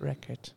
Record. 0.00 0.54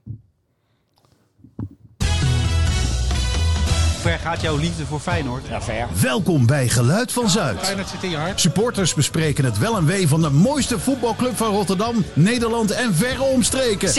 Hoe 4.02 4.10
ver 4.10 4.20
gaat 4.20 4.42
jouw 4.42 4.58
liefde 4.58 4.86
voor 4.86 5.00
Feyenoord? 5.00 5.48
Ja, 5.48 5.62
ver. 5.62 5.88
Welkom 6.02 6.46
bij 6.46 6.68
Geluid 6.70 7.12
van 7.12 7.30
Zuid. 7.30 7.60
Feyenoord 7.60 7.88
zit 7.88 8.04
in 8.04 8.10
je 8.10 8.18
hart. 8.18 8.40
Supporters 8.40 8.94
bespreken 8.94 9.46
het 9.46 9.58
wel 9.58 9.78
en 9.78 9.86
wee 9.86 10.08
van 10.08 10.22
de 10.22 10.30
mooiste 10.30 10.80
voetbalclub 10.80 11.36
van 11.36 11.52
Rotterdam, 11.52 12.06
Nederland 12.14 12.72
en 12.72 12.94
verre 12.94 13.24
omstreken. 13.24 13.90
6-2. 13.90 13.94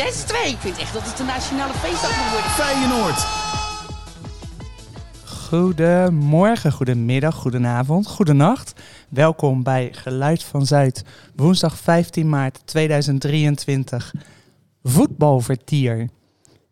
Ik 0.46 0.56
vind 0.58 0.78
echt 0.78 0.92
dat 0.92 1.02
het 1.06 1.18
een 1.18 1.26
nationale 1.26 1.72
feestdag 1.72 2.17
moet 2.17 2.31
worden. 2.33 2.51
Feyenoord. 2.51 3.27
Goedemorgen, 5.49 6.72
goedemiddag, 6.72 7.35
goedenavond, 7.35 8.06
goedenacht. 8.06 8.72
Welkom 9.09 9.63
bij 9.63 9.88
Geluid 9.93 10.43
van 10.43 10.67
Zuid, 10.67 11.04
woensdag 11.37 11.77
15 11.79 12.29
maart 12.29 12.61
2023. 12.65 14.13
Voetbalvertier. 14.83 16.09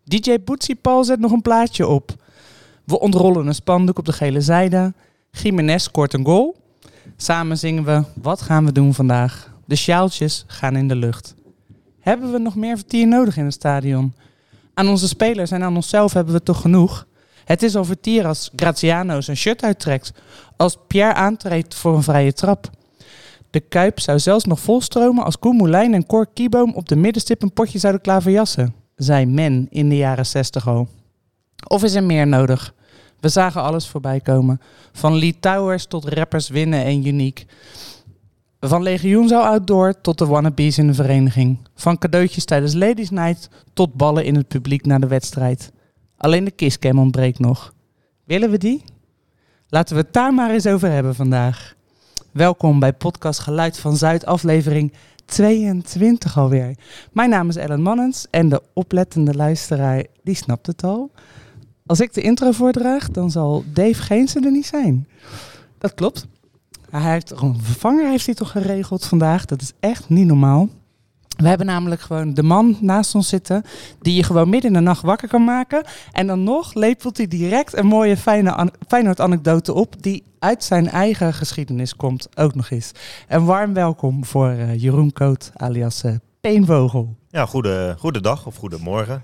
DJ 0.05 0.39
Boetsie 0.45 0.75
Paul 0.75 1.05
zet 1.05 1.21
nog 1.21 1.33
een 1.33 1.43
plaatje 1.43 1.87
op. 1.87 2.15
We 2.85 3.01
ontrollen 3.01 3.47
een 3.47 3.55
spandoek 3.55 3.99
op 3.99 4.05
de 4.05 4.13
gele 4.13 4.41
zijde. 4.41 4.95
Jiménez 5.31 5.83
scoort 5.85 6.15
een 6.15 6.25
goal. 6.25 6.57
Samen 7.17 7.59
zingen 7.59 7.85
we 7.85 8.05
Wat 8.23 8.43
gaan 8.43 8.65
we 8.65 8.73
doen 8.73 8.95
vandaag? 8.95 9.55
De 9.67 9.77
sjaaltjes 9.77 10.45
gaan 10.47 10.77
in 10.77 10.89
de 10.89 10.97
lucht. 10.97 11.35
Hebben 12.01 12.33
we 12.33 12.39
nog 12.39 12.57
meer 12.57 12.77
vertier 12.77 13.07
nodig 13.07 13.37
in 13.37 13.45
het 13.45 13.55
stadion? 13.55 14.15
Aan 14.75 14.89
onze 14.89 15.09
spelers 15.09 15.51
en 15.51 15.63
aan 15.63 15.77
onszelf 15.77 16.13
hebben 16.13 16.35
we 16.35 16.43
toch 16.43 16.61
genoeg? 16.61 17.07
Het 17.45 17.63
is 17.63 17.77
al 17.77 17.85
vertier 17.85 18.27
als 18.27 18.51
Graziano 18.57 19.21
zijn 19.21 19.37
shirt 19.37 19.63
uittrekt. 19.63 20.13
Als 20.57 20.77
Pierre 20.87 21.15
aantreedt 21.15 21.75
voor 21.75 21.97
een 21.97 22.03
vrije 22.03 22.33
trap. 22.33 22.71
De 23.51 23.61
Kuip 23.61 24.01
zou 24.01 24.19
zelfs 24.19 24.45
nog 24.45 24.61
volstromen 24.61 25.25
als 25.25 25.39
Koen 25.39 25.75
en 25.75 26.07
Cor 26.07 26.27
Kieboom 26.33 26.75
op 26.75 26.89
de 26.89 26.97
middenstip 26.97 27.43
een 27.43 27.53
potje 27.53 27.79
zouden 27.79 28.03
klaverjassen. 28.03 28.75
Zei 28.97 29.27
men 29.27 29.67
in 29.71 29.89
de 29.89 29.97
jaren 29.97 30.27
60 30.27 30.69
al. 30.69 30.89
Of 31.67 31.83
is 31.83 31.95
er 31.95 32.05
meer 32.05 32.27
nodig? 32.27 32.75
We 33.21 33.29
zagen 33.29 33.63
alles 33.63 33.89
voorbij 33.89 34.21
komen. 34.21 34.61
Van 34.93 35.19
Lee 35.19 35.37
Towers 35.41 35.87
tot 35.87 36.05
rappers 36.05 36.49
winnen 36.49 36.85
en 36.85 37.07
uniek. 37.07 37.47
Van 38.61 38.83
legioen 38.83 39.33
outdoor 39.33 40.01
tot 40.01 40.19
de 40.19 40.27
wannabes 40.27 40.79
in 40.79 40.87
de 40.87 40.95
vereniging. 40.95 41.59
Van 41.75 41.99
cadeautjes 41.99 42.45
tijdens 42.45 42.75
Ladies 42.75 43.11
Night 43.11 43.49
tot 43.73 43.95
ballen 43.95 44.25
in 44.25 44.35
het 44.35 44.49
publiek 44.49 44.87
na 44.87 44.99
de 44.99 45.07
wedstrijd. 45.07 45.73
Alleen 46.17 46.45
de 46.45 46.51
kisscam 46.51 46.99
ontbreekt 46.99 47.39
nog. 47.39 47.75
Willen 48.25 48.51
we 48.51 48.59
die? 48.59 48.85
Laten 49.69 49.97
we 49.97 50.03
het 50.03 50.13
daar 50.13 50.35
maar 50.35 50.51
eens 50.51 50.67
over 50.67 50.91
hebben 50.91 51.15
vandaag. 51.15 51.75
Welkom 52.33 52.79
bij 52.79 52.93
podcast 52.93 53.41
Geluid 53.41 53.79
van 53.79 53.97
Zuid, 53.97 54.27
aflevering 54.27 54.93
22 55.25 56.39
alweer. 56.39 56.77
Mijn 57.13 57.31
naam 57.31 57.49
is 57.49 57.57
Ellen 57.57 57.83
Mannens 57.83 58.27
en 58.31 58.49
de 58.49 58.63
oplettende 58.73 59.35
luisteraar, 59.35 60.05
die 60.23 60.35
snapt 60.35 60.67
het 60.67 60.85
al. 60.85 61.11
Als 61.87 62.01
ik 62.01 62.15
de 62.15 62.21
intro 62.21 62.51
voordraag, 62.51 63.11
dan 63.11 63.31
zal 63.31 63.65
Dave 63.73 64.03
Geensen 64.03 64.45
er 64.45 64.51
niet 64.51 64.67
zijn. 64.67 65.09
Dat 65.79 65.95
klopt. 65.95 66.27
Hij 66.91 67.13
heeft 67.13 67.31
een 67.31 67.61
vervanger 67.63 68.09
heeft 68.09 68.27
hij 68.27 68.35
toch 68.35 68.51
geregeld 68.51 69.05
vandaag. 69.05 69.45
Dat 69.45 69.63
is 69.63 69.73
echt 69.81 70.09
niet 70.09 70.27
normaal. 70.27 70.69
We 71.41 71.49
hebben 71.49 71.67
namelijk 71.67 72.01
gewoon 72.01 72.35
de 72.35 72.43
man 72.43 72.77
naast 72.81 73.15
ons 73.15 73.29
zitten 73.29 73.63
die 74.01 74.15
je 74.15 74.23
gewoon 74.23 74.49
midden 74.49 74.71
in 74.71 74.77
de 74.77 74.83
nacht 74.83 75.03
wakker 75.03 75.29
kan 75.29 75.45
maken. 75.45 75.85
En 76.13 76.27
dan 76.27 76.43
nog 76.45 76.75
lepelt 76.75 77.17
hij 77.17 77.29
direct 77.29 77.77
een 77.77 77.87
mooie 77.87 78.17
fijne 78.17 78.53
an 78.53 78.71
Feyenoord-anekdote 78.89 79.73
op 79.73 80.03
die 80.03 80.23
uit 80.39 80.65
zijn 80.65 80.89
eigen 80.89 81.35
geschiedenis 81.35 81.97
komt, 81.97 82.29
ook 82.35 82.55
nog 82.55 82.71
eens. 82.71 82.93
En 83.27 83.45
warm 83.45 83.75
welkom 83.75 84.25
voor 84.25 84.51
uh, 84.51 84.81
Jeroen 84.81 85.13
Koot 85.13 85.51
alias 85.55 86.05
uh, 86.05 86.15
Peenvogel. 86.41 87.17
Ja, 87.29 87.47
goede, 87.47 87.95
goede 87.99 88.21
dag 88.21 88.47
of 88.47 88.57
goedemorgen. 88.57 89.23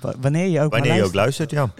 W 0.00 0.06
wanneer 0.20 0.46
je 0.46 0.60
ook 0.60 0.72
Wanneer 0.72 0.94
je 0.94 1.04
ook 1.04 1.14
luistert, 1.14 1.50
ja. 1.50 1.70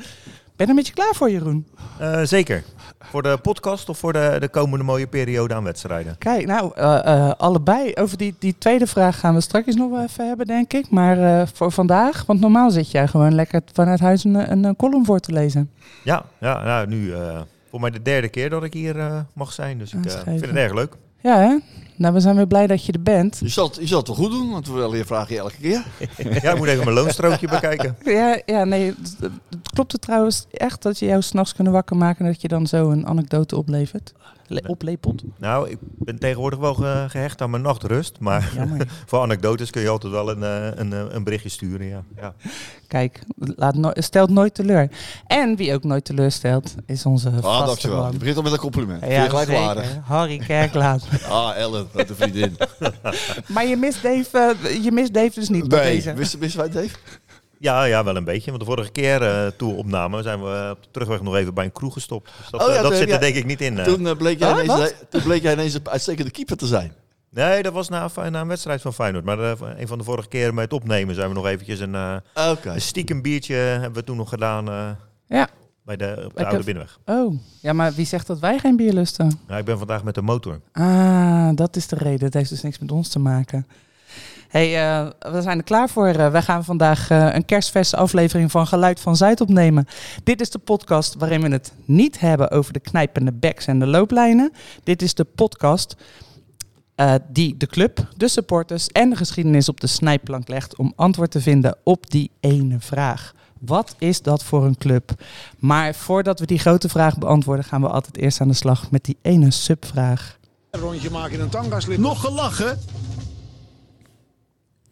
Ben 0.56 0.66
je 0.66 0.72
een 0.72 0.78
beetje 0.78 0.92
klaar 0.94 1.14
voor, 1.14 1.30
Jeroen? 1.30 1.66
Uh, 2.00 2.20
zeker. 2.22 2.64
Voor 3.00 3.22
de 3.22 3.38
podcast 3.42 3.88
of 3.88 3.98
voor 3.98 4.12
de, 4.12 4.36
de 4.40 4.48
komende 4.48 4.84
mooie 4.84 5.06
periode 5.06 5.54
aan 5.54 5.64
wedstrijden? 5.64 6.18
Kijk, 6.18 6.46
nou, 6.46 6.72
uh, 6.78 7.00
uh, 7.06 7.32
allebei. 7.36 7.94
Over 7.94 8.18
die, 8.18 8.34
die 8.38 8.54
tweede 8.58 8.86
vraag 8.86 9.20
gaan 9.20 9.34
we 9.34 9.40
straks 9.40 9.74
nog 9.74 9.90
wel 9.90 10.02
even 10.02 10.28
hebben, 10.28 10.46
denk 10.46 10.72
ik. 10.72 10.90
Maar 10.90 11.48
voor 11.48 11.72
vandaag, 11.72 12.26
want 12.26 12.40
normaal 12.40 12.70
zit 12.70 12.90
jij 12.90 13.08
gewoon 13.08 13.34
lekker 13.34 13.60
vanuit 13.72 14.00
huis 14.00 14.24
een, 14.24 14.50
een, 14.50 14.64
een 14.64 14.76
column 14.76 15.04
voor 15.04 15.20
te 15.20 15.32
lezen. 15.32 15.70
Ja, 16.02 16.24
ja 16.40 16.64
nou, 16.64 16.86
nu 16.86 17.12
voor 17.70 17.80
mij 17.80 17.90
de 17.90 18.02
derde 18.02 18.28
keer 18.28 18.50
dat 18.50 18.64
ik 18.64 18.72
hier 18.72 19.26
mag 19.32 19.52
zijn. 19.52 19.78
Dus 19.78 19.92
ik 19.92 20.10
vind 20.24 20.40
het 20.40 20.54
erg 20.54 20.74
leuk. 20.74 20.92
Ja, 21.20 21.38
hè? 21.38 21.56
Nou, 21.96 22.14
we 22.14 22.20
zijn 22.20 22.36
weer 22.36 22.46
blij 22.46 22.66
dat 22.66 22.84
je 22.84 22.92
er 22.92 23.02
bent. 23.02 23.38
Je 23.40 23.48
zal, 23.48 23.72
je 23.80 23.86
zal 23.86 23.98
het 23.98 24.06
wel 24.06 24.16
goed 24.16 24.30
doen, 24.30 24.50
want 24.50 24.66
we 24.66 24.72
willen 24.72 24.96
je 24.96 25.04
vragen 25.04 25.36
elke 25.36 25.56
keer. 25.60 25.84
ja, 26.42 26.50
ik 26.50 26.56
moet 26.56 26.68
even 26.68 26.84
mijn 26.84 26.96
loonstrookje 26.96 27.48
bekijken. 27.48 27.96
Ja, 28.04 28.40
ja 28.46 28.64
nee, 28.64 28.94
het, 29.02 29.30
klopt 29.72 29.92
het 29.92 30.00
trouwens 30.00 30.46
echt 30.50 30.82
dat 30.82 30.98
je 30.98 31.06
jou 31.06 31.22
s'nachts 31.22 31.54
kunnen 31.54 31.72
wakker 31.72 31.96
maken 31.96 32.24
en 32.24 32.32
dat 32.32 32.42
je 32.42 32.48
dan 32.48 32.66
zo 32.66 32.90
een 32.90 33.06
anekdote 33.06 33.56
oplevert? 33.56 34.12
Le 34.46 34.62
oplepelt? 34.66 35.22
Nou, 35.38 35.70
ik 35.70 35.78
ben 35.80 36.18
tegenwoordig 36.18 36.58
wel 36.58 36.74
ge 36.74 37.04
gehecht 37.08 37.42
aan 37.42 37.50
mijn 37.50 37.62
nachtrust. 37.62 38.20
Maar 38.20 38.52
voor 39.06 39.20
anekdotes 39.20 39.70
kun 39.70 39.82
je 39.82 39.88
altijd 39.88 40.12
wel 40.12 40.30
een, 40.30 40.42
een, 40.80 41.16
een 41.16 41.24
berichtje 41.24 41.48
sturen. 41.48 41.86
Ja. 41.86 42.02
ja. 42.16 42.34
Kijk, 42.94 43.22
laat 43.36 43.74
no 43.74 43.90
stelt 43.94 44.30
nooit 44.30 44.54
teleur. 44.54 44.90
En 45.26 45.56
wie 45.56 45.74
ook 45.74 45.84
nooit 45.84 46.04
teleurstelt, 46.04 46.74
is 46.86 47.06
onze 47.06 47.28
ah, 47.28 47.42
vaste 47.42 47.64
dankjewel. 47.66 48.02
Man. 48.02 48.12
Je 48.12 48.18
begint 48.18 48.36
al 48.36 48.42
met 48.42 48.52
een 48.52 48.58
compliment. 48.58 49.04
Ja, 49.06 49.28
gelijk 49.28 49.48
zeker. 49.48 50.00
Harry 50.04 50.38
Kerklaat. 50.38 51.06
ah, 51.28 51.56
Ellen, 51.56 51.88
wat 51.92 52.08
een 52.08 52.16
vriendin. 52.16 52.56
maar 53.54 53.66
je 53.66 53.76
mist 53.76 54.02
Dave, 54.02 54.56
uh, 54.62 54.84
je 54.84 54.92
mist 54.92 55.14
Dave 55.14 55.30
dus 55.34 55.48
niet 55.48 55.66
nee, 55.66 55.92
deze. 55.92 56.12
Missen, 56.12 56.38
missen 56.38 56.60
wij 56.60 56.70
Dave? 56.70 56.94
Ja, 57.58 57.84
ja, 57.84 58.04
wel 58.04 58.16
een 58.16 58.24
beetje. 58.24 58.50
Want 58.50 58.62
de 58.62 58.68
vorige 58.68 58.90
keer 58.90 59.22
uh, 59.22 59.46
toen 59.46 59.70
we 59.70 59.76
opnamen, 59.76 60.22
zijn 60.22 60.42
we 60.42 60.68
op 60.70 60.82
de 60.82 60.88
terugweg 60.90 61.22
nog 61.22 61.36
even 61.36 61.54
bij 61.54 61.64
een 61.64 61.72
kroeg 61.72 61.92
gestopt. 61.92 62.30
Dus 62.38 62.50
dat, 62.50 62.68
oh, 62.68 62.74
ja, 62.74 62.82
dat 62.82 62.96
zit 62.96 63.10
er 63.10 63.20
denk 63.20 63.34
ik 63.34 63.44
niet 63.44 63.60
in. 63.60 63.82
Toen, 63.82 64.00
uh, 64.00 64.16
bleek 64.16 64.38
jij 64.38 64.52
ah, 64.52 64.64
ineens, 64.64 64.92
toen 65.10 65.22
bleek 65.22 65.42
jij 65.42 65.52
ineens 65.52 65.74
een 65.74 65.88
uitstekende 65.88 66.30
keeper 66.30 66.56
te 66.56 66.66
zijn. 66.66 66.92
Nee, 67.30 67.62
dat 67.62 67.72
was 67.72 67.88
na, 67.88 68.10
na 68.30 68.40
een 68.40 68.48
wedstrijd 68.48 68.80
van 68.80 68.92
Feyenoord. 68.92 69.24
Maar 69.24 69.38
uh, 69.38 69.52
een 69.76 69.88
van 69.88 69.98
de 69.98 70.04
vorige 70.04 70.28
keren 70.28 70.54
met 70.54 70.64
het 70.64 70.72
opnemen 70.72 71.14
zijn 71.14 71.28
we 71.28 71.34
nog 71.34 71.46
eventjes 71.46 71.80
een, 71.80 71.94
uh, 71.94 72.16
okay. 72.34 72.74
een 72.74 72.80
stiekem 72.80 73.22
biertje 73.22 73.54
hebben 73.54 73.92
we 73.92 74.04
toen 74.04 74.16
nog 74.16 74.28
gedaan. 74.28 74.68
Uh, 74.68 74.90
ja. 75.26 75.48
Bij 75.84 75.96
de, 75.96 76.22
op 76.24 76.36
de 76.36 76.46
Oude 76.46 76.64
Binnenweg. 76.64 76.98
Oh, 77.04 77.34
ja, 77.60 77.72
maar 77.72 77.92
wie 77.92 78.06
zegt 78.06 78.26
dat 78.26 78.38
wij 78.38 78.58
geen 78.58 78.76
bier 78.76 78.92
lusten? 78.92 79.40
Nou, 79.46 79.60
ik 79.60 79.64
ben 79.64 79.78
vandaag 79.78 80.04
met 80.04 80.14
de 80.14 80.22
motor. 80.22 80.60
Ah, 80.72 81.50
dat 81.54 81.76
is 81.76 81.86
de 81.86 81.96
reden. 81.96 82.18
Dat 82.18 82.32
heeft 82.32 82.50
dus 82.50 82.62
niks 82.62 82.78
met 82.78 82.92
ons 82.92 83.08
te 83.08 83.18
maken. 83.18 83.66
Hey, 84.48 85.00
uh, 85.02 85.08
we 85.32 85.42
zijn 85.42 85.58
er 85.58 85.64
klaar 85.64 85.88
voor. 85.88 86.08
Uh, 86.08 86.30
wij 86.30 86.42
gaan 86.42 86.64
vandaag 86.64 87.10
uh, 87.10 87.34
een 87.34 87.44
kerstverse 87.44 87.96
aflevering 87.96 88.50
van 88.50 88.66
Geluid 88.66 89.00
van 89.00 89.16
Zuid 89.16 89.40
opnemen. 89.40 89.86
Dit 90.24 90.40
is 90.40 90.50
de 90.50 90.58
podcast 90.58 91.14
waarin 91.14 91.40
we 91.40 91.48
het 91.48 91.72
niet 91.84 92.20
hebben 92.20 92.50
over 92.50 92.72
de 92.72 92.80
knijpende 92.80 93.32
backs 93.32 93.66
en 93.66 93.78
de 93.78 93.86
looplijnen. 93.86 94.52
Dit 94.82 95.02
is 95.02 95.14
de 95.14 95.24
podcast 95.24 95.96
die 97.28 97.56
de 97.56 97.66
club, 97.66 98.08
de 98.16 98.28
supporters 98.28 98.88
en 98.88 99.10
de 99.10 99.16
geschiedenis 99.16 99.68
op 99.68 99.80
de 99.80 99.86
snijplank 99.86 100.48
legt 100.48 100.76
om 100.76 100.92
antwoord 100.96 101.30
te 101.30 101.40
vinden 101.40 101.76
op 101.82 102.10
die 102.10 102.30
ene 102.40 102.76
vraag. 102.80 103.34
Wat 103.60 103.94
is 103.98 104.22
dat 104.22 104.44
voor 104.44 104.64
een 104.64 104.78
club? 104.78 105.10
Maar 105.58 105.94
voordat 105.94 106.40
we 106.40 106.46
die 106.46 106.58
grote 106.58 106.88
vraag 106.88 107.18
beantwoorden, 107.18 107.64
gaan 107.64 107.80
we 107.80 107.88
altijd 107.88 108.16
eerst 108.16 108.40
aan 108.40 108.48
de 108.48 108.54
slag 108.54 108.90
met 108.90 109.04
die 109.04 109.16
ene 109.22 109.50
subvraag. 109.50 110.38
Een 110.70 110.80
rondje 110.80 111.10
maken 111.10 111.32
in 111.32 111.40
een 111.40 111.48
tangaslip. 111.48 111.98
Nog 111.98 112.20
gelachen? 112.20 112.78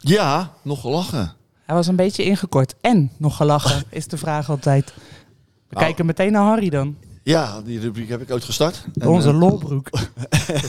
Ja, 0.05 0.53
nog 0.61 0.81
gelachen. 0.81 1.33
Hij 1.65 1.75
was 1.75 1.87
een 1.87 1.95
beetje 1.95 2.23
ingekort. 2.23 2.75
En 2.81 3.11
nog 3.17 3.35
gelachen, 3.35 3.83
is 3.89 4.07
de 4.07 4.17
vraag 4.17 4.49
altijd. 4.49 4.93
We 4.95 5.01
nou. 5.69 5.85
kijken 5.85 6.05
meteen 6.05 6.31
naar 6.31 6.43
Harry 6.43 6.69
dan. 6.69 6.95
Ja, 7.23 7.61
die 7.61 7.79
rubriek 7.79 8.09
heb 8.09 8.21
ik 8.21 8.31
ooit 8.31 8.43
gestart. 8.43 8.85
Onze 9.05 9.29
uh, 9.29 9.39
lolbroek. 9.39 9.89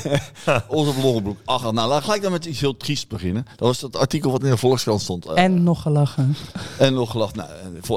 Onze 0.69 1.01
lolbroek. 1.01 1.39
Ach, 1.45 1.73
nou, 1.73 1.89
laat 1.89 2.03
gelijk 2.03 2.23
dan 2.23 2.33
met 2.33 2.45
iets 2.45 2.61
heel 2.61 2.77
triest 2.77 3.09
beginnen. 3.09 3.45
Dat 3.57 3.69
was 3.69 3.81
het 3.81 3.97
artikel 3.97 4.31
wat 4.31 4.43
in 4.43 4.51
de 4.51 4.57
Volkskrant 4.57 5.01
stond. 5.01 5.27
Uh, 5.27 5.39
en 5.39 5.63
nog 5.63 5.83
gelachen. 5.83 6.37
En 6.79 6.95
nog 6.95 7.11
gelachen. 7.11 7.37
Nou, 7.37 7.51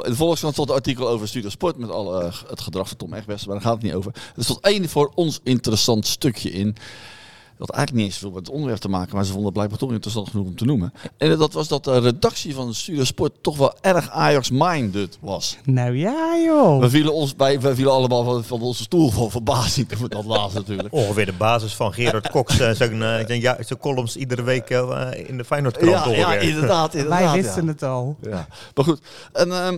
in 0.04 0.10
de 0.10 0.16
Volkskrant 0.16 0.54
stond 0.54 0.70
een 0.70 0.76
artikel 0.76 1.10
over 1.10 1.28
Studio 1.28 1.50
Sport 1.50 1.78
met 1.78 1.90
al 1.90 2.22
uh, 2.22 2.34
het 2.48 2.62
gedrag 2.62 2.88
van 2.88 2.98
Tom 2.98 3.14
Egbers, 3.14 3.46
maar 3.46 3.56
daar 3.56 3.64
gaat 3.64 3.74
het 3.74 3.84
niet 3.84 3.94
over. 3.94 4.14
Er 4.36 4.44
stond 4.44 4.60
één 4.60 4.90
voor 4.90 5.12
ons 5.16 5.40
interessant 5.44 6.08
stukje 6.08 6.52
in 6.52 6.76
dat 7.58 7.70
eigenlijk 7.70 8.04
niet 8.04 8.14
eens 8.14 8.22
veel 8.22 8.32
met 8.32 8.40
het 8.40 8.50
onderwerp 8.50 8.80
te 8.80 8.90
maken, 8.90 9.16
maar 9.16 9.24
ze 9.24 9.32
vonden 9.32 9.46
het 9.46 9.54
blijkbaar 9.54 9.80
toch 9.80 9.92
interessant 9.92 10.30
genoeg 10.30 10.46
om 10.46 10.56
te 10.56 10.66
noemen. 10.66 10.94
En 11.18 11.38
dat 11.38 11.54
was 11.54 11.68
dat 11.68 11.84
de 11.84 12.00
redactie 12.00 12.56
van 12.56 12.74
Studio 12.74 13.04
Sport 13.04 13.34
toch 13.42 13.58
wel 13.58 13.74
erg 13.82 14.10
Ajax-minded 14.10 15.18
was. 15.22 15.58
Nou 15.64 15.98
ja, 15.98 16.38
joh. 16.46 16.80
We 16.80 16.90
vielen, 16.90 17.14
ons 17.14 17.36
bij, 17.36 17.60
we 17.60 17.76
vielen 17.76 17.94
allemaal 17.94 18.24
van, 18.24 18.44
van 18.44 18.62
onze 18.62 18.84
stoel 18.84 19.10
van 19.10 19.32
verbazing 19.32 20.00
met 20.00 20.12
dat 20.12 20.26
laatste 20.26 20.60
natuurlijk. 20.60 20.94
Ongeveer 20.94 21.26
de 21.26 21.34
basis 21.34 21.76
van 21.76 21.94
Gerard 21.94 22.30
Cox, 22.36 22.60
uh, 22.60 22.72
zijn, 22.72 22.94
uh, 22.94 23.42
ja, 23.42 23.58
zijn 23.60 23.80
columns 23.80 24.16
iedere 24.16 24.44
week 24.44 24.70
uh, 24.70 25.08
in 25.28 25.38
de 25.38 25.46
Feyenoordkrant 25.46 26.06
ja, 26.06 26.12
ja, 26.12 26.34
inderdaad, 26.34 26.94
inderdaad. 26.96 27.22
Wij 27.22 27.42
wisten 27.42 27.66
ja. 27.66 27.72
het 27.72 27.84
al. 27.84 28.18
Ja. 28.22 28.48
Maar 28.76 28.86
goed, 28.86 29.02
en... 29.34 29.48
Uh, 29.48 29.70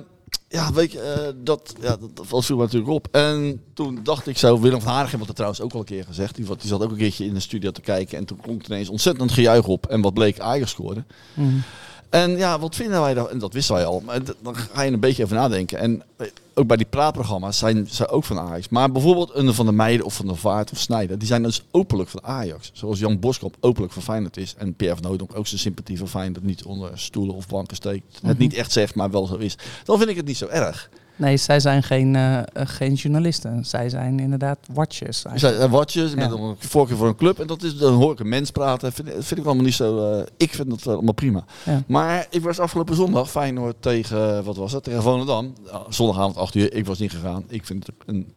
ja, 0.47 0.73
weet 0.73 0.91
je, 0.91 1.15
uh, 1.17 1.43
dat, 1.43 1.75
ja, 1.81 1.97
dat, 1.97 2.15
dat 2.15 2.49
me 2.49 2.55
natuurlijk 2.55 2.91
op. 2.91 3.07
En 3.11 3.61
toen 3.73 3.99
dacht 4.03 4.27
ik 4.27 4.37
zo, 4.37 4.59
Willem 4.59 4.81
van 4.81 4.93
Haargem 4.93 5.17
had 5.17 5.27
het 5.27 5.35
trouwens 5.35 5.61
ook 5.61 5.73
al 5.73 5.79
een 5.79 5.85
keer 5.85 6.05
gezegd. 6.05 6.35
Die, 6.35 6.45
die 6.45 6.55
zat 6.59 6.83
ook 6.83 6.91
een 6.91 6.97
keertje 6.97 7.25
in 7.25 7.33
de 7.33 7.39
studio 7.39 7.71
te 7.71 7.81
kijken. 7.81 8.17
En 8.17 8.25
toen 8.25 8.41
klonk 8.41 8.65
ineens 8.67 8.89
ontzettend 8.89 9.31
gejuich 9.31 9.67
op. 9.67 9.87
En 9.87 10.01
wat 10.01 10.13
bleek, 10.13 10.39
Ajax 10.39 10.71
scoorde. 10.71 11.03
Mm. 11.33 11.63
En 12.09 12.37
ja, 12.37 12.59
wat 12.59 12.75
vinden 12.75 13.01
wij 13.01 13.13
dan? 13.13 13.29
En 13.29 13.39
dat 13.39 13.53
wisten 13.53 13.75
wij 13.75 13.85
al. 13.85 14.01
Maar 14.05 14.19
dan 14.41 14.55
ga 14.55 14.81
je 14.81 14.91
een 14.91 14.99
beetje 14.99 15.23
even 15.23 15.35
nadenken. 15.35 15.77
En 15.79 16.03
eh, 16.17 16.27
ook 16.53 16.67
bij 16.67 16.77
die 16.77 16.85
praatprogramma's 16.85 17.57
zijn 17.57 17.87
ze 17.91 18.07
ook 18.07 18.23
van 18.25 18.39
Ajax. 18.39 18.69
Maar 18.69 18.91
bijvoorbeeld 18.91 19.31
een 19.35 19.53
van 19.53 19.65
de 19.65 19.71
Meiden 19.71 20.05
of 20.05 20.13
van 20.15 20.27
de 20.27 20.35
Vaart 20.35 20.71
of 20.71 20.77
Snijder, 20.77 21.17
die 21.17 21.27
zijn 21.27 21.43
dus 21.43 21.63
openlijk 21.71 22.09
van 22.09 22.23
Ajax. 22.23 22.69
Zoals 22.73 22.99
Jan 22.99 23.19
Boskamp 23.19 23.55
openlijk 23.59 23.93
van 23.93 24.01
Feyenoord 24.01 24.37
is. 24.37 24.55
En 24.57 24.73
Pierre 24.73 24.95
van 24.97 25.05
Hooydonk 25.05 25.35
ook 25.35 25.47
zijn 25.47 25.59
sympathie 25.59 25.97
van 25.97 26.07
Feyenoord 26.07 26.43
niet 26.43 26.63
onder 26.63 26.91
stoelen 26.93 27.35
of 27.35 27.47
banken 27.47 27.75
steekt. 27.75 28.03
Het 28.13 28.23
Mhm. 28.23 28.35
niet 28.37 28.53
echt 28.53 28.71
zegt, 28.71 28.95
maar 28.95 29.11
wel 29.11 29.25
zo 29.27 29.35
is. 29.35 29.57
Dan 29.83 29.97
vind 29.97 30.09
ik 30.09 30.15
het 30.15 30.25
niet 30.25 30.37
zo 30.37 30.47
erg. 30.47 30.89
Nee, 31.19 31.37
zij 31.37 31.59
zijn 31.59 31.83
geen, 31.83 32.15
eh, 32.15 32.37
eh, 32.37 32.43
geen 32.53 32.93
journalisten. 32.93 33.65
Zij 33.65 33.89
zijn 33.89 34.19
inderdaad 34.19 34.57
watchers. 34.73 35.23
Er 35.23 35.39
zijn 35.39 35.53
er 35.53 35.69
watjes 35.69 36.15
met 36.15 36.25
Ja. 36.31 36.37
een 36.37 36.55
voorkeur 36.59 36.97
voor 36.97 37.07
een 37.07 37.15
club. 37.15 37.39
En 37.39 37.47
dat 37.47 37.63
is, 37.63 37.77
dan 37.77 37.93
hoor 37.93 38.11
ik 38.11 38.19
een 38.19 38.29
mens 38.29 38.51
praten. 38.51 38.91
Vind, 38.93 39.09
vind 39.19 39.39
ik 39.39 39.45
allemaal 39.45 39.63
niet 39.63 39.73
zo... 39.73 40.11
eh, 40.13 40.25
ik 40.37 40.53
vind 40.53 40.69
dat 40.69 40.87
allemaal 40.87 41.13
prima. 41.13 41.43
Ja. 41.65 41.83
Maar 41.87 42.27
ik 42.29 42.41
was 42.41 42.59
afgelopen 42.59 42.95
zondag 42.95 43.29
Feyenoord 43.31 43.75
tegen... 43.79 44.43
Wat 44.43 44.55
was 44.57 44.71
het? 44.71 44.83
Tegen 44.83 45.01
Volendam. 45.01 45.53
Zondagavond 45.89 46.37
8 46.37 46.55
uur. 46.55 46.73
Ik 46.73 46.85
was 46.85 46.99
niet 46.99 47.11
gegaan. 47.11 47.43
Ik 47.47 47.65
vind 47.65 47.85
het 47.87 47.95
een, 48.05 48.33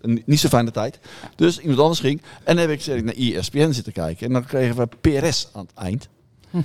een, 0.00 0.22
niet 0.26 0.40
zo 0.40 0.48
fijne 0.48 0.70
tijd. 0.70 0.98
Dus 1.36 1.58
iemand 1.58 1.80
anders 1.80 2.00
ging. 2.00 2.22
En 2.44 2.56
dan 2.56 2.68
heb 2.68 2.78
ik 2.80 3.02
naar 3.04 3.14
ESPN 3.14 3.70
zitten 3.72 3.92
kijken. 3.92 4.26
En 4.26 4.32
dan 4.32 4.44
kregen 4.44 4.76
we 4.76 4.88
PRS 5.00 5.48
aan 5.52 5.66
het 5.66 5.84
eind. 5.84 6.08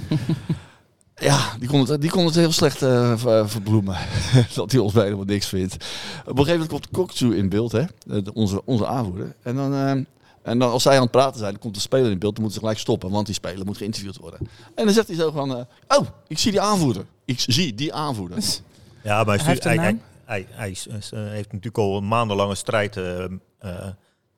Ja, 1.19 1.55
die 1.59 1.67
kon 1.69 1.85
het, 1.89 2.01
die 2.01 2.09
kon 2.09 2.25
het 2.25 2.35
heel 2.35 2.51
slecht 2.51 2.81
eh, 2.81 3.13
ver- 3.17 3.49
verbloemen. 3.49 3.97
dat 4.55 4.71
hij 4.71 4.81
ons 4.81 4.93
helemaal 4.93 5.25
niks 5.25 5.47
vindt. 5.47 5.73
Op 5.73 5.79
een 6.37 6.45
gegeven 6.45 6.51
moment 6.53 6.69
komt 6.69 6.89
Kokju 6.89 7.35
in 7.37 7.49
beeld, 7.49 7.71
hè? 7.71 7.79
eh, 8.09 8.21
onze, 8.33 8.61
onze 8.65 8.87
aanvoerder. 8.87 9.35
En 9.43 9.55
dan, 9.55 9.73
eh, 9.73 9.91
en 10.41 10.59
dan 10.59 10.61
als 10.71 10.83
zij 10.83 10.95
aan 10.95 11.01
het 11.01 11.11
praten 11.11 11.39
zijn, 11.39 11.51
dan 11.51 11.61
komt 11.61 11.73
de 11.73 11.79
speler 11.79 12.11
in 12.11 12.19
beeld. 12.19 12.33
Dan 12.33 12.43
moeten 12.43 12.53
ze 12.53 12.65
gelijk 12.65 12.79
stoppen, 12.79 13.09
want 13.11 13.25
die 13.25 13.35
speler 13.35 13.65
moet 13.65 13.77
geïnterviewd 13.77 14.17
worden. 14.17 14.39
En 14.75 14.85
dan 14.85 14.93
zegt 14.93 15.07
hij 15.07 15.15
zo 15.15 15.31
van... 15.31 15.55
eh, 15.57 15.97
oh, 15.99 16.07
ik 16.27 16.37
zie 16.37 16.51
die 16.51 16.61
aanvoerder. 16.61 17.05
Ik 17.25 17.39
zie 17.39 17.75
die 17.75 17.93
aanvoerder. 17.93 18.37
Ja, 19.03 19.23
maar 19.23 19.37
Hij 19.37 19.45
heeft 19.45 19.63
hij, 19.63 20.75
eh, 21.11 21.29
heeft 21.31 21.47
natuurlijk 21.51 21.77
al 21.77 21.97
een 21.97 22.07
maandenlange 22.07 22.55
strijd 22.55 22.97
eh, 22.97 23.23
eh, 23.23 23.29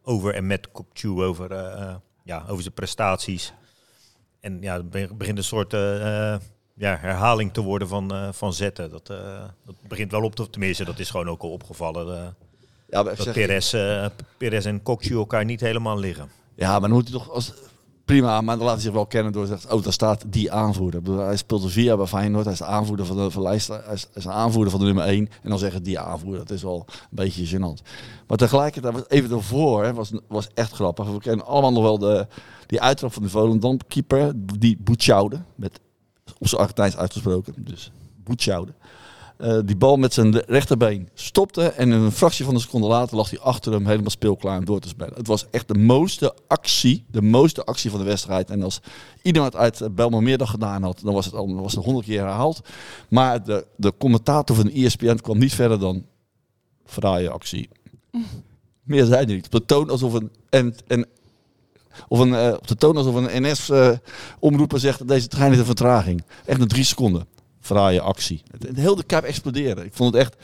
over 0.04 0.34
en 0.34 0.48
met 0.48 0.72
Kokchu 0.72 1.22
over, 1.22 1.52
eh, 1.52 1.82
eh, 1.82 1.96
ja, 2.24 2.44
over 2.48 2.62
zijn 2.62 2.74
prestaties. 2.74 3.54
En 4.40 4.58
ja, 4.62 4.82
begint 5.18 5.38
een 5.38 5.44
soort 5.44 5.74
eh, 5.74 6.34
eh, 6.34 6.40
ja, 6.82 6.98
herhaling 7.00 7.54
te 7.54 7.62
worden 7.62 7.88
van, 7.88 8.14
eh, 8.14 8.28
van 8.32 8.54
zetten. 8.54 8.90
Dat, 8.90 9.10
eh, 9.10 9.18
dat 9.66 9.76
begint 9.88 10.12
wel 10.12 10.24
op 10.24 10.36
te... 10.36 10.50
Tenminste, 10.50 10.86
dat 10.86 11.00
is 11.00 11.10
gewoon 11.10 11.30
ook 11.30 11.42
al 11.42 11.52
opgevallen. 11.52 12.18
eh, 12.18 12.28
Ja, 12.90 13.04
dat 13.04 13.20
zeg, 13.20 13.34
Perez, 13.34 13.76
Perez 14.38 14.66
en 14.66 14.84
Kokchu 14.84 15.16
elkaar 15.16 15.46
niet 15.46 15.62
helemaal 15.62 16.00
liggen. 16.00 16.30
ja, 16.56 16.72
maar 16.72 16.80
dan 16.90 16.92
moet 16.92 17.10
hij 17.10 17.18
toch... 17.18 17.30
Als, 17.32 17.54
prima, 18.06 18.42
maar 18.42 18.56
dan 18.56 18.66
laat 18.66 18.74
hij 18.74 18.84
zich 18.84 18.94
wel 18.94 19.06
kennen 19.06 19.32
door 19.32 19.46
te 19.46 19.52
zeggen... 19.52 19.72
Oh, 19.72 19.84
daar 19.84 19.94
staat 19.94 20.24
die 20.28 20.52
aanvoerder. 20.52 21.02
Bedoel, 21.02 21.20
hij 21.20 21.38
speelt 21.38 21.64
er 21.64 21.70
vier 21.70 21.84
jaar 21.84 21.98
bij 21.98 22.06
Feyenoord. 22.06 22.44
Hij 22.44 22.54
is 22.54 22.60
de 22.60 22.66
aanvoerder 22.66 23.06
van 23.06 23.18
de, 23.18 23.32
van 23.32 23.42
de 23.44 23.48
lijst. 23.50 23.68
Hij 23.68 23.82
is, 23.94 24.08
de 24.14 24.30
aanvoerder 24.32 24.72
van 24.72 24.80
de 24.80 24.86
nummer 24.86 25.04
1. 25.04 25.30
En 25.44 25.50
dan 25.50 25.60
zeggen 25.60 25.84
die 25.84 26.00
aanvoerder. 26.00 26.40
Dat 26.40 26.50
is 26.52 26.64
wel 26.64 26.86
een 26.88 27.08
beetje 27.10 27.58
gênant. 27.58 27.88
Maar 28.28 28.38
tegelijkertijd, 28.38 28.94
was 28.94 29.04
even 29.08 29.30
daarvoor, 29.30 29.84
hè, 29.84 29.94
was, 29.94 30.12
was 30.28 30.48
echt 30.54 30.72
grappig. 30.74 31.12
We 31.12 31.20
kennen 31.20 31.46
allemaal 31.46 31.72
nog 31.72 31.84
wel 31.84 31.98
de, 31.98 32.28
die 32.66 32.82
uittrap 32.82 33.14
van 33.14 33.24
de 33.24 33.30
Volendam-keeper. 33.30 34.32
Die 34.36 34.78
Boetschoude. 34.80 35.42
Met 35.56 35.80
op 36.42 36.48
zijn 36.48 36.62
Argentijns 36.62 36.98
uitgesproken. 36.98 37.54
Dus 37.58 37.92
Boetschoude. 38.24 38.74
Eh, 39.38 39.60
die 39.66 39.76
bal 39.76 39.98
met 39.98 40.14
zijn 40.14 40.40
rechterbeen 40.40 41.10
stopte. 41.14 41.64
En 41.64 41.92
een 41.92 42.12
fractie 42.12 42.46
van 42.46 42.54
een 42.54 42.60
seconde 42.60 42.88
later 42.88 43.18
lag 43.18 43.30
hij 43.30 43.40
achter 43.40 43.72
hem 43.74 43.86
helemaal 43.86 44.10
speelklaar 44.10 44.58
om 44.58 44.66
door 44.66 44.80
te 44.80 44.88
spelen. 44.88 45.14
Het 45.14 45.28
was 45.28 45.46
echt 45.52 45.68
de 45.68 45.78
mooiste 45.78 46.36
actie. 46.48 47.06
De 47.12 47.22
mooiste 47.22 47.64
actie 47.66 47.90
van 47.90 48.00
de 48.00 48.06
wedstrijd. 48.06 48.50
En 48.50 48.64
als 48.64 48.82
iemand 49.22 49.56
uit 49.56 49.82
eh, 49.82 49.90
Belmermeer 49.92 50.38
dat 50.38 50.50
gedaan 50.50 50.84
had, 50.84 51.00
dan 51.04 51.14
was 51.14 51.26
het 51.26 51.34
al 51.34 51.56
was 51.56 51.76
het 51.76 51.84
honderd 51.84 52.06
keer 52.06 52.20
herhaald. 52.20 52.62
Maar 53.10 53.44
de, 53.44 53.68
de 53.76 53.94
commentator 53.98 54.56
van 54.56 54.70
E 54.74 54.86
ESPN 54.86 55.16
kwam 55.16 55.38
niet 55.38 55.54
verder 55.54 55.80
dan 55.80 56.06
fraaie 56.86 57.30
actie. 57.30 57.70
Meer 58.84 59.06
zei 59.06 59.26
hij 59.26 59.36
niet. 59.36 59.52
De 59.52 59.66
toon 59.66 59.90
alsof 59.90 60.14
een, 60.14 60.32
en, 60.50 60.76
en, 60.88 61.08
of 62.08 62.20
een, 62.20 62.34
eh, 62.34 62.54
op 62.54 62.68
de 62.68 62.76
toon 62.76 62.98
alsof 62.98 63.16
een 63.16 63.44
NS-omroeper 63.44 64.80
zegt 64.80 65.00
dat 65.00 65.08
deze 65.08 65.28
trein 65.28 65.48
heeft 65.48 65.60
een 65.60 65.66
vertraging. 65.66 66.24
Echt 66.46 66.62
een 66.62 66.68
drie 66.68 66.84
seconden. 66.84 67.26
Fraaie 67.60 68.02
actie. 68.02 68.44
Het, 68.52 68.78
heel 68.78 68.96
de 68.96 69.04
kuip 69.04 69.24
exploderen. 69.24 69.86
Ik 69.86 69.94
vond 69.94 70.14
het 70.14 70.24
echt 70.24 70.36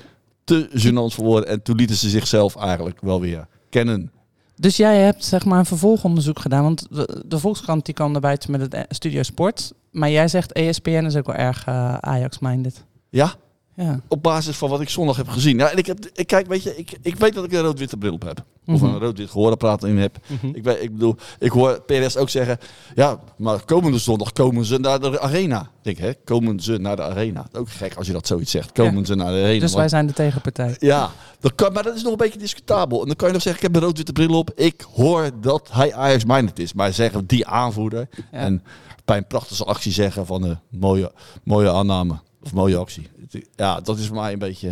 te 0.43 0.69
gênant 0.71 1.15
voor 1.15 1.25
woorden. 1.25 1.49
En 1.49 1.61
toen 1.61 1.75
lieten 1.75 1.95
ze 1.95 2.09
zichzelf 2.09 2.55
eigenlijk 2.55 3.01
wel 3.01 3.21
weer 3.21 3.47
kennen. 3.69 4.11
Dus 4.55 4.77
jij 4.77 4.97
hebt 4.97 5.25
zeg 5.25 5.45
maar 5.45 5.59
een 5.59 5.65
vervolgonderzoek 5.65 6.39
gedaan. 6.39 6.63
Want 6.63 6.87
de, 6.89 7.23
de 7.25 7.39
Volkskrant 7.39 7.85
die 7.85 7.93
kwam 7.93 8.11
naar 8.11 8.21
buiten 8.21 8.51
met 8.51 8.61
het 8.61 8.73
eh, 8.73 8.81
Studio 8.89 9.23
Sport. 9.23 9.73
Maar 9.91 10.09
jij 10.09 10.27
zegt 10.27 10.51
ESPN 10.51 11.05
is 11.05 11.15
ook 11.15 11.25
wel 11.25 11.35
erg 11.35 11.65
eh, 11.65 11.97
Ajax-minded. 11.97 12.85
Ja, 13.09 13.33
Ja. 13.79 13.99
op 14.07 14.23
basis 14.23 14.57
van 14.57 14.69
wat 14.69 14.81
ik 14.81 14.89
zondag 14.89 15.17
heb 15.17 15.27
gezien. 15.29 15.57
Ja, 15.57 15.69
en 15.71 15.77
ik, 15.77 15.85
heb, 15.85 15.97
ik 16.13 16.27
kijk, 16.27 16.47
weet 16.47 16.63
je, 16.63 16.75
ik, 16.77 16.97
ik 17.01 17.15
weet 17.15 17.33
dat 17.33 17.43
ik 17.43 17.51
een 17.51 17.61
rood-witte 17.61 17.97
bril 17.97 18.13
op 18.13 18.23
heb. 18.23 18.43
Of 18.65 18.81
Mhm. 18.81 18.85
een 18.93 18.99
rood-wit 18.99 19.29
gehoorapparaat 19.29 19.83
in 19.83 19.97
heb. 19.97 20.17
Mhm. 20.27 20.47
Ik, 20.55 20.63
weet, 20.63 20.83
ik 20.83 20.91
bedoel, 20.93 21.15
ik 21.39 21.51
hoor 21.51 21.81
PRS 21.81 22.17
ook 22.17 22.29
zeggen, 22.29 22.57
ja, 22.95 23.19
maar 23.37 23.65
komende 23.65 23.97
zondag 23.97 24.31
komen 24.33 24.65
ze 24.65 24.77
naar 24.77 24.99
de 24.99 25.19
arena. 25.19 25.61
Ik 25.61 25.67
denk, 25.81 25.97
hè, 25.97 26.13
komen 26.23 26.59
ze 26.59 26.77
naar 26.77 26.95
de 26.95 27.01
arena. 27.01 27.47
Ook 27.53 27.69
gek 27.69 27.95
als 27.95 28.07
je 28.07 28.13
dat 28.13 28.27
zoiets 28.27 28.51
zegt. 28.51 28.71
Komen 28.71 28.99
Ja. 28.99 29.05
ze 29.05 29.15
naar 29.15 29.31
de 29.31 29.39
arena. 29.41 29.59
Dus 29.59 29.73
wij 29.73 29.89
zijn 29.89 30.07
de 30.07 30.13
tegenpartij. 30.13 30.75
Ja, 30.79 31.11
dat 31.39 31.55
kan, 31.55 31.73
maar 31.73 31.83
dat 31.83 31.95
is 31.95 32.01
nog 32.03 32.11
een 32.11 32.17
beetje 32.17 32.39
discutabel. 32.39 33.01
En 33.01 33.07
dan 33.07 33.15
kan 33.15 33.27
je 33.27 33.33
nog 33.33 33.41
zeggen, 33.43 33.63
ik 33.63 33.67
heb 33.67 33.81
een 33.81 33.87
rood-witte 33.87 34.11
bril 34.13 34.37
op. 34.37 34.51
Ik 34.55 34.85
hoor 34.95 35.29
dat 35.41 35.69
hij 35.71 35.93
Ajax-minded 35.93 36.59
is. 36.59 36.73
Maar 36.73 36.93
zeggen 36.93 37.25
die 37.25 37.47
aanvoerder. 37.47 38.09
En 38.31 38.63
bij 39.05 39.17
een 39.17 39.27
prachtige 39.27 39.63
actie 39.63 39.91
zeggen 39.91 40.25
van 40.25 40.43
een 40.43 40.59
mooie, 40.69 41.11
mooie 41.43 41.71
aanname. 41.71 42.19
Of 42.47 42.53
mooie 42.53 42.77
actie. 42.77 43.07
Ja, 43.55 43.79
dat 43.81 43.97
is 43.97 44.07
voor 44.07 44.15
mij 44.15 44.33
een 44.33 44.39
beetje... 44.39 44.69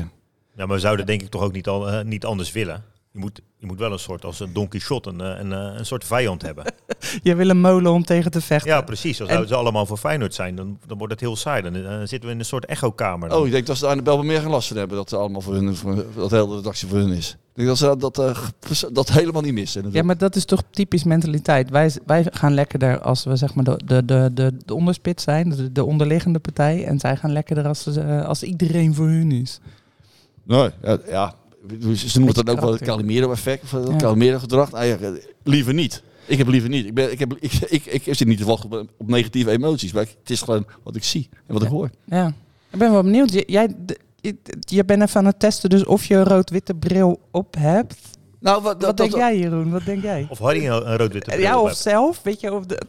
Ja, 0.56 0.66
maar 0.66 0.76
we 0.76 0.80
zouden 0.80 1.06
denk 1.06 1.22
ik 1.22 1.30
toch 1.30 1.42
ook 1.42 1.52
niet, 1.52 1.68
al, 1.68 1.90
eh, 1.90 2.06
niet 2.06 2.26
anders 2.26 2.52
willen. 2.52 2.84
Je 3.16 3.22
moet, 3.22 3.42
je 3.58 3.66
moet 3.66 3.80
wel 3.80 3.92
een 3.92 4.00
soort, 4.00 4.26
als 4.26 4.40
een 4.40 4.54
Don 4.54 4.68
Quixote, 4.68 5.10
een, 5.10 5.22
eh, 5.22 5.40
een, 5.40 5.54
eh, 5.54 5.78
een 5.78 5.86
soort 5.86 6.04
vijand 6.06 6.42
hebben. 6.42 6.66
Je 7.24 7.36
wil 7.36 7.50
een 7.50 7.60
molen 7.62 7.92
om 7.92 8.04
tegen 8.04 8.32
te 8.32 8.42
vechten. 8.42 8.72
Ja, 8.72 8.82
precies. 8.82 9.20
Als 9.20 9.30
En- 9.30 9.36
zouden 9.36 9.48
ze 9.48 9.56
allemaal 9.56 9.86
voor 9.86 9.98
Feyenoord 9.98 10.34
zijn, 10.34 10.56
dan, 10.56 10.80
dan 10.88 10.98
wordt 10.98 11.14
het 11.14 11.22
heel 11.22 11.36
saai. 11.36 11.62
Dan 11.62 11.76
eh, 11.76 11.98
zitten 12.00 12.22
we 12.22 12.32
in 12.32 12.40
een 12.40 12.46
soort 12.46 12.66
echokamer. 12.66 13.30
dan. 13.30 13.38
Oh, 13.38 13.46
ik 13.46 13.52
denk 13.52 13.66
dat 13.66 13.76
ze 13.78 13.82
daar 13.82 13.92
in 13.92 13.98
de 13.98 14.04
Belmen 14.04 14.26
meer 14.26 14.42
geen 14.42 14.50
last 14.50 14.68
van 14.68 14.78
hebben. 14.78 14.98
Dat 14.98 15.10
ze 15.10 15.16
allemaal 15.18 15.42
voor 15.42 15.54
hun, 15.54 15.76
voor, 15.76 16.06
dat 16.16 16.30
de 16.30 16.36
hele 16.36 16.56
redactie 16.56 16.88
voor 16.88 16.98
hun 16.98 17.12
is. 17.12 17.30
Ik 17.32 17.38
denk 17.54 17.68
dat 17.68 17.78
ze 17.78 17.98
dat, 17.98 18.16
dat, 18.16 18.90
dat 18.92 19.12
helemaal 19.12 19.42
niet 19.42 19.54
missen. 19.54 19.92
Ja, 19.92 20.04
maar 20.04 20.18
dat 20.18 20.36
is 20.36 20.46
toch 20.46 20.64
typisch 20.70 21.04
mentaliteit. 21.04 21.70
Wij, 21.70 21.92
wij 22.06 22.28
gaan 22.32 22.54
lekkerder 22.54 23.00
als 23.00 23.24
we 23.24 23.36
zeg 23.36 23.54
maar 23.54 23.64
de, 23.64 23.80
de, 23.86 24.06
de, 24.06 24.30
de, 24.34 24.58
de 24.66 24.74
onderspit 24.74 25.22
zijn, 25.22 25.50
de, 25.50 25.72
de 25.72 25.84
onderliggende 25.84 26.40
partij. 26.40 26.86
En 26.86 27.00
zij 27.00 27.16
gaan 27.18 27.32
lekkerder 27.32 27.68
als, 27.68 27.84
ze, 27.84 28.24
als 28.26 28.44
iedereen 28.44 28.94
voor 28.94 29.08
hun 29.08 29.32
is. 29.32 29.60
Nee, 30.44 30.70
ja, 30.82 30.98
ja. 31.08 31.36
Ze 31.96 32.20
noemen 32.20 32.36
het 32.36 32.46
dan 32.46 32.56
ook 32.56 32.62
wel 32.62 32.72
het. 32.72 32.82
Calimero-effect. 32.82 33.64
Of 33.64 33.72
het 33.72 33.88
Ja. 33.88 33.96
Calimero-gedrag. 33.96 34.72
Nou 34.72 35.20
liever 35.44 35.74
niet. 35.74 36.04
Ik 36.26 36.38
heb 36.38 36.48
liever 36.48 36.70
niet. 36.70 36.86
Ik, 36.86 36.94
ben, 36.94 37.12
ik, 37.12 37.20
heb, 37.20 37.34
ik, 37.40 37.52
ik, 37.70 37.86
ik 38.06 38.16
zit 38.16 38.28
niet 38.28 38.38
te 38.38 38.46
wachten 38.46 38.72
op, 38.72 38.90
op 38.98 39.08
negatieve 39.08 39.52
emoties. 39.52 39.92
Maar 39.94 40.02
ik- 40.04 40.16
het 40.20 40.30
is 40.30 40.42
gewoon 40.42 40.66
wat 40.84 40.96
ik 40.96 41.04
zie 41.04 41.30
en 41.48 41.54
wat 41.54 41.64
ik 41.64 41.70
hoor. 41.70 41.90
Ja. 42.06 42.34
Ik 42.72 42.80
ben 42.80 42.92
wel 42.92 43.04
benieuwd. 43.04 43.34
J- 43.34 43.44
Jij, 43.48 43.76
de- 43.86 44.00
je, 44.22 44.36
je 44.60 44.86
bent 44.86 45.02
even 45.02 45.20
aan 45.20 45.26
het 45.26 45.40
testen 45.40 45.70
dus 45.70 45.86
of 45.86 46.06
je 46.06 46.16
een 46.16 46.24
rood-witte 46.24 46.74
bril 46.74 47.20
op 47.32 47.56
hebt. 47.58 47.96
Nou, 48.40 48.62
wat, 48.62 48.82
Wat 48.82 48.98
denk 48.98 49.16
jij 49.16 49.38
Jeroen? 49.40 49.72
Wat 49.72 49.86
denk 49.86 50.02
jij? 50.02 50.28
Of 50.30 50.40
Harry 50.40 50.66
een, 50.68 50.90
een 50.92 50.98
rood-witte 50.98 51.30
bril 51.30 51.42
Ja, 51.42 51.56
op 51.58 51.62
of 51.62 51.68
hebt. 51.68 51.82
zelf? 51.82 52.22
Weet 52.24 52.40
je, 52.40 52.54
of 52.54 52.66
de, 52.66 52.82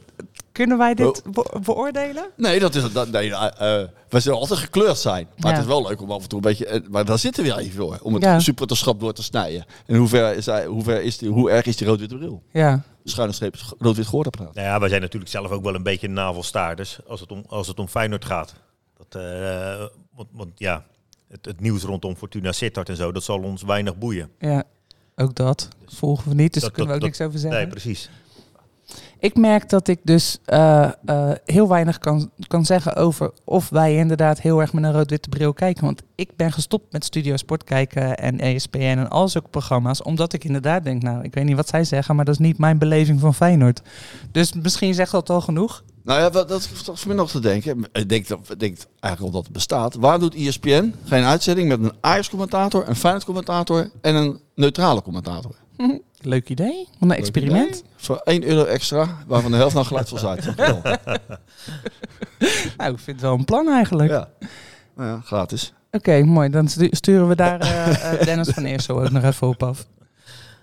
kunnen 0.57 0.77
wij 0.77 0.93
dit 0.93 1.05
Oh. 1.25 1.31
be- 1.33 1.59
beoordelen? 1.63 2.29
Nee, 2.35 2.59
dat 2.59 2.75
is. 2.75 2.91
Dat, 2.91 3.09
nee, 3.11 3.33
eh, 3.35 3.81
eh, 3.81 3.87
we 4.09 4.19
zullen 4.19 4.37
altijd 4.39 4.59
gekleurd 4.59 4.97
zijn. 4.97 5.27
Maar 5.37 5.51
Ja. 5.51 5.57
het 5.57 5.65
is 5.67 5.71
wel 5.73 5.87
leuk 5.87 6.01
om 6.01 6.11
af 6.11 6.21
en 6.23 6.27
toe 6.29 6.37
een 6.37 6.43
beetje... 6.49 6.65
eh, 6.65 6.81
Maar 6.89 7.05
daar 7.05 7.19
zitten 7.19 7.43
we 7.43 7.57
even 7.59 7.71
voor. 7.75 7.99
Om 8.01 8.13
het 8.13 8.23
Ja. 8.23 8.39
supporterschap 8.39 8.99
door 8.99 9.13
te 9.13 9.23
snijden. 9.23 9.65
En 9.85 9.95
hoe, 9.95 10.07
ver 10.07 10.35
is 10.35 10.45
hij, 10.45 10.65
hoe, 10.65 10.83
ver 10.83 11.01
is 11.01 11.17
die, 11.17 11.29
hoe 11.29 11.51
erg 11.51 11.65
is 11.65 11.77
die 11.77 11.87
rood-witte 11.87 12.17
bril? 12.17 12.41
Ja. 12.51 12.81
Schuine 13.03 13.33
streep 13.33 13.55
rood-wit 13.79 14.05
gehoorapparaat. 14.05 14.53
Nou 14.53 14.67
ja, 14.67 14.79
wij 14.79 14.89
zijn 14.89 15.01
natuurlijk 15.01 15.31
zelf 15.31 15.49
ook 15.51 15.63
wel 15.63 15.75
een 15.75 15.83
beetje 15.83 16.07
navelstaarders 16.09 16.99
als 17.07 17.19
het 17.19 17.31
om, 17.31 17.43
als 17.47 17.67
het 17.67 17.79
om 17.79 17.87
Feyenoord 17.87 18.25
gaat. 18.25 18.53
Dat, 18.97 19.21
eh, 19.21 19.85
want, 20.15 20.27
want 20.31 20.49
ja, 20.55 20.85
het, 21.29 21.45
het 21.45 21.59
nieuws 21.59 21.83
rondom 21.83 22.15
Fortuna 22.15 22.51
Sittard 22.51 22.89
en 22.89 22.95
zo, 22.95 23.11
dat 23.11 23.23
zal 23.23 23.39
ons 23.41 23.63
weinig 23.63 23.97
boeien. 23.97 24.29
Ja, 24.39 24.63
ook 25.15 25.35
dat. 25.35 25.67
Volgen 25.85 26.29
we 26.29 26.35
niet, 26.35 26.53
dus 26.53 26.61
Dat- 26.61 26.61
daar 26.61 26.71
kunnen 26.71 26.87
we 26.87 26.93
ook 26.93 27.11
dat- 27.11 27.19
niks 27.19 27.21
over 27.27 27.39
zeggen. 27.39 27.59
Nee, 27.59 27.69
precies. 27.69 28.09
Ik 29.19 29.35
merk 29.35 29.69
dat 29.69 29.87
ik 29.87 29.99
dus 30.03 30.37
eh, 30.45 30.83
eh, 31.05 31.31
heel 31.45 31.67
weinig 31.67 31.97
kan, 31.97 32.31
kan 32.47 32.65
zeggen 32.65 32.95
over 32.95 33.31
of 33.43 33.69
wij 33.69 33.95
inderdaad 33.95 34.41
heel 34.41 34.59
erg 34.59 34.73
met 34.73 34.83
een 34.83 34.91
rood-witte 34.91 35.29
bril 35.29 35.53
kijken. 35.53 35.85
Want 35.85 36.01
ik 36.15 36.35
ben 36.35 36.51
gestopt 36.51 36.91
met 36.91 37.05
Studio 37.05 37.37
Sport 37.37 37.63
kijken 37.63 38.17
en 38.17 38.39
ESPN 38.39 38.77
en 38.77 39.09
al 39.09 39.27
zulke 39.29 39.49
programma's. 39.49 40.01
Omdat 40.01 40.33
ik 40.33 40.43
inderdaad 40.43 40.83
denk, 40.83 41.01
nou, 41.01 41.23
ik 41.23 41.33
weet 41.33 41.43
niet 41.43 41.55
wat 41.55 41.67
zij 41.67 41.83
zeggen, 41.83 42.15
maar 42.15 42.25
dat 42.25 42.33
is 42.33 42.45
niet 42.45 42.57
mijn 42.57 42.77
beleving 42.77 43.19
van 43.19 43.33
Feyenoord. 43.33 43.81
Dus 44.31 44.53
misschien 44.53 44.93
zegt 44.93 45.11
dat 45.11 45.29
al 45.29 45.41
genoeg. 45.41 45.83
Nou 46.03 46.19
ja, 46.19 46.29
dat 46.29 46.51
is 46.51 46.81
toch 46.83 46.99
voor 46.99 47.07
mij 47.07 47.17
nog 47.17 47.31
te 47.31 47.39
denken. 47.39 47.87
Ik 47.91 48.09
denk, 48.09 48.27
dat, 48.27 48.39
ik 48.49 48.59
denk 48.59 48.77
eigenlijk 48.99 49.33
al 49.33 49.39
dat 49.39 49.43
het 49.43 49.53
bestaat. 49.53 49.95
Waar 49.95 50.19
doet 50.19 50.35
ESPN 50.35 50.93
geen 51.05 51.23
uitzending 51.23 51.67
met 51.67 51.79
een 51.83 51.93
Ajax-commentator, 52.01 52.87
een 52.87 52.95
Feyenoord-commentator 52.95 53.89
en 54.01 54.15
een 54.15 54.39
neutrale 54.55 55.01
commentator? 55.01 55.55
Leuk 56.21 56.49
idee. 56.49 56.87
Een 56.99 57.11
experiment. 57.11 57.83
Voor 58.07 58.17
1 58.23 58.43
euro 58.43 58.63
extra, 58.65 59.17
waarvan 59.27 59.51
de 59.51 59.57
helft 59.57 59.73
nou 59.73 59.85
geluid 59.85 60.09
van 60.09 60.19
Zuid. 60.19 60.43
Ja. 60.57 60.81
Nou, 62.77 62.91
ik 62.93 62.99
vind 62.99 63.05
het 63.05 63.21
wel 63.21 63.33
een 63.33 63.45
plan 63.45 63.67
eigenlijk. 63.69 64.09
ja. 64.09 64.29
Nou 64.95 65.09
ja, 65.09 65.21
gratis. 65.21 65.73
Oké, 65.91 66.23
mooi. 66.23 66.49
Dan 66.49 66.67
stu- 66.67 66.87
sturen 66.91 67.27
we 67.27 67.35
daar 67.35 67.59
eh, 67.59 68.13
eh, 68.13 68.21
Dennis 68.25 68.49
van 68.49 68.63
Eersel 68.65 69.01
ook 69.01 69.09
nog 69.11 69.23
even 69.23 69.47
op 69.47 69.63
af. 69.63 69.85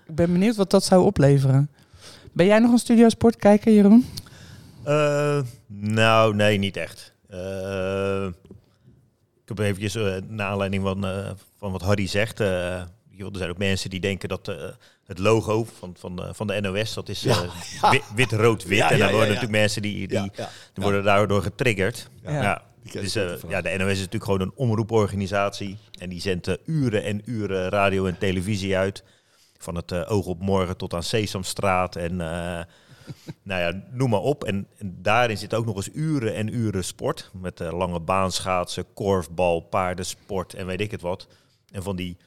Ik 0.07 0.15
ben 0.15 0.31
benieuwd 0.31 0.55
wat 0.55 0.69
dat 0.71 0.83
zou 0.83 1.03
opleveren. 1.05 1.69
Ben 2.33 2.45
jij 2.45 2.59
nog 2.59 2.71
een 2.71 2.77
Studio 2.77 3.09
Sport 3.09 3.35
kijker, 3.35 3.73
Jeroen? 3.73 4.05
Eh, 4.83 5.39
nou, 5.67 6.35
nee, 6.35 6.57
niet 6.57 6.77
echt. 6.77 7.13
Eh, 7.29 8.25
ik 9.43 9.47
heb 9.47 9.59
eventjes, 9.59 9.95
eh 9.95 10.15
naar 10.27 10.47
aanleiding 10.49 10.83
van, 10.83 11.05
van 11.57 11.71
wat 11.71 11.81
Harry 11.81 12.07
zegt... 12.07 12.39
eh, 12.39 12.81
joh, 13.09 13.29
er 13.31 13.37
zijn 13.37 13.49
ook 13.49 13.57
mensen 13.57 13.89
die 13.89 13.99
denken 13.99 14.29
dat 14.29 14.47
eh, 14.47 14.55
het 15.05 15.19
logo 15.19 15.67
van, 15.79 15.95
van, 15.97 16.15
de, 16.15 16.33
van 16.33 16.47
de 16.47 16.61
NOS... 16.61 16.93
dat 16.93 17.09
is 17.09 17.25
eh, 17.25 17.41
wit, 17.91 18.03
wit, 18.15 18.31
rood, 18.31 18.63
wit. 18.63 18.77
Ja, 18.77 18.91
en 18.91 18.99
dan 18.99 19.07
ja, 19.07 19.13
worden 19.13 19.33
ja. 19.33 19.33
natuurlijk 19.33 19.61
mensen 19.61 19.81
die, 19.81 20.07
die, 20.07 20.17
Ja, 20.17 20.29
ja. 20.35 20.49
die 20.73 20.83
worden 20.83 21.03
daardoor 21.03 21.41
getriggerd. 21.41 22.09
Ja. 22.23 22.63
Dus, 22.91 23.15
eh, 23.15 23.33
ja, 23.47 23.61
de 23.61 23.69
NOS 23.77 23.91
is 23.91 23.97
natuurlijk 23.97 24.23
gewoon 24.23 24.41
een 24.41 24.53
omroeporganisatie. 24.55 25.77
En 25.99 26.09
die 26.09 26.21
zendt 26.21 26.47
eh, 26.47 26.55
uren 26.65 27.03
en 27.03 27.21
uren 27.25 27.69
radio 27.69 28.05
en 28.05 28.17
televisie 28.17 28.77
uit. 28.77 29.03
Van 29.57 29.75
het 29.75 29.91
eh, 29.91 30.11
oog 30.11 30.25
op 30.25 30.41
morgen 30.41 30.77
tot 30.77 30.93
aan 30.93 31.03
Sesamstraat. 31.03 31.95
En 31.95 32.21
eh, 32.21 32.63
nou 33.49 33.61
ja, 33.61 33.83
noem 33.91 34.09
maar 34.09 34.19
op. 34.19 34.43
En, 34.43 34.67
en 34.77 34.97
daarin 35.01 35.37
zit 35.37 35.53
ook 35.53 35.65
nog 35.65 35.75
eens 35.75 35.89
uren 35.93 36.35
en 36.35 36.55
uren 36.55 36.83
sport. 36.83 37.31
Met 37.33 37.59
eh, 37.59 37.77
lange 37.77 37.99
baanschaatsen, 37.99 38.93
korfbal, 38.93 39.59
paardensport 39.59 40.53
en 40.53 40.65
weet 40.65 40.81
ik 40.81 40.91
het 40.91 41.01
wat. 41.01 41.27
En 41.71 41.83
van 41.83 41.95
die, 41.95 42.17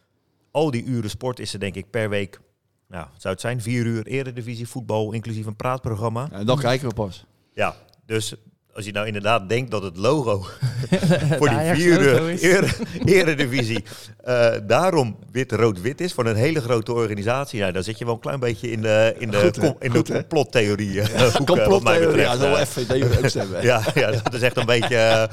al 0.51 0.71
die 0.71 0.85
uren 0.85 1.11
sport 1.11 1.39
is 1.39 1.53
er 1.53 1.61
denk 1.61 1.75
ik 1.75 1.91
per 1.91 2.09
week... 2.09 2.41
Nou, 2.89 3.07
zou 3.17 3.33
het 3.35 3.41
zijn? 3.43 3.61
Vier 3.63 3.85
uur 3.87 4.07
eredivisie 4.07 4.69
voetbal, 4.69 5.13
inclusief 5.13 5.47
een 5.47 5.57
praatprogramma. 5.57 6.29
En 6.33 6.47
dan 6.47 6.59
kijken 6.59 6.89
we 6.89 6.95
pas. 6.95 7.25
Ja, 7.55 7.75
dus 8.07 8.35
als 8.75 8.85
je 8.87 8.93
nou 8.93 9.07
inderdaad 9.07 9.49
denkt 9.49 9.71
dat 9.71 9.83
het 9.83 9.97
logo 9.97 10.45
voor 11.39 11.49
die 11.49 11.59
vierde 11.59 12.37
ere- 12.41 12.75
eredivisie 13.05 13.85
eh, 14.25 14.51
daarom 14.67 15.19
wit-rood-wit 15.33 16.01
is 16.01 16.13
van 16.13 16.27
een 16.27 16.37
hele 16.37 16.61
grote 16.61 16.93
organisatie, 16.93 17.61
nou, 17.61 17.73
dan 17.73 17.83
zit 17.83 17.99
je 17.99 18.05
wel 18.05 18.15
een 18.15 18.21
klein 18.21 18.41
beetje 18.41 18.71
in 18.71 18.83
de, 18.83 19.15
in 19.19 19.31
de, 19.31 19.39
Goed, 19.39 19.57
in 19.79 19.91
Goed, 19.91 20.07
de 20.07 20.13
complottheorie. 20.13 21.01
eh, 21.01 21.35
hoek, 21.35 21.57
eh, 21.57 21.67
wat 21.67 21.83
mij 21.83 21.99
Complottheorie, 22.01 22.21
ja, 22.23 22.37
dat 22.37 22.57
wil 22.57 22.67
FVD 22.67 23.21
ook 23.23 23.29
stemmen. 23.29 23.63
ja, 23.63 23.83
ja, 23.95 24.11
dat 24.11 24.35
is 24.35 24.43
echt 24.43 24.57
een 24.57 24.67
beetje 24.67 25.29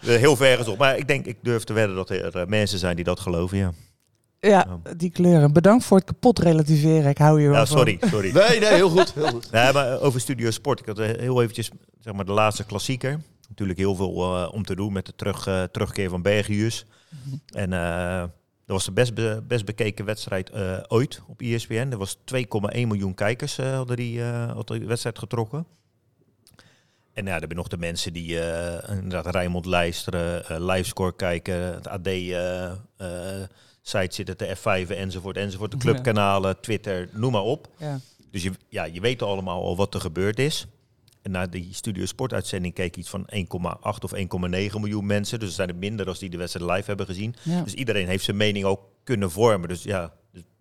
heel 0.00 0.36
ver 0.36 0.56
gezocht. 0.56 0.78
Maar 0.78 0.96
ik 0.98 1.08
denk, 1.08 1.26
ik 1.26 1.36
durf 1.42 1.64
te 1.64 1.72
wedden 1.72 1.96
dat 1.96 2.10
er 2.10 2.48
mensen 2.48 2.78
zijn 2.78 2.96
die 2.96 3.04
dat 3.04 3.20
geloven, 3.20 3.58
ja. 3.58 3.72
Ja, 4.48 4.80
die 4.96 5.10
kleuren. 5.10 5.52
Bedankt 5.52 5.84
voor 5.84 5.96
het 5.96 6.06
kapot 6.06 6.38
relativeren. 6.38 7.10
Ik 7.10 7.18
hou 7.18 7.40
hier 7.40 7.50
wel 7.50 7.58
Ja, 7.58 7.66
van. 7.66 7.76
sorry, 7.76 7.98
sorry. 8.00 8.32
Nee, 8.48 8.60
nee, 8.60 8.72
heel 8.74 8.90
goed. 8.90 9.14
Heel 9.14 9.26
goed. 9.28 9.50
Nee, 9.50 9.72
maar 9.72 10.00
over 10.00 10.20
Studio 10.20 10.50
Sport. 10.50 10.80
Ik 10.80 10.86
had 10.86 10.98
eh, 10.98 11.18
heel 11.20 11.40
eventjes 11.42 11.70
zeg 12.00 12.14
maar, 12.14 12.24
de 12.24 12.32
laatste 12.32 12.64
klassieker. 12.64 13.20
Natuurlijk 13.48 13.78
heel 13.78 13.94
veel 13.94 14.36
eh, 14.36 14.48
om 14.52 14.64
te 14.64 14.74
doen 14.74 14.92
met 14.92 15.06
de 15.06 15.12
terug, 15.16 15.46
eh, 15.46 15.62
terugkeer 15.62 16.10
van 16.10 16.22
Bergius. 16.22 16.86
En 17.54 17.72
eh, 17.72 18.18
dat 18.66 18.76
was 18.76 18.84
de 18.84 18.92
best, 18.92 19.14
be- 19.14 19.42
best 19.48 19.64
bekeken 19.64 20.04
wedstrijd 20.04 20.50
eh, 20.50 20.78
ooit 20.88 21.20
op 21.28 21.40
ESPN. 21.40 21.74
Er 21.90 21.98
was 21.98 22.16
2,1 22.34 22.40
miljoen 22.72 23.14
kijkers 23.14 23.58
eh, 23.58 23.74
hadden 23.74 23.96
die, 23.96 24.22
eh, 24.22 24.50
hadden 24.52 24.78
die 24.78 24.88
wedstrijd 24.88 25.18
getrokken. 25.18 25.66
En 27.12 27.24
ja, 27.24 27.30
dan 27.32 27.40
heb 27.40 27.50
je 27.50 27.56
nog 27.56 27.68
de 27.68 27.76
mensen 27.78 28.12
die 28.12 28.40
eh 28.40 28.90
inderdaad 28.96 29.34
Rijnmond 29.34 29.64
luisteren, 29.64 30.48
eh 30.48 30.56
livescore 30.60 31.14
kijken, 31.16 31.54
het 31.74 31.88
AD 31.88 32.06
eh, 32.06 32.64
eh, 32.66 32.76
site 33.86 34.14
zitten, 34.14 34.38
de 34.38 34.56
F5 34.56 34.90
enzovoort, 34.90 35.36
enzovoort, 35.36 35.70
de 35.70 35.76
clubkanalen, 35.76 36.60
Twitter, 36.60 37.08
noem 37.12 37.32
maar 37.32 37.42
op. 37.42 37.68
Ja. 37.78 38.00
Dus 38.30 38.42
je, 38.42 38.52
ja, 38.68 38.84
je 38.84 39.00
weet 39.00 39.22
allemaal 39.22 39.62
al 39.62 39.76
wat 39.76 39.94
er 39.94 40.00
gebeurd 40.00 40.38
is. 40.38 40.66
En 41.22 41.30
na 41.30 41.46
die 41.46 41.68
Studio 41.70 42.06
Sport 42.06 42.32
uitzending 42.32 42.74
keek 42.74 42.96
iets 42.96 43.08
van 43.08 43.26
1,8 43.34 43.44
of 43.80 44.14
1,9 44.14 44.20
miljoen 44.50 45.06
mensen. 45.06 45.38
Dus 45.38 45.48
er 45.48 45.54
zijn 45.54 45.68
er 45.68 45.74
minder 45.74 46.06
als 46.06 46.18
die 46.18 46.30
de 46.30 46.36
wedstrijd 46.36 46.70
live 46.70 46.86
hebben 46.86 47.06
gezien. 47.06 47.34
Ja. 47.42 47.62
Dus 47.62 47.74
iedereen 47.74 48.06
heeft 48.06 48.24
zijn 48.24 48.36
mening 48.36 48.64
ook 48.64 48.80
kunnen 49.04 49.30
vormen. 49.30 49.68
Dus 49.68 49.82
ja, 49.82 50.12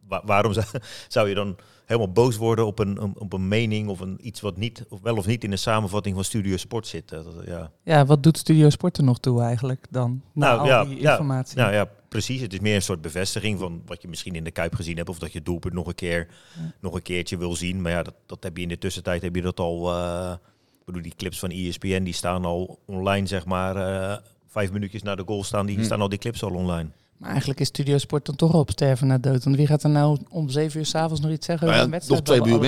wa- 0.08 0.22
waarom 0.26 0.54
zou, 0.54 0.66
zou 1.08 1.30
je 1.30 1.36
dan 1.36 1.56
helemaal 1.86 2.12
boos 2.12 2.38
worden 2.38 2.66
op 2.66 2.80
een, 2.80 3.00
op 3.20 3.34
een 3.34 3.48
mening 3.48 3.88
of 3.90 4.00
een, 4.00 4.18
iets 4.22 4.42
wat 4.42 4.58
niet, 4.58 4.86
of 4.90 5.02
wel 5.02 5.18
of 5.18 5.26
niet 5.26 5.44
in 5.44 5.50
de 5.50 5.56
samenvatting 5.56 6.16
van 6.16 6.24
Studio 6.24 6.58
Sport 6.58 6.88
zit? 6.88 7.10
Dat- 7.10 7.26
ja. 7.46 7.72
ja, 7.84 8.06
wat 8.06 8.24
doet 8.24 8.38
Studio 8.38 8.70
Sport 8.70 8.98
er 8.98 9.04
nog 9.04 9.20
toe 9.20 9.42
eigenlijk 9.42 9.86
dan? 9.90 10.22
Na 10.34 10.48
Nou, 10.48 10.60
al 10.60 10.66
ja, 10.66 10.86
die 10.86 11.02
ja, 11.02 11.12
informatie. 11.12 11.58
Nou 11.58 11.74
ja, 11.74 11.90
precies. 12.10 12.42
Het 12.42 12.54
is 12.54 12.60
meer 12.60 12.76
een 12.76 12.82
soort 12.82 13.02
bevestiging 13.02 13.60
van 13.60 13.82
wat 13.86 14.02
je 14.02 14.08
misschien 14.08 14.36
in 14.36 14.44
de 14.44 14.52
Kuip 14.52 14.76
gezien 14.76 14.98
hebt. 14.98 15.10
Of 15.10 15.20
dat 15.20 15.32
je 15.34 15.42
doelpunt 15.42 15.74
nog 15.74 15.88
een, 15.88 15.96
keer, 15.96 16.28
nog 16.82 16.94
een 16.94 17.02
keertje 17.02 17.38
wil 17.38 17.56
zien. 17.56 17.82
Maar 17.82 17.92
ja, 17.92 18.04
dat, 18.04 18.14
dat 18.26 18.44
heb 18.44 18.56
je 18.58 18.64
in 18.64 18.70
de 18.70 18.78
tussentijd 18.78 19.22
heb 19.22 19.36
je 19.36 19.42
dat 19.42 19.60
al... 19.60 19.92
eh, 19.94 20.34
ik 20.80 20.86
bedoel, 20.86 21.02
die 21.02 21.16
clips 21.18 21.40
van 21.40 21.50
ESPN 21.50 22.04
die 22.04 22.14
staan 22.14 22.46
al 22.46 22.80
online, 22.86 23.28
zeg 23.28 23.46
maar... 23.46 23.76
eh, 23.76 24.18
vijf 24.48 24.72
minuutjes 24.72 25.02
na 25.04 25.16
de 25.16 25.24
goal 25.26 25.44
staan, 25.44 25.66
die 25.66 25.78
Hm. 25.78 25.84
staan 25.84 26.02
al 26.02 26.10
die 26.10 26.20
clips 26.20 26.44
al 26.44 26.54
online. 26.54 26.90
Maar 27.18 27.30
eigenlijk 27.30 27.60
is 27.60 27.68
Studio 27.68 27.98
Sport 27.98 28.26
dan 28.26 28.36
toch 28.36 28.54
op 28.54 28.70
sterven 28.70 29.08
na 29.08 29.18
dood. 29.18 29.44
Want 29.44 29.56
wie 29.56 29.68
gaat 29.68 29.84
er 29.84 29.90
nou 29.90 30.20
om 30.30 30.50
zeven 30.50 30.80
uur 30.80 30.86
s'avonds 30.86 31.22
nog 31.22 31.32
iets 31.32 31.46
zeggen 31.46 31.68
Nou 31.68 31.80
over 31.80 31.90
ja, 31.90 31.96
een 31.96 32.00
wedstrijd? 32.00 32.28
nog 32.28 32.36
twee 32.36 32.52
waar 32.52 32.60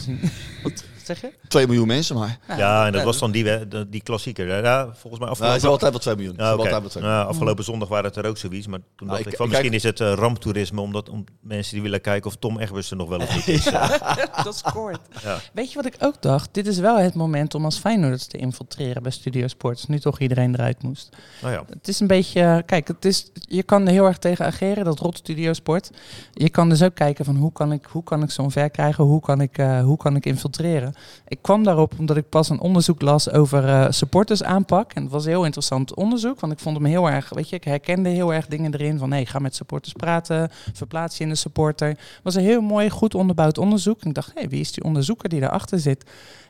we 0.62 0.93
zeg 1.06 1.20
je? 1.20 1.32
2 1.48 1.66
miljoen 1.66 1.86
mensen 1.86 2.16
maar. 2.16 2.38
Ja, 2.56 2.86
en 2.86 2.92
dat 2.92 3.02
was 3.04 3.18
dan 3.18 3.30
die, 3.30 3.68
die 3.88 4.02
klassieker. 4.02 4.62
Ja, 4.62 4.84
volgens 4.84 5.02
mij 5.02 5.18
Nou, 5.18 5.30
afgelopen... 5.30 5.56
is 5.56 5.64
altijd 5.64 5.90
wel 5.92 6.00
2 6.00 6.14
miljoen. 6.16 6.34
Ja, 6.36 6.44
Het 6.44 6.58
is 6.58 6.64
oké. 6.64 6.74
altijd 6.74 6.80
wel 6.82 6.90
2 6.90 7.02
miljoen. 7.02 7.18
Nou, 7.20 7.32
afgelopen 7.32 7.64
zondag 7.64 7.88
waren 7.88 8.04
het 8.04 8.16
er 8.16 8.26
ook 8.26 8.36
zoiets. 8.36 8.66
Maar 8.66 8.78
toen 8.78 9.06
Nou, 9.06 9.08
dacht 9.10 9.20
ik- 9.20 9.26
ik 9.32 9.36
van 9.38 9.48
misschien 9.48 9.72
is 9.72 9.82
het 9.82 10.00
eh, 10.00 10.12
ramptoerisme. 10.12 10.80
Omdat 10.80 11.08
om 11.08 11.24
mensen 11.40 11.72
die 11.72 11.82
willen 11.82 12.00
kijken 12.00 12.30
of 12.30 12.36
Tom 12.36 12.58
Egbers 12.58 12.90
er 12.90 12.96
nog 12.96 13.08
wel 13.08 13.18
of 13.18 13.34
niet 13.34 13.48
is. 13.48 13.64
dat 14.44 14.56
scoort. 14.56 15.00
Ja. 15.22 15.38
Weet 15.52 15.68
je 15.70 15.74
wat 15.76 15.86
ik 15.86 15.96
ook 15.98 16.22
dacht? 16.22 16.48
Dit 16.52 16.66
is 16.66 16.78
wel 16.78 16.96
het 16.98 17.14
moment 17.14 17.54
om 17.54 17.64
als 17.64 17.78
Feyenoorders 17.78 18.26
te 18.26 18.36
infiltreren 18.38 19.02
bij 19.02 19.12
Studio 19.12 19.46
Sports. 19.46 19.86
Nu 19.86 19.98
toch 20.00 20.20
iedereen 20.20 20.54
eruit 20.54 20.82
moest. 20.82 21.08
Nou 21.42 21.52
ja. 21.54 21.64
Het 21.68 21.88
is 21.88 22.00
een 22.00 22.06
beetje, 22.06 22.62
kijk, 22.66 22.88
het 22.88 23.04
is, 23.04 23.30
je 23.34 23.62
kan 23.62 23.86
er 23.86 23.92
heel 23.92 24.04
erg 24.06 24.18
tegen 24.18 24.46
ageren, 24.46 24.84
dat 24.84 24.98
rot 24.98 25.16
Studio 25.16 25.52
Sport. 25.52 25.90
Je 26.32 26.48
kan 26.50 26.68
dus 26.68 26.82
ook 26.82 26.94
kijken 26.94 27.24
van 27.24 27.36
hoe 27.36 27.52
kan 27.52 27.72
ik, 27.72 27.84
hoe 27.84 28.02
kan 28.04 28.22
ik 28.22 28.30
zo'n 28.30 28.50
ver 28.50 28.70
krijgen, 28.70 29.04
hoe 29.04 29.20
kan 29.20 29.40
ik, 29.40 29.58
eh, 29.58 29.82
hoe 29.82 29.96
kan 29.96 30.16
ik 30.16 30.26
infiltreren. 30.26 30.93
Ik 31.28 31.38
kwam 31.42 31.64
daarop 31.64 31.94
omdat 31.98 32.16
ik 32.16 32.28
pas 32.28 32.48
een 32.48 32.60
onderzoek 32.60 33.02
las 33.02 33.30
over 33.30 33.68
eh 33.68 33.86
supporters 33.90 34.42
aanpak. 34.42 34.92
En 34.92 35.02
het 35.02 35.12
was 35.12 35.24
een 35.24 35.30
heel 35.30 35.44
interessant 35.44 35.94
onderzoek, 35.94 36.40
want 36.40 36.52
ik 36.52 36.58
vond 36.58 36.76
hem 36.76 36.86
heel 36.86 37.10
erg, 37.10 37.28
weet 37.28 37.48
je, 37.48 37.56
ik 37.56 37.64
herkende 37.64 38.08
heel 38.08 38.34
erg 38.34 38.46
dingen 38.46 38.74
erin 38.74 38.98
van, 38.98 39.10
hey, 39.10 39.26
ga 39.26 39.38
met 39.38 39.54
supporters 39.54 39.92
praten, 39.92 40.50
verplaats 40.72 41.16
je 41.16 41.22
in 41.24 41.28
de 41.28 41.34
supporter. 41.34 41.88
Het 41.88 42.20
was 42.22 42.34
een 42.34 42.42
heel 42.42 42.60
mooi, 42.60 42.90
goed 42.90 43.14
onderbouwd 43.14 43.58
onderzoek. 43.58 44.00
En 44.00 44.08
ik 44.08 44.14
dacht, 44.14 44.28
hé, 44.34 44.40
hey, 44.40 44.48
wie 44.48 44.60
is 44.60 44.72
die 44.72 44.84
onderzoeker 44.84 45.28
die 45.28 45.40
daarachter 45.40 45.78
zit? 45.78 46.04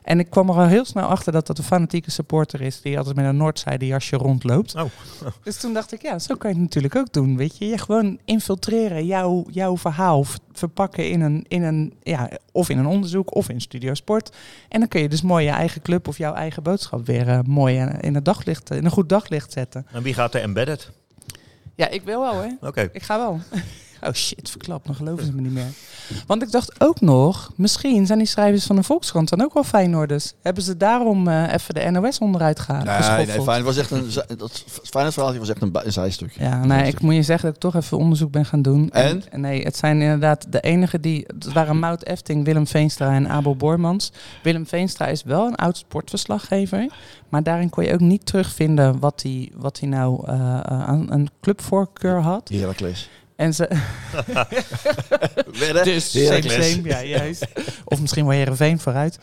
En 0.05 0.19
ik 0.19 0.29
kwam 0.29 0.49
er 0.49 0.55
al 0.55 0.65
heel 0.65 0.85
snel 0.85 1.05
achter 1.05 1.31
dat 1.31 1.47
dat 1.47 1.57
een 1.57 1.63
fanatieke 1.63 2.11
supporter 2.11 2.61
is 2.61 2.81
die 2.81 2.97
altijd 2.97 3.15
met 3.15 3.25
een 3.25 3.37
Noordzijde 3.37 3.85
jasje 3.85 4.15
rondloopt. 4.15 4.75
Oh. 4.75 4.83
Dus 5.43 5.57
toen 5.57 5.73
dacht 5.73 5.93
ik, 5.93 6.01
ja, 6.01 6.19
zo 6.19 6.35
kan 6.35 6.49
je 6.49 6.55
het 6.55 6.65
natuurlijk 6.65 6.95
ook 6.95 7.13
doen. 7.13 7.37
Weet 7.37 7.57
je, 7.57 7.67
je 7.67 7.77
gewoon 7.77 8.19
infiltreren, 8.25 9.05
jouw, 9.05 9.45
jouw 9.51 9.77
verhaal 9.77 10.25
verpakken 10.51 11.09
in 11.09 11.21
een, 11.21 11.45
in 11.47 11.63
een, 11.63 11.93
ja, 12.03 12.29
of 12.51 12.69
in 12.69 12.77
een 12.77 12.85
onderzoek 12.85 13.35
of 13.35 13.49
in 13.49 13.61
Studio 13.61 13.93
Sport. 13.93 14.34
En 14.69 14.79
dan 14.79 14.87
kun 14.87 15.01
je 15.01 15.09
dus 15.09 15.21
mooi 15.21 15.45
je 15.45 15.51
eigen 15.51 15.81
club 15.81 16.07
of 16.07 16.17
jouw 16.17 16.33
eigen 16.33 16.63
boodschap 16.63 17.05
weer 17.05 17.27
eh, 17.29 17.39
mooi 17.45 17.77
eh, 17.77 17.93
in, 18.01 18.15
het 18.15 18.25
daglicht, 18.25 18.71
in 18.71 18.85
een 18.85 18.91
goed 18.91 19.09
daglicht 19.09 19.51
zetten. 19.51 19.85
En 19.91 20.03
wie 20.03 20.13
gaat 20.13 20.33
er 20.33 20.41
embedded? 20.41 20.91
Ja, 21.75 21.89
ik 21.89 22.01
wil 22.03 22.21
wel, 22.21 22.41
hè. 22.41 22.67
Oké. 22.67 22.89
Ik 22.93 23.03
ga 23.03 23.17
wel. 23.17 23.39
Oh 24.07 24.13
shit, 24.13 24.49
verklapt, 24.49 24.85
dan 24.85 24.95
geloven 24.95 25.25
ze 25.25 25.33
me 25.33 25.41
niet 25.41 25.51
meer. 25.51 25.71
Want 26.27 26.41
ik 26.41 26.51
dacht 26.51 26.81
ook 26.81 27.01
nog, 27.01 27.51
misschien 27.55 28.05
zijn 28.05 28.17
die 28.17 28.27
schrijvers 28.27 28.65
van 28.65 28.75
de 28.75 28.83
Volkskrant 28.83 29.29
dan 29.29 29.41
ook 29.41 29.53
wel 29.53 29.63
Feyenoorders. 29.63 30.33
Hebben 30.41 30.63
ze 30.63 30.77
daarom 30.77 31.27
eh, 31.27 31.53
even 31.53 31.73
de 31.73 31.89
NOS 31.89 32.17
onderuit 32.17 32.59
gehaald? 32.59 32.85
Nee, 32.85 33.25
nee, 33.25 33.41
Feyenoord 33.41 33.63
was 33.63 33.77
echt 33.77 33.91
een, 33.91 34.37
dat 34.37 34.63
Feyenoord 34.83 35.13
verhaal 35.13 35.37
was 35.37 35.49
echt 35.49 35.61
een, 35.61 35.71
een 35.73 35.91
zijstuk. 35.91 36.31
Ja, 36.39 36.65
nee, 36.65 36.87
ik 36.87 37.01
moet 37.01 37.15
je 37.15 37.23
zeggen 37.23 37.45
dat 37.45 37.55
ik 37.55 37.61
toch 37.61 37.75
even 37.75 37.97
onderzoek 37.97 38.31
ben 38.31 38.45
gaan 38.45 38.61
doen. 38.61 38.89
En? 38.91 39.23
nee, 39.31 39.63
het 39.63 39.77
zijn 39.77 40.01
inderdaad 40.01 40.51
de 40.51 40.59
enige 40.59 40.99
die... 40.99 41.23
Het 41.27 41.53
waren 41.53 41.79
Mout 41.79 42.03
Efting, 42.03 42.45
Willem 42.45 42.67
Veenstra 42.67 43.13
en 43.13 43.29
Abel 43.29 43.55
Bormans. 43.55 44.11
Willem 44.43 44.67
Veenstra 44.67 45.07
is 45.07 45.23
wel 45.23 45.47
een 45.47 45.55
oud 45.55 45.77
sportverslaggever. 45.77 46.87
Maar 47.29 47.43
daarin 47.43 47.69
kon 47.69 47.83
je 47.83 47.93
ook 47.93 47.99
niet 47.99 48.25
terugvinden 48.25 48.99
wat 48.99 49.21
hij 49.21 49.51
wat 49.55 49.79
hij 49.79 49.89
nou 49.89 50.27
eh, 50.27 50.35
eh, 50.35 50.87
aan 50.87 51.11
een 51.11 51.29
clubvoorkeur 51.41 52.21
had. 52.21 52.49
Heracles. 52.49 53.09
En 53.35 53.53
ze... 53.53 53.69
Dus 55.83 56.11
same, 56.11 56.81
ja, 56.83 57.03
juist. 57.03 57.45
Of 57.85 58.01
misschien 58.01 58.25
wel 58.25 58.33
Heerenveen 58.35 58.79
vooruit. 58.79 59.19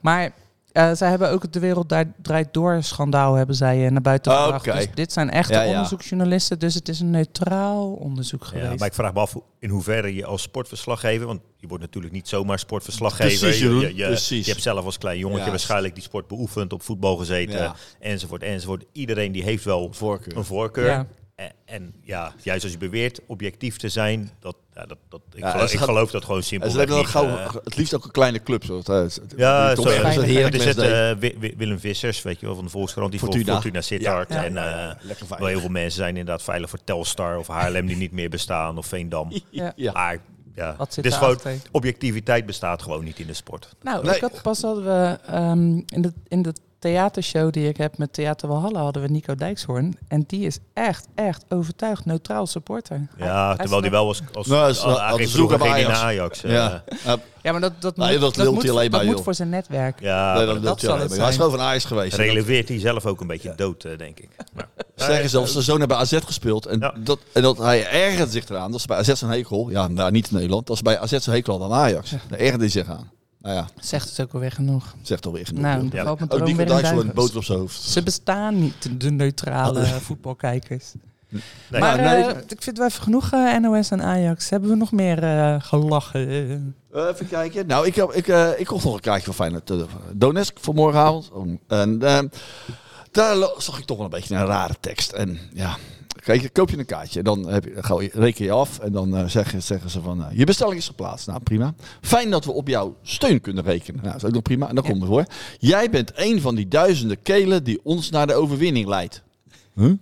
Maar 0.00 0.32
eh, 0.72 0.92
zij 0.92 1.08
hebben 1.08 1.30
ook 1.30 1.42
het 1.42 1.52
De 1.52 1.58
Wereld 1.58 1.88
Draait- 1.88 2.08
Draait 2.22 2.54
Door 2.54 2.82
schandaal 2.82 3.34
hebben 3.34 3.56
zij 3.56 3.84
eh, 3.84 3.90
naar 3.90 4.00
buiten 4.00 4.32
gebracht. 4.32 4.64
Dus 4.64 4.86
dit 4.94 5.12
zijn 5.12 5.30
echte 5.30 5.52
Ja, 5.52 5.62
ja. 5.62 5.68
onderzoeksjournalisten. 5.68 6.58
Dus 6.58 6.74
het 6.74 6.88
is 6.88 7.00
een 7.00 7.10
neutraal 7.10 7.92
onderzoek 7.92 8.44
geweest. 8.44 8.70
Ja, 8.70 8.74
maar 8.78 8.88
ik 8.88 8.94
vraag 8.94 9.12
me 9.14 9.20
af 9.20 9.34
in 9.58 9.68
hoeverre 9.70 10.14
je 10.14 10.24
als 10.24 10.42
sportverslaggever, 10.42 11.26
want 11.26 11.40
je 11.56 11.66
wordt 11.66 11.82
natuurlijk 11.82 12.12
niet 12.14 12.28
zomaar 12.28 12.58
sportverslaggever. 12.58 13.38
Precies, 13.38 13.60
je, 13.60 13.74
je, 13.78 13.94
je, 13.94 14.06
precies. 14.06 14.44
je 14.46 14.50
hebt 14.50 14.62
zelf 14.62 14.84
als 14.84 14.98
klein 14.98 15.18
jongetje 15.18 15.44
Ja. 15.44 15.50
waarschijnlijk 15.50 15.94
die 15.94 16.02
sport 16.02 16.26
beoefend, 16.26 16.72
op 16.72 16.82
voetbal 16.82 17.16
gezeten, 17.16 17.58
Ja. 17.58 17.74
enzovoort, 18.00 18.42
enzovoort. 18.42 18.84
Iedereen 18.92 19.32
die 19.32 19.42
heeft 19.42 19.64
wel 19.64 19.88
Voorkeur. 19.92 20.36
een 20.36 20.44
voorkeur. 20.44 21.06
Ja. 21.44 21.52
En, 21.74 21.94
ja, 22.02 22.32
juist 22.42 22.62
als 22.62 22.72
je 22.72 22.78
beweert 22.78 23.20
objectief 23.26 23.76
te 23.76 23.88
zijn, 23.88 24.30
dat, 24.40 24.56
ja, 24.74 24.86
dat, 24.86 24.98
dat, 25.08 25.20
ik, 25.34 25.38
Ja, 25.40 25.50
geloof, 25.50 25.72
ik 25.72 25.78
gaat- 25.78 25.88
geloof 25.88 26.10
dat 26.10 26.24
gewoon 26.24 26.42
simpel. 26.42 26.70
ze 26.70 26.78
hebben 26.78 26.96
dan 26.96 27.06
gauw, 27.06 27.26
het 27.64 27.76
liefst 27.76 27.94
ook 27.94 28.04
een 28.04 28.10
kleine 28.10 28.42
club. 28.42 28.64
Zo. 28.64 28.76
Het, 28.84 29.20
ja, 29.36 29.68
zo, 29.74 29.82
toch 29.82 29.92
er 29.92 30.60
zit- 30.60 30.76
er 30.76 31.10
eh, 31.10 31.16
Wi- 31.38 31.54
Willem 31.56 31.78
Vissers, 31.78 32.22
weet 32.22 32.40
je 32.40 32.46
wel, 32.46 32.54
van 32.54 32.64
de 32.64 32.70
Volkskrant, 32.70 33.10
die 33.10 33.20
Fortuna. 33.20 33.44
voor 33.44 33.54
Fortuna 33.54 33.80
Sittard. 33.80 34.28
Ja. 34.32 34.44
En 34.44 34.52
Ja. 34.52 34.96
eh, 35.20 35.28
wel 35.38 35.48
heel 35.48 35.60
veel 35.60 35.68
mensen 35.68 35.96
zijn 35.98 36.16
inderdaad 36.16 36.42
veilig 36.42 36.70
voor 36.70 36.78
Telstar 36.84 37.38
of 37.38 37.46
Haarlem 37.46 37.86
die 37.86 37.96
niet 37.96 38.12
meer 38.12 38.28
bestaan 38.30 38.78
of 38.78 38.86
Veendam. 38.86 39.32
Ja. 39.50 39.72
Ja. 39.76 39.92
Maar 39.92 40.18
ja, 40.54 40.74
Wat 40.78 40.94
zit 40.94 41.04
dus 41.04 41.14
gewoon, 41.16 41.38
objectiviteit 41.70 42.46
bestaat 42.46 42.82
gewoon 42.82 43.04
niet 43.04 43.18
in 43.18 43.26
de 43.26 43.34
sport. 43.34 43.68
Nou, 43.82 44.04
Nee. 44.04 44.14
ik 44.14 44.20
had 44.20 44.42
pas 44.42 44.62
hadden 44.62 44.84
we 44.84 45.18
ehm, 45.26 45.76
in, 45.86 46.02
de, 46.02 46.12
in 46.28 46.42
de 46.42 46.52
theatershow 46.88 47.52
die 47.52 47.68
ik 47.68 47.76
heb 47.76 47.98
met 47.98 48.12
Theater 48.12 48.48
Walhalla 48.48 48.80
hadden 48.82 49.02
we 49.02 49.08
Nico 49.08 49.34
Dijkshoorn. 49.34 49.96
En 50.08 50.24
die 50.26 50.46
is 50.46 50.58
echt, 50.74 51.06
echt 51.14 51.44
overtuigd 51.48 52.04
neutraal 52.04 52.46
supporter. 52.46 53.08
Ja, 53.16 53.46
hij 53.46 53.56
terwijl 53.56 53.80
die 53.80 53.90
wel 53.90 54.06
als, 54.06 54.22
als, 54.32 54.46
Nou, 54.46 54.70
is 54.70 54.80
als, 54.82 54.98
als 54.98 55.32
zoeker 55.32 55.60
ging 55.60 55.72
bij 55.72 55.84
Ajax. 55.86 55.98
Ajax. 56.00 56.42
eh, 56.44 56.52
Ja. 56.52 56.82
Ja. 57.04 57.16
Ja, 57.42 57.52
maar 57.52 57.60
dat, 57.60 57.72
dat, 57.78 57.96
Nou, 57.96 58.10
moet, 58.20 58.34
dat 58.34 58.52
moet, 58.52 58.62
hij 58.62 58.70
alleen 58.70 58.90
dat 58.90 58.98
bij, 59.00 59.04
moet 59.08 59.14
joh. 59.16 59.24
voor 59.24 59.34
zijn 59.34 59.48
netwerk. 59.48 60.00
ja, 60.00 60.34
Nee, 60.36 60.46
dat, 60.46 60.54
dat 60.54 60.62
dat, 60.64 60.80
zal 60.80 60.98
het 60.98 61.16
Hij 61.16 61.28
is 61.28 61.34
gewoon 61.36 61.50
van 61.50 61.60
Ajax 61.60 61.84
geweest. 61.84 62.16
Releveert 62.16 62.68
hij 62.68 62.78
zelf 62.80 63.06
ook 63.06 63.20
een 63.20 63.26
beetje 63.26 63.52
dood, 63.56 63.84
eh, 63.84 63.98
denk 63.98 64.18
ik. 64.20 64.28
Maar, 64.52 64.68
Zeggen 64.96 65.30
zelfs, 65.30 65.52
zijn 65.52 65.64
zoon 65.64 65.86
bij 65.86 65.96
AZ 65.96 66.18
gespeeld. 66.24 66.66
En, 66.66 66.78
Ja. 66.78 66.94
dat, 66.98 67.18
en 67.32 67.42
dat 67.42 67.58
hij 67.58 67.86
ergert 67.90 68.30
zich 68.32 68.48
eraan. 68.48 68.70
Dat 68.70 68.80
is 68.80 68.86
bij 68.86 68.96
AZ 68.96 69.12
zijn 69.12 69.30
hekel. 69.30 69.70
Ja, 69.70 69.88
nou, 69.88 70.10
niet 70.10 70.28
in 70.28 70.34
Nederland. 70.34 70.66
Dat 70.66 70.76
is 70.76 70.82
bij 70.82 70.98
AZ 70.98 71.10
zijn 71.18 71.36
hekel 71.36 71.58
dan 71.58 71.72
Ajax. 71.72 72.10
Daar 72.28 72.38
ergert 72.38 72.60
hij 72.60 72.68
zich 72.68 72.88
aan. 72.88 73.10
Nou 73.44 73.56
ja, 73.56 73.66
Zegt 73.80 74.08
het 74.08 74.20
ook 74.20 74.32
alweer 74.32 74.52
genoeg. 74.52 74.94
zegt 75.02 75.26
alweer 75.26 75.46
genoeg. 75.46 75.62
Nou, 75.62 75.88
Ja. 75.92 76.04
valt 76.04 76.22
Ook 76.22 76.28
droom 76.30 76.44
die 76.56 76.66
duigen. 76.66 77.12
boter 77.14 77.36
op 77.36 77.44
zijn 77.44 77.58
hoofd. 77.58 77.82
Ze 77.82 78.02
bestaan 78.02 78.60
niet, 78.60 79.00
de 79.00 79.10
neutrale 79.10 79.84
voetbalkijkers. 79.86 80.92
nee. 81.28 81.40
maar 81.70 81.80
Nou, 81.80 81.98
nee, 82.00 82.24
eh, 82.24 82.40
ik 82.48 82.62
vind 82.62 82.78
wel 82.78 82.86
even 82.86 83.02
genoeg 83.02 83.32
eh, 83.32 83.56
NOS 83.56 83.90
en 83.90 84.02
Ajax. 84.02 84.50
Hebben 84.50 84.70
we 84.70 84.76
nog 84.76 84.92
meer 84.92 85.22
eh, 85.22 85.56
gelachen? 85.60 86.28
Eh, 86.92 87.06
even 87.08 87.28
kijken. 87.28 87.66
Nou, 87.66 87.86
ik, 87.86 87.94
heb, 87.94 88.12
ik, 88.12 88.26
ik 88.58 88.66
kocht 88.66 88.84
nog 88.84 88.94
een 88.94 89.00
kaartje 89.00 89.24
van 89.24 89.34
Feyenoord. 89.34 89.72
Donetsk 90.12 90.58
voor 90.60 90.74
morgenavond. 90.74 91.30
Oh, 91.32 91.48
En 91.68 92.02
eh, 92.02 92.18
daar 93.10 93.36
zag 93.58 93.78
ik 93.78 93.84
toch 93.84 93.96
wel 93.96 94.06
een 94.06 94.12
beetje 94.12 94.34
een 94.34 94.46
rare 94.46 94.74
tekst. 94.80 95.12
En 95.12 95.38
ja, 95.52 95.76
kijk, 96.24 96.40
dan 96.40 96.52
koop 96.52 96.70
je 96.70 96.78
een 96.78 96.84
kaartje. 96.86 97.22
Dan 97.22 97.48
heb 97.48 97.64
je, 97.64 97.72
dan 97.74 97.84
gauw- 97.84 98.08
reken 98.12 98.44
je 98.44 98.50
af. 98.50 98.78
En 98.78 98.92
dan 98.92 99.16
eh, 99.16 99.26
zeggen, 99.28 99.62
zeggen 99.62 99.90
ze 99.90 100.00
van, 100.00 100.24
eh, 100.24 100.38
je 100.38 100.44
bestelling 100.44 100.76
is 100.78 100.86
geplaatst. 100.86 101.26
Nou, 101.26 101.40
prima. 101.42 101.74
Fijn 102.00 102.30
dat 102.30 102.44
we 102.44 102.52
op 102.52 102.68
jouw 102.68 102.96
steun 103.02 103.40
kunnen 103.40 103.64
rekenen. 103.64 104.00
Nou, 104.00 104.12
dat 104.12 104.22
is 104.22 104.28
ook 104.28 104.34
nog 104.34 104.42
prima. 104.42 104.68
En 104.68 104.74
dan 104.74 104.84
Ja. 104.84 104.90
komt 104.90 105.02
het 105.02 105.10
voor. 105.10 105.24
Jij 105.58 105.90
bent 105.90 106.12
een 106.14 106.40
van 106.40 106.54
die 106.54 106.68
duizenden 106.68 107.22
kelen 107.22 107.64
die 107.64 107.80
ons 107.82 108.10
naar 108.10 108.26
de 108.26 108.34
overwinning 108.34 108.86
leidt. 108.86 109.22
Huh? 109.74 109.92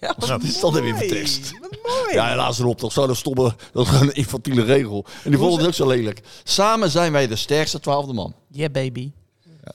Ja, 0.00 0.14
Wat 0.18 0.42
is 0.42 0.60
dat 0.60 0.72
weer 0.80 0.96
voor 0.96 1.06
tekst? 1.06 1.52
Wat 1.60 1.70
mooi. 1.82 2.14
Ja, 2.14 2.28
helaas 2.28 2.58
erop. 2.58 2.80
Dat 2.80 2.92
zou 2.92 3.08
een 3.08 3.16
stomme, 3.16 3.54
dat 3.72 3.86
is 3.86 4.00
een 4.00 4.14
infantiele 4.14 4.62
regel. 4.62 5.04
En 5.24 5.30
die 5.30 5.40
is 5.58 5.66
ook 5.66 5.74
zo 5.74 5.86
lelijk. 5.86 6.20
Samen 6.44 6.90
zijn 6.90 7.12
wij 7.12 7.26
de 7.26 7.36
sterkste 7.36 7.80
twaalfde 7.80 8.12
man. 8.12 8.34
Yeah, 8.48 8.72
baby. 8.72 9.10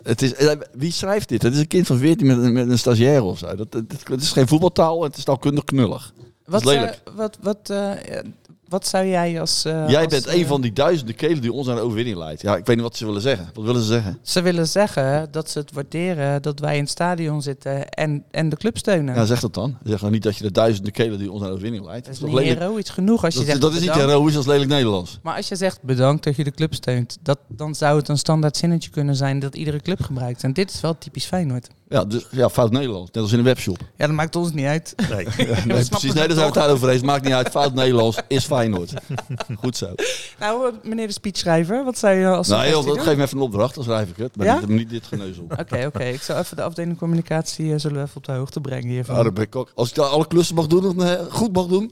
Het 0.03 0.21
is, 0.21 0.33
eh, 0.33 0.51
wie 0.73 0.91
schrijft 0.91 1.29
dit? 1.29 1.41
Het 1.41 1.53
is 1.53 1.59
een 1.59 1.67
kind 1.67 1.87
van 1.87 1.97
14 1.97 2.27
met, 2.27 2.37
een- 2.37 2.53
met 2.53 2.69
een 2.69 2.79
stagiaire 2.79 3.23
of 3.23 3.37
zo. 3.37 3.55
Dat, 3.55 3.71
dat, 3.71 3.83
het 4.03 4.21
is 4.21 4.31
geen 4.31 4.47
voetbaltaal, 4.47 5.03
het 5.03 5.17
is 5.17 5.23
taalkundig 5.23 5.63
knullig. 5.63 6.13
Wat, 6.45 6.61
is 6.61 6.67
lelijk. 6.67 7.01
zou- 7.05 7.15
wat, 7.17 7.37
wat, 7.41 7.69
eh, 7.69 7.91
wat 8.67 8.87
zou 8.87 9.05
jij 9.07 9.39
als... 9.39 9.65
eh, 9.65 9.89
Jij 9.89 9.99
als, 10.03 10.07
bent 10.13 10.25
eh, 10.25 10.37
een 10.39 10.45
van 10.45 10.61
die 10.61 10.73
duizenden 10.73 11.15
kelen 11.15 11.41
die 11.41 11.51
ons 11.51 11.67
aan 11.69 11.75
de 11.75 11.81
overwinning 11.81 12.17
leidt. 12.17 12.41
Ja, 12.41 12.55
ik 12.57 12.65
weet 12.65 12.75
niet 12.75 12.85
wat 12.85 12.95
ze 12.97 13.05
willen 13.05 13.21
zeggen. 13.21 13.49
Wat 13.53 13.65
willen 13.65 13.81
ze 13.81 13.87
zeggen? 13.87 14.17
Ze 14.21 14.41
willen 14.41 14.67
zeggen 14.67 15.27
dat 15.31 15.49
ze 15.49 15.59
het 15.59 15.71
waarderen 15.71 16.41
dat 16.41 16.59
wij 16.59 16.75
in 16.75 16.81
het 16.81 16.89
stadion 16.89 17.41
zitten 17.41 17.89
en, 17.89 18.23
en 18.31 18.49
de 18.49 18.55
club 18.55 18.77
steunen. 18.77 19.15
Ja, 19.15 19.25
zeg 19.25 19.39
dat 19.39 19.53
dan. 19.53 19.77
Zeg 19.83 19.99
dan 19.99 20.11
niet 20.11 20.23
dat 20.23 20.37
je 20.37 20.43
de 20.43 20.51
duizenden 20.51 20.91
kelen 20.93 21.17
die 21.19 21.31
ons 21.31 21.41
aan 21.41 21.47
de 21.47 21.53
overwinning 21.53 21.85
leidt. 21.85 22.05
dat 22.05 22.13
is 22.13 22.19
toch 22.19 22.29
niet 22.29 22.37
lelijk? 22.37 22.59
heroïsch 22.59 22.93
genoeg 22.93 23.23
als 23.23 23.33
je 23.33 23.39
Dat, 23.39 23.49
zegt 23.49 23.61
dat 23.61 23.73
is 23.73 23.79
niet 23.79 23.91
heroïs 23.93 24.35
als 24.35 24.45
lelijk 24.45 24.69
Nederlands. 24.69 25.19
Maar 25.21 25.35
als 25.35 25.47
je 25.47 25.55
zegt 25.55 25.81
bedankt 25.83 26.23
dat 26.23 26.35
je 26.35 26.43
de 26.43 26.51
club 26.51 26.73
steunt, 26.73 27.17
dat, 27.21 27.39
dan 27.47 27.75
zou 27.75 27.97
het 27.97 28.07
een 28.07 28.17
standaard 28.17 28.57
zinnetje 28.57 28.89
kunnen 28.89 29.15
zijn 29.15 29.39
dat 29.39 29.55
iedere 29.55 29.79
club 29.81 30.01
gebruikt. 30.01 30.43
En 30.43 30.53
dit 30.53 30.73
is 30.73 30.81
wel 30.81 30.97
typisch 30.97 31.25
Feyenoord. 31.25 31.67
Ja, 31.89 32.05
dus, 32.05 32.25
ja, 32.31 32.49
fout 32.49 32.71
Nederlands. 32.71 33.11
Net 33.11 33.23
als 33.23 33.31
in 33.31 33.37
een 33.39 33.43
webshop. 33.45 33.77
Ja, 33.95 34.05
dat 34.07 34.15
maakt 34.15 34.35
ons 34.35 34.51
niet 34.51 34.65
uit. 34.65 34.93
Nee. 35.09 35.23
Precies. 35.67 35.99
ze 35.99 36.05
Nee, 36.05 36.13
daar 36.13 36.23
zijn 36.23 36.35
we 36.35 36.41
het 36.43 36.53
daarover 36.53 36.89
eens. 36.89 37.01
Maakt 37.01 37.23
niet 37.23 37.33
uit. 37.33 37.49
Fout 37.49 37.73
Nederlands 37.73 38.17
is 38.27 38.45
Feyenoord. 38.45 38.93
Goed 39.61 39.77
zo. 39.77 39.93
Nou, 40.39 40.73
meneer 40.83 41.07
de 41.07 41.13
speechschrijver, 41.13 41.83
wat 41.83 41.97
zou 41.97 42.15
je 42.15 42.27
als 42.27 42.47
Nou, 42.47 42.85
dat 42.85 42.99
geef 43.01 43.15
me 43.15 43.23
even 43.23 43.37
een 43.37 43.43
opdracht. 43.43 43.75
Dan 43.75 43.83
schrijf 43.83 44.09
ik 44.09 44.17
het. 44.17 44.35
Maar 44.35 44.45
Ja? 44.45 44.59
niet, 44.59 44.69
niet 44.69 44.89
dit 44.89 45.05
geneuzel. 45.05 45.45
Oké, 45.57 45.85
oké. 45.85 46.03
Ik 46.03 46.21
zal 46.21 46.37
even 46.37 46.55
de 46.55 46.63
afdeling 46.63 46.97
communicatie 46.97 47.73
eh, 47.73 47.79
zullen 47.79 47.97
we 47.97 48.03
even 48.03 48.17
op 48.17 48.25
de 48.25 48.31
hoogte 48.31 48.61
brengen 48.61 48.89
hiervan. 48.89 49.15
Ja, 49.15 49.23
dan 49.23 49.33
ben 49.33 49.43
ik 49.43 49.55
ook, 49.55 49.71
als 49.75 49.89
ik 49.89 49.95
daar 49.95 50.05
alle 50.05 50.27
klussen 50.27 50.55
mag 50.55 50.67
doen, 50.67 50.95
dan 50.95 51.17
goed 51.29 51.53
mag 51.53 51.65
doen. 51.65 51.91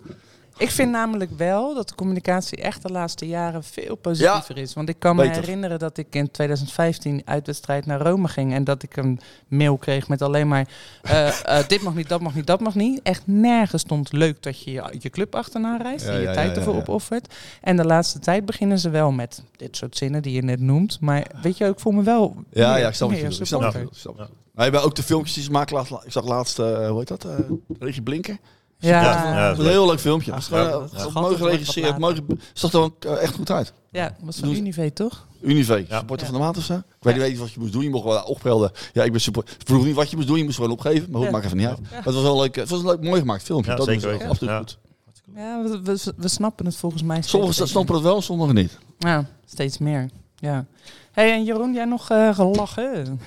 Ik 0.57 0.69
vind 0.71 0.91
namelijk 0.91 1.31
wel 1.37 1.73
dat 1.75 1.89
de 1.89 1.95
communicatie 1.95 2.57
echt 2.57 2.81
de 2.81 2.91
laatste 2.91 3.27
jaren 3.27 3.63
veel 3.63 3.95
positiever 3.95 4.57
is. 4.57 4.73
Want 4.73 4.89
ik 4.89 4.99
kan 4.99 5.15
me 5.15 5.27
herinneren 5.27 5.79
dat 5.79 5.97
ik 5.97 6.15
in 6.15 6.31
2015 6.31 7.21
uitwedstrijd 7.25 7.85
naar 7.85 8.01
Rome 8.01 8.27
ging. 8.27 8.53
En 8.53 8.63
dat 8.63 8.83
ik 8.83 8.97
een 8.97 9.19
mail 9.47 9.77
kreeg 9.77 10.07
met 10.07 10.21
alleen 10.21 10.47
maar 10.47 10.67
eh, 11.01 11.27
eh, 11.59 11.67
dit 11.67 11.81
mag 11.81 11.93
niet, 11.95 12.09
dat 12.09 12.21
mag 12.21 12.35
niet, 12.35 12.47
dat 12.47 12.59
mag 12.59 12.75
niet. 12.75 12.99
Echt 13.03 13.21
nergens 13.25 13.81
stond 13.81 14.11
leuk 14.11 14.43
dat 14.43 14.63
je 14.63 14.71
je, 14.71 14.95
je 14.99 15.09
club 15.09 15.35
achterna 15.35 15.77
reist 15.77 16.05
Ja, 16.05 16.11
en 16.11 16.17
je 16.19 16.23
ja, 16.23 16.33
tijd 16.33 16.45
ja, 16.47 16.51
ja, 16.51 16.57
ervoor 16.57 16.73
ja. 16.73 16.79
opoffert. 16.79 17.33
En 17.61 17.77
de 17.77 17.85
laatste 17.85 18.19
tijd 18.19 18.45
beginnen 18.45 18.79
ze 18.79 18.89
wel 18.89 19.11
met 19.11 19.43
dit 19.55 19.77
soort 19.77 19.97
zinnen 19.97 20.21
die 20.21 20.33
je 20.33 20.41
net 20.43 20.59
noemt. 20.59 20.99
Maar 20.99 21.27
weet 21.41 21.57
je, 21.57 21.65
ik 21.65 21.79
voel 21.79 21.93
me 21.93 22.03
wel 22.03 22.35
Ja, 22.49 22.71
meer- 22.71 22.79
ja, 22.81 22.87
ik 22.87 22.93
snap 22.93 23.09
het. 23.09 23.21
meer 23.21 23.39
Ik 23.39 23.45
snap 23.45 23.61
het. 23.61 23.75
Ik 23.75 23.87
snap 23.91 24.17
het. 24.17 24.73
Je 24.73 24.79
ook 24.79 24.95
de 24.95 25.03
filmpjes 25.03 25.33
die 25.33 25.43
ze 25.43 25.51
maken. 25.51 25.85
Ik 26.05 26.11
zag 26.11 26.25
laatst, 26.25 26.57
hoe 26.57 26.95
heet 26.97 27.07
dat? 27.07 27.25
eh 27.25 27.31
Regie 27.79 28.01
Blinken. 28.01 28.39
Ja, 28.85 29.01
Ja, 29.01 29.49
een 29.57 29.65
heel 29.65 29.85
leuk 29.87 29.99
filmpje. 29.99 30.41
Gewoon, 30.41 30.63
ja. 30.93 31.05
eh, 31.05 31.13
mooi 31.13 31.35
geregisseerd. 31.35 31.97
Mooi, 31.97 32.15
ge- 32.15 32.37
zag 32.53 32.73
er 32.73 32.79
wel, 32.79 32.93
eh, 32.99 33.21
echt 33.23 33.35
goed 33.35 33.51
uit. 33.51 33.73
ja, 33.91 34.15
was 34.23 34.37
van 34.37 34.49
Unive 34.49 34.93
toch? 34.93 35.27
Unive, 35.41 35.85
Ja. 35.89 35.97
supporter 35.97 36.25
van 36.27 36.35
de 36.35 36.41
maand 36.41 36.57
of 36.57 36.63
zo. 36.63 36.73
Ik 36.73 36.83
weet 36.99 37.13
niet 37.13 37.21
weet 37.23 37.31
niet 37.31 37.39
wat 37.39 37.51
je 37.51 37.59
moest 37.59 37.71
doen. 37.73 37.83
Je 37.83 37.89
mocht 37.89 38.03
wel 38.05 38.23
opgelden. 38.23 38.71
Ja, 38.93 39.03
ik 39.03 39.11
ben 39.11 39.21
support. 39.21 39.49
Ik 39.49 39.57
vroeg 39.67 39.85
niet 39.85 39.95
wat 39.95 40.09
je 40.09 40.15
moest 40.15 40.27
doen. 40.27 40.37
Je 40.37 40.43
moest 40.43 40.55
gewoon 40.55 40.71
opgeven. 40.71 41.05
Maar 41.11 41.15
goed, 41.17 41.25
Ja. 41.25 41.31
maakt 41.31 41.45
even 41.45 41.57
niet 41.57 41.67
uit. 41.67 41.81
Maar 41.81 42.03
het 42.03 42.13
was 42.13 42.23
wel 42.23 42.39
leuk, 42.41 42.55
het 42.55 42.69
was 42.69 42.79
een 42.79 42.85
leuk, 42.85 43.01
mooi 43.01 43.19
gemaakt 43.19 43.43
filmpje. 43.43 43.71
Ja, 43.71 43.77
dat 43.77 43.85
zeker 43.85 44.11
is 44.13 44.21
absoluut 44.21 44.53
Ja. 44.53 44.57
goed. 44.57 44.77
Ja, 45.35 45.63
we, 45.63 45.81
we, 45.83 46.13
we 46.17 46.27
snappen 46.27 46.65
het 46.65 46.75
volgens 46.75 47.03
mij. 47.03 47.21
Sommigen 47.21 47.67
snappen 47.67 47.95
het 47.95 48.03
wel, 48.03 48.21
sommigen 48.21 48.55
niet. 48.55 48.77
Ja, 48.97 49.25
steeds 49.45 49.77
meer. 49.77 50.09
Ja. 50.35 50.65
hey, 51.11 51.31
en 51.33 51.43
Jeroen, 51.43 51.73
jij 51.73 51.85
nog 51.85 52.09
eh, 52.09 52.35
gelachen? 52.35 53.19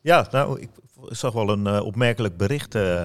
Ja, 0.00 0.28
nou, 0.30 0.60
ik 0.60 0.68
zag 1.08 1.32
wel 1.32 1.48
een 1.48 1.66
eh, 1.66 1.84
opmerkelijk 1.84 2.36
bericht. 2.36 2.74
eh. 2.74 3.04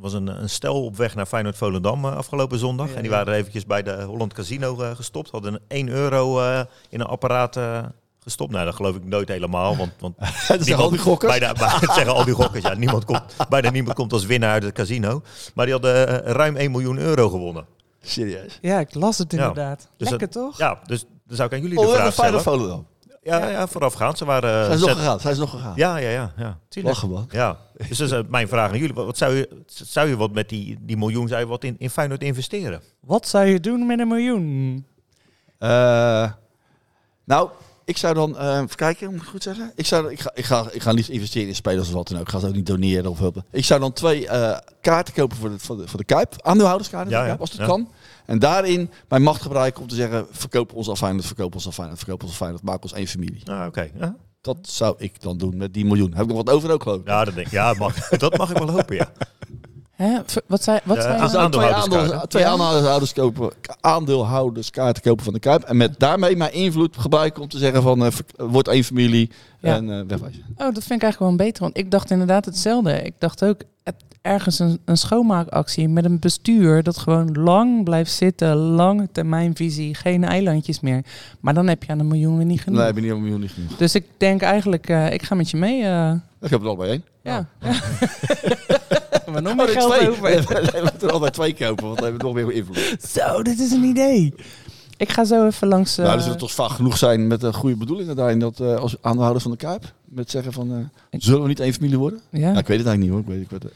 Was 0.00 0.12
een, 0.12 0.26
een 0.42 0.50
stel 0.50 0.84
op 0.84 0.96
weg 0.96 1.14
naar 1.14 1.26
Feyenoord 1.26 1.56
Volendam 1.56 2.04
eh, 2.04 2.16
afgelopen 2.16 2.58
zondag. 2.58 2.88
Ja, 2.88 2.94
en 2.94 3.02
die 3.02 3.10
ja. 3.10 3.16
waren 3.16 3.34
eventjes 3.34 3.66
bij 3.66 3.82
de 3.82 4.02
Holland 4.02 4.32
Casino 4.32 4.80
eh, 4.82 4.90
gestopt. 4.94 5.30
Hadden 5.30 5.54
een 5.54 5.60
1 5.68 5.88
euro 5.88 6.40
eh, 6.40 6.60
in 6.88 7.00
een 7.00 7.06
apparaat 7.06 7.58
gestopt. 8.22 8.52
Nou, 8.52 8.64
dat 8.64 8.74
geloof 8.74 8.96
ik 8.96 9.04
nooit 9.04 9.28
helemaal. 9.28 9.76
Want, 9.76 9.92
want 9.98 10.16
Dat 10.48 10.64
zijn 10.64 10.78
al 10.78 10.90
die 10.90 10.98
gokkers. 10.98 11.38
Bijna, 11.38 11.52
bij- 11.80 11.94
zeggen 11.94 12.14
al 12.14 12.24
die 12.24 12.34
gokkers. 12.34 12.64
Ja, 12.64 12.74
niemand 12.74 13.04
komt, 13.04 13.22
bijna 13.48 13.70
niemand 13.70 13.96
komt 13.96 14.12
als 14.12 14.26
winnaar 14.26 14.52
uit 14.52 14.62
het 14.62 14.74
casino. 14.74 15.22
Maar 15.54 15.64
die 15.64 15.74
hadden 15.74 16.06
ruim 16.22 16.56
1 16.56 16.70
miljoen 16.70 16.98
euro 16.98 17.28
gewonnen. 17.28 17.66
Serieus. 18.02 18.58
Ja, 18.60 18.78
ik 18.80 18.94
las 18.94 19.18
het 19.18 19.32
Ja. 19.32 19.38
inderdaad. 19.38 19.88
Dus 19.96 20.08
Lekker 20.10 20.28
toch? 20.30 20.58
Ja, 20.58 20.78
dus 20.86 21.04
dan 21.26 21.36
zou 21.36 21.48
ik 21.48 21.54
aan 21.54 21.60
jullie 21.60 21.76
de 21.76 21.82
Oh, 21.84 21.90
we 21.90 21.96
vraag 21.96 22.12
stellen. 22.12 22.42
Volendam. 22.42 22.86
Ja, 23.22 23.48
ja, 23.48 23.66
voorafgaand. 23.66 24.18
Ze 24.18 24.24
waren... 24.24 24.64
Zijn 24.64 24.78
ze 24.78 24.86
nog 24.86 24.96
gegaan? 24.96 25.20
Zijn 25.20 25.34
ze 25.34 25.40
nog 25.40 25.50
gegaan? 25.50 25.72
ja, 25.76 25.96
ja, 25.96 26.08
ja, 26.08 26.32
ja. 26.36 26.58
Lachen 26.82 27.10
man. 27.10 27.28
Ja, 27.30 27.58
dus 27.88 27.98
dat 27.98 28.06
is 28.06 28.12
eh, 28.12 28.20
mijn 28.28 28.48
vraag 28.48 28.70
aan 28.70 28.78
jullie. 28.78 28.94
Wat, 28.94 29.18
zou, 29.18 29.34
je, 29.34 29.62
zou 29.66 30.08
je 30.08 30.16
wat 30.16 30.32
met 30.32 30.48
die, 30.48 30.78
die 30.80 30.96
miljoen 30.96 31.28
zou 31.28 31.40
je 31.40 31.46
wat 31.46 31.64
in, 31.64 31.76
in 31.78 31.90
Feyenoord 31.90 32.22
investeren? 32.22 32.82
Wat 33.00 33.28
zou 33.28 33.46
je 33.46 33.60
doen 33.60 33.86
met 33.86 33.98
een 33.98 34.08
miljoen? 34.08 34.86
Eh, 35.58 36.32
nou, 37.24 37.50
ik 37.84 37.96
zou 37.96 38.14
dan, 38.14 38.38
eh 38.38 38.56
even 38.56 38.76
kijken, 38.76 39.06
moet 39.06 39.14
ik 39.16 39.20
het 39.20 39.30
goed 39.30 39.42
zeggen? 39.42 39.72
Ik, 39.74 39.86
zou, 39.86 40.10
ik, 40.10 40.20
ga, 40.20 40.30
ik, 40.34 40.44
ga, 40.44 40.66
ik 40.70 40.82
ga 40.82 40.92
niet 40.92 41.08
investeren 41.08 41.48
in 41.48 41.54
spelers 41.54 41.88
of 41.88 41.94
wat 41.94 42.08
dan 42.08 42.16
ook. 42.16 42.22
Ik 42.22 42.30
ga 42.30 42.38
ze 42.38 42.46
ook 42.46 42.54
niet 42.54 42.66
doneren 42.66 43.10
of 43.10 43.18
helpen. 43.18 43.44
Ik 43.50 43.64
zou 43.64 43.80
dan 43.80 43.92
twee 43.92 44.28
eh, 44.28 44.58
kaarten 44.80 45.14
kopen 45.14 45.36
voor 45.36 45.50
de, 45.50 45.58
voor 45.58 45.76
de, 45.76 45.88
voor 45.88 45.98
de 45.98 46.04
Kuip. 46.04 46.34
Aandeelhouderskaarten, 46.42 47.12
Ja, 47.12 47.26
ja, 47.26 47.36
als 47.40 47.50
dat 47.50 47.58
ja. 47.58 47.66
kan. 47.66 47.88
En 48.30 48.38
daarin 48.38 48.90
mijn 49.08 49.22
macht 49.22 49.42
gebruiken 49.42 49.82
om 49.82 49.88
te 49.88 49.94
zeggen, 49.94 50.26
verkoop 50.30 50.72
ons 50.74 50.88
al 50.88 50.96
Feyenoord, 50.96 51.26
verkoop 51.26 51.54
ons 51.54 51.66
al 51.66 51.72
Feyenoord, 51.72 51.98
verkoop 51.98 52.22
ons 52.22 52.30
al 52.30 52.36
Feyenoord. 52.36 52.62
Maak 52.62 52.82
ons 52.82 52.92
één 52.92 53.06
familie. 53.06 53.42
Ah, 53.50 53.66
oké. 53.66 53.88
Ja. 53.98 54.16
Dat 54.40 54.56
zou 54.62 54.94
ik 54.98 55.22
dan 55.22 55.38
doen 55.38 55.56
met 55.56 55.74
die 55.74 55.84
miljoen. 55.84 56.12
Heb 56.12 56.22
ik 56.22 56.28
nog 56.28 56.36
wat 56.36 56.50
over 56.50 56.70
ook 56.70 56.82
geloof 56.82 57.00
ik? 57.00 57.06
Ja, 57.06 57.24
dat, 57.24 57.34
denk 57.34 57.46
ik. 57.46 57.52
ja 57.52 57.74
mag, 57.78 58.08
dat 58.08 58.36
mag 58.36 58.50
ik 58.50 58.56
wel 58.58 58.70
hopen, 58.70 58.96
ja. 58.96 59.12
Hè? 59.90 60.18
Wat 60.46 60.62
zei, 60.62 60.78
wat 60.84 60.96
Ja, 60.96 61.02
zei 61.28 61.50
twee, 61.50 62.26
twee 62.28 62.46
aandeelhouders 62.46 63.12
kopen, 63.12 63.50
aandeelhouderskaarten 63.80 65.02
kopen 65.02 65.24
van 65.24 65.32
de 65.32 65.38
Kuip. 65.38 65.62
En 65.62 65.76
met 65.76 65.98
daarmee 65.98 66.36
mijn 66.36 66.52
invloed 66.52 66.96
gebruiken 66.98 67.42
om 67.42 67.48
te 67.48 67.58
zeggen 67.58 67.82
van, 67.82 68.04
eh, 68.04 68.10
ver- 68.10 68.48
wordt 68.48 68.68
één 68.68 68.84
familie 68.84 69.30
Ja. 69.60 69.74
en 69.74 69.90
eh 69.90 70.00
wegwijzen. 70.06 70.42
Oh, 70.50 70.56
dat 70.56 70.84
vind 70.84 70.84
ik 70.84 71.02
eigenlijk 71.02 71.18
wel 71.18 71.28
een 71.28 71.36
beter. 71.36 71.62
Want 71.62 71.76
ik 71.78 71.90
dacht 71.90 72.10
inderdaad 72.10 72.44
hetzelfde. 72.44 73.02
Ik 73.02 73.14
dacht 73.18 73.44
ook, 73.44 73.60
het, 73.82 73.94
ergens 74.22 74.58
een, 74.58 74.78
een 74.84 74.96
schoonmaakactie 74.96 75.88
met 75.88 76.04
een 76.04 76.18
bestuur 76.18 76.82
dat 76.82 76.96
gewoon 76.98 77.32
lang 77.32 77.84
blijft 77.84 78.12
zitten, 78.12 78.56
lange 78.56 79.08
termijnvisie, 79.12 79.94
geen 79.94 80.24
eilandjes 80.24 80.80
meer. 80.80 81.04
Maar 81.40 81.54
dan 81.54 81.66
heb 81.66 81.82
je 81.84 81.92
aan 81.92 81.98
een 81.98 82.08
miljoen 82.08 82.36
weer 82.36 82.46
niet 82.46 82.60
genoeg. 82.60 82.78
Nee, 82.78 82.88
ik 82.88 82.94
ben 82.94 83.02
niet 83.02 83.12
op 83.12 83.16
een 83.18 83.22
miljoen 83.24 83.40
niet 83.40 83.50
genoeg. 83.50 83.76
Dus 83.76 83.94
ik 83.94 84.04
denk 84.16 84.42
eigenlijk, 84.42 84.88
eh, 84.88 85.12
ik 85.12 85.22
ga 85.22 85.34
met 85.34 85.50
je 85.50 85.56
mee. 85.56 85.82
eh, 85.84 86.12
Ik 86.40 86.50
heb 86.50 86.60
er 86.60 86.68
al 86.68 86.76
bij 86.76 86.88
één. 86.88 87.04
ja. 87.22 87.46
maar 89.32 89.42
nog 89.42 89.52
Oh, 89.52 89.58
nee, 89.58 89.66
geld 89.68 89.92
twee. 89.94 90.08
over. 90.10 90.22
We 90.72 90.78
moeten 90.82 91.08
er 91.08 91.12
altijd 91.14 91.32
twee 91.32 91.54
kopen, 91.54 91.84
want 91.84 91.98
dan 91.98 92.04
hebben 92.08 92.26
we 92.32 92.34
nog 92.40 92.46
meer 92.46 92.52
invloed. 92.56 92.96
Zo, 93.08 93.42
dit 93.42 93.58
is 93.58 93.70
een 93.70 93.84
idee. 93.84 94.34
Ik 94.96 95.12
ga 95.12 95.24
zo 95.24 95.46
even 95.46 95.68
langs. 95.68 95.98
eh, 95.98 96.04
nou, 96.04 96.16
dus 96.16 96.26
het 96.26 96.38
toch 96.38 96.52
vaak 96.52 96.70
genoeg 96.70 96.96
zijn 96.98 97.26
met 97.26 97.42
een 97.42 97.54
goede 97.54 97.76
bedoelingen 97.76 98.16
daarin. 98.16 98.38
Dat 98.38 98.60
eh, 98.60 98.74
als 98.76 98.96
aandeelhouder 99.00 99.42
van 99.42 99.50
de 99.50 99.56
Kuip. 99.56 99.92
Met 100.04 100.30
zeggen 100.30 100.52
van, 100.52 100.70
eh, 101.10 101.20
zullen 101.20 101.42
we 101.42 101.48
niet 101.48 101.60
één 101.60 101.72
familie 101.72 101.98
worden? 101.98 102.20
ja. 102.30 102.48
Ik 102.56 102.66
weet 102.66 102.78
het 102.78 102.86
eigenlijk 102.86 102.98
niet 103.00 103.10
hoor. 103.10 103.20
Ik 103.20 103.26
weet, 103.26 103.40
ik 103.40 103.50
weet 103.50 103.62
het. 103.62 103.72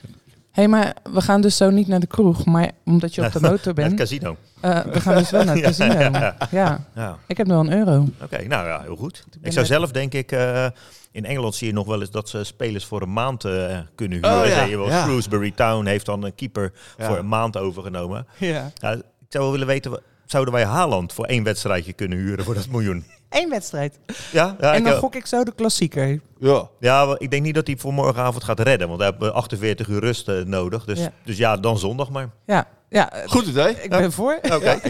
Hey, 0.54 0.68
maar 0.68 0.94
we 1.12 1.20
gaan 1.20 1.40
dus 1.40 1.56
zo 1.56 1.70
niet 1.70 1.86
naar 1.88 2.00
de 2.00 2.06
kroeg, 2.06 2.44
maar 2.44 2.70
omdat 2.84 3.14
je 3.14 3.24
op 3.26 3.32
de 3.32 3.40
motor 3.50 3.66
Het 3.66 3.74
bent, 3.74 3.94
casino. 3.94 4.36
eh, 4.60 4.80
we 4.80 5.00
gaan 5.00 5.14
dus 5.16 5.30
wel 5.30 5.44
naar 5.44 5.54
het 5.54 5.64
casino. 5.76 5.92
Ja, 5.94 6.36
Ja, 6.50 6.84
Ja. 6.94 7.18
ik 7.26 7.36
heb 7.36 7.46
nog 7.46 7.66
een 7.66 7.72
euro. 7.72 8.06
Oké, 8.22 8.46
nou 8.46 8.66
ja, 8.66 8.80
heel 8.82 8.96
goed. 8.96 9.24
Ik 9.42 9.52
zou 9.52 9.66
zelf 9.66 9.90
denk 9.90 10.12
ik... 10.14 10.32
eh, 10.32 10.66
in 11.12 11.24
Engeland 11.24 11.54
zie 11.54 11.66
je 11.66 11.72
nog 11.72 11.86
wel 11.86 12.00
eens 12.00 12.10
dat 12.10 12.28
ze 12.28 12.44
spelers 12.44 12.84
voor 12.84 13.02
een 13.02 13.12
maand 13.12 13.44
eh, 13.44 13.78
kunnen 13.94 14.18
huren. 14.18 14.40
Oh, 14.42 14.46
ja, 14.46 14.62
je 14.62 14.76
wel, 14.76 14.88
ja. 14.88 15.02
Shrewsbury 15.04 15.50
Town 15.50 15.86
heeft 15.86 16.06
dan 16.06 16.24
een 16.24 16.34
keeper 16.34 16.72
Ja. 16.98 17.06
voor 17.06 17.18
een 17.18 17.28
maand 17.28 17.56
overgenomen. 17.56 18.26
Ja. 18.38 18.70
Ja, 18.74 18.90
ik 18.92 19.02
zou 19.28 19.42
wel 19.44 19.50
willen 19.52 19.66
weten, 19.66 20.00
zouden 20.26 20.54
wij 20.54 20.64
Haaland 20.64 21.12
voor 21.12 21.24
één 21.24 21.42
wedstrijdje 21.44 21.92
kunnen 21.92 22.18
huren 22.18 22.44
voor 22.44 22.54
dat 22.54 22.68
miljoen? 22.68 23.04
Eén 23.28 23.50
wedstrijd. 23.50 23.98
Ja, 24.32 24.56
ja, 24.60 24.72
en 24.74 24.84
dan 24.84 24.92
eh, 24.92 24.98
gok 24.98 25.14
ik 25.14 25.26
zo 25.26 25.44
de 25.44 25.52
klassieker. 25.54 26.20
Ja. 26.38 26.68
ja, 26.80 27.14
ik 27.18 27.30
denk 27.30 27.42
niet 27.42 27.54
dat 27.54 27.66
hij 27.66 27.76
voor 27.76 27.92
morgenavond 27.92 28.44
gaat 28.44 28.60
redden, 28.60 28.88
want 28.88 29.00
hij 29.00 29.12
heeft 29.18 29.32
48 29.32 29.88
uur 29.88 30.00
rust 30.00 30.28
eh, 30.28 30.44
nodig. 30.44 30.84
Dus 30.84 30.98
Ja. 30.98 31.12
dus 31.24 31.36
ja, 31.36 31.56
dan 31.56 31.78
zondag 31.78 32.10
maar. 32.10 32.30
Ja, 32.46 32.68
ja 32.88 33.12
Goed 33.26 33.46
idee. 33.46 33.82
ik 33.82 33.90
ben 33.90 34.12
voor. 34.12 34.38
Oké, 34.42 34.80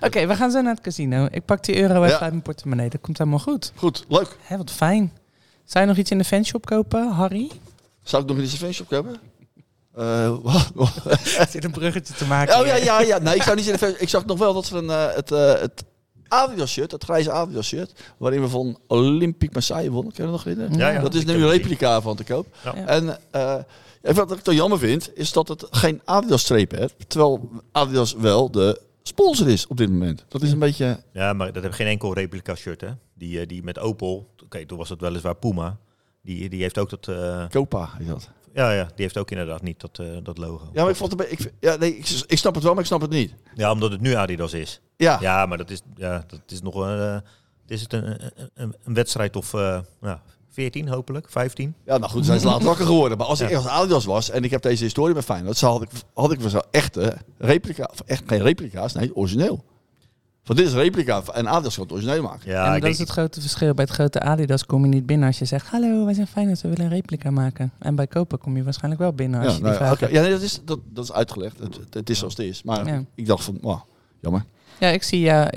ook. 0.00 0.14
we 0.28 0.36
gaan 0.36 0.50
zo 0.50 0.60
naar 0.60 0.74
het 0.74 0.82
casino. 0.82 1.28
Ik 1.30 1.44
pak 1.44 1.64
die 1.64 1.76
euro 1.80 1.94
even 1.94 2.08
Ja. 2.08 2.20
uit 2.20 2.30
mijn 2.30 2.42
portemonnee. 2.42 2.88
Dat 2.88 3.00
komt 3.00 3.18
helemaal 3.18 3.38
goed. 3.38 3.72
Goed, 3.74 4.04
leuk. 4.08 4.36
Hé, 4.42 4.56
wat 4.56 4.70
fijn. 4.70 5.12
Zou 5.64 5.84
je 5.84 5.90
nog 5.90 5.98
iets 6.00 6.10
in 6.10 6.18
de 6.18 6.24
fanshop 6.24 6.66
kopen, 6.66 7.08
Harry? 7.10 7.50
Zou 8.02 8.22
ik 8.22 8.28
nog 8.28 8.36
in 8.38 8.42
de 8.44 8.50
fanshop 8.50 8.88
kopen? 8.88 9.16
Eh, 10.00 10.36
wat? 10.72 10.92
Zit 11.50 11.64
een 11.64 11.70
bruggetje 11.70 12.14
te 12.14 12.26
maken. 12.26 12.60
oh 12.60 12.66
ja, 12.66 12.76
ja, 12.76 13.00
ja. 13.00 13.18
Nee, 13.18 13.34
ik 13.34 13.42
zou 13.42 13.56
niet 13.56 13.66
in 13.66 13.72
de 13.72 13.78
fanshop. 13.78 14.00
Ik 14.00 14.08
zag 14.08 14.26
nog 14.26 14.38
wel 14.38 14.54
dat 14.54 14.68
we 14.68 14.78
een, 14.78 14.90
eh, 14.90 15.14
het, 15.14 15.32
eh, 15.32 15.60
het 15.60 15.84
Adidas 16.28 16.70
shirt, 16.70 16.92
het 16.92 17.04
grijze 17.04 17.32
Adidas 17.32 17.66
shirt, 17.66 17.92
waarin 18.16 18.40
we 18.40 18.48
van 18.48 18.78
Olympique 18.86 19.52
Marseille 19.52 19.90
wonnen. 19.90 20.12
Ken 20.12 20.24
je 20.24 20.30
dat 20.30 20.44
nog 20.44 20.54
herinneren? 20.54 20.78
Ja, 20.78 20.88
ja. 20.88 21.00
Dat 21.00 21.14
is 21.14 21.24
nu 21.24 21.34
een 21.34 21.50
replica 21.50 22.00
van 22.00 22.16
te 22.16 22.24
koop. 22.24 22.46
Ja. 22.64 22.74
En 22.74 23.18
eh, 23.30 23.54
en 24.02 24.14
wat 24.14 24.32
ik 24.32 24.40
toch 24.40 24.54
jammer 24.54 24.78
vind, 24.78 25.10
is 25.14 25.32
dat 25.32 25.48
het 25.48 25.66
geen 25.70 26.00
Adidas 26.04 26.40
streep 26.40 26.70
heeft. 26.70 26.94
Terwijl 27.06 27.50
Adidas 27.72 28.12
wel 28.12 28.50
de 28.50 28.80
sponsor 29.02 29.48
is 29.48 29.66
op 29.66 29.76
dit 29.76 29.90
moment. 29.90 30.24
Dat 30.28 30.42
is 30.42 30.52
een 30.52 30.58
beetje... 30.58 31.02
Ja, 31.12 31.32
maar 31.32 31.52
dat 31.52 31.62
heeft 31.62 31.74
geen 31.74 31.86
enkel 31.86 32.14
replica 32.14 32.54
shirt, 32.54 32.80
hè? 32.80 32.88
Die, 33.14 33.46
die 33.46 33.62
met 33.62 33.78
Opel, 33.78 34.30
oké, 34.44 34.66
toen 34.66 34.78
was 34.78 34.88
het 34.88 35.00
weliswaar 35.00 35.34
Puma. 35.34 35.78
Die, 36.22 36.48
die 36.48 36.62
heeft 36.62 36.78
ook 36.78 36.90
dat, 36.90 37.08
eh, 37.08 37.48
Copa 37.48 37.90
is 37.98 38.06
dat. 38.06 38.30
Ja, 38.54 38.72
ja, 38.72 38.84
die 38.84 38.92
heeft 38.96 39.18
ook 39.18 39.30
inderdaad 39.30 39.62
niet 39.62 39.80
dat, 39.80 39.98
eh, 39.98 40.06
dat 40.22 40.38
logo. 40.38 40.68
Ja, 40.72 40.80
maar 40.82 40.90
ik 40.90 40.96
vond 40.96 41.12
het... 41.12 41.32
Ik, 41.32 41.52
ja, 41.60 41.76
nee, 41.76 41.96
ik, 41.96 42.08
ik 42.26 42.38
snap 42.38 42.54
het 42.54 42.62
wel, 42.62 42.72
maar 42.72 42.80
ik 42.80 42.86
snap 42.86 43.00
het 43.00 43.10
niet. 43.10 43.34
Ja, 43.54 43.70
omdat 43.72 43.90
het 43.90 44.00
nu 44.00 44.14
Adidas 44.14 44.52
is. 44.52 44.80
Ja, 44.96 45.18
Ja, 45.20 45.46
maar 45.46 45.58
dat 45.58 45.70
is, 45.70 45.80
ja, 45.94 46.24
dat 46.26 46.40
is 46.46 46.62
nog 46.62 46.74
een, 46.74 46.98
eh, 46.98 47.16
is 47.66 47.80
het 47.80 47.92
een, 47.92 48.20
een, 48.54 48.74
een 48.84 48.94
wedstrijd 48.94 49.36
of 49.36 49.54
eh 49.54 49.78
nou, 50.00 50.18
14 50.50 50.88
hopelijk, 50.88 51.26
15. 51.30 51.74
Ja, 51.84 51.98
nou 51.98 52.10
goed, 52.10 52.24
zijn 52.26 52.40
ze 52.40 52.46
later 52.46 52.64
wakker 52.66 52.86
geworden. 52.86 53.18
Maar 53.18 53.26
als 53.26 53.40
ik 53.40 53.48
Ja. 53.50 53.56
echt 53.56 53.66
Adidas 53.66 54.04
was 54.04 54.30
en 54.30 54.44
ik 54.44 54.50
heb 54.50 54.62
deze 54.62 54.84
historie 54.84 55.14
met 55.14 55.24
Feyenoord, 55.24 55.60
had 55.60 55.82
ik, 55.82 55.88
had 56.14 56.32
ik 56.32 56.40
wel 56.40 56.62
echte 56.70 57.16
replica, 57.38 57.88
of 57.92 58.00
echt 58.06 58.22
geen 58.26 58.42
replica's, 58.42 58.92
nee, 58.94 59.16
origineel. 59.16 59.64
Want 60.50 60.62
dit 60.62 60.68
is 60.70 60.74
replica 60.74 61.22
en 61.32 61.48
Adidas 61.48 61.74
kan 61.74 61.82
het 61.84 61.92
origineel 61.92 62.22
maken. 62.22 62.50
Ja, 62.50 62.74
en 62.74 62.80
dat 62.80 62.90
is 62.90 62.98
het 62.98 63.08
grote 63.08 63.40
verschil. 63.40 63.74
Bij 63.74 63.84
het 63.84 63.94
grote 63.94 64.20
Adidas 64.20 64.66
kom 64.66 64.82
je 64.82 64.88
niet 64.88 65.06
binnen 65.06 65.26
als 65.26 65.38
je 65.38 65.44
zegt... 65.44 65.66
Hallo, 65.68 66.04
wij 66.04 66.14
zijn 66.14 66.26
fijn 66.26 66.48
dat 66.48 66.60
we 66.60 66.68
willen 66.68 66.84
een 66.84 66.90
replica 66.90 67.30
maken. 67.30 67.72
En 67.78 67.94
bij 67.94 68.06
Kopen 68.06 68.38
kom 68.38 68.56
je 68.56 68.62
waarschijnlijk 68.62 69.02
wel 69.02 69.12
binnen 69.12 69.40
als 69.40 69.48
Ja, 69.48 69.52
je 69.54 69.58
die 69.62 69.70
nou, 69.72 69.84
ja, 69.84 69.96
vraagt. 69.96 70.12
ja 70.12 70.20
nee, 70.22 70.30
dat, 70.30 70.42
is, 70.42 70.60
dat, 70.64 70.78
dat 70.92 71.04
is 71.04 71.12
uitgelegd. 71.12 71.58
Het, 71.58 71.76
het- 71.76 71.94
het 71.94 72.10
is 72.10 72.18
zoals 72.18 72.36
het 72.36 72.46
is. 72.46 72.62
Maar 72.62 72.86
Ja. 72.86 73.02
ik 73.14 73.26
dacht 73.26 73.44
van, 73.44 73.58
wow, 73.60 73.80
jammer. 74.20 74.44
Ja, 74.78 74.88
ik 74.88 75.02
zie 75.02 75.20
ja, 75.20 75.50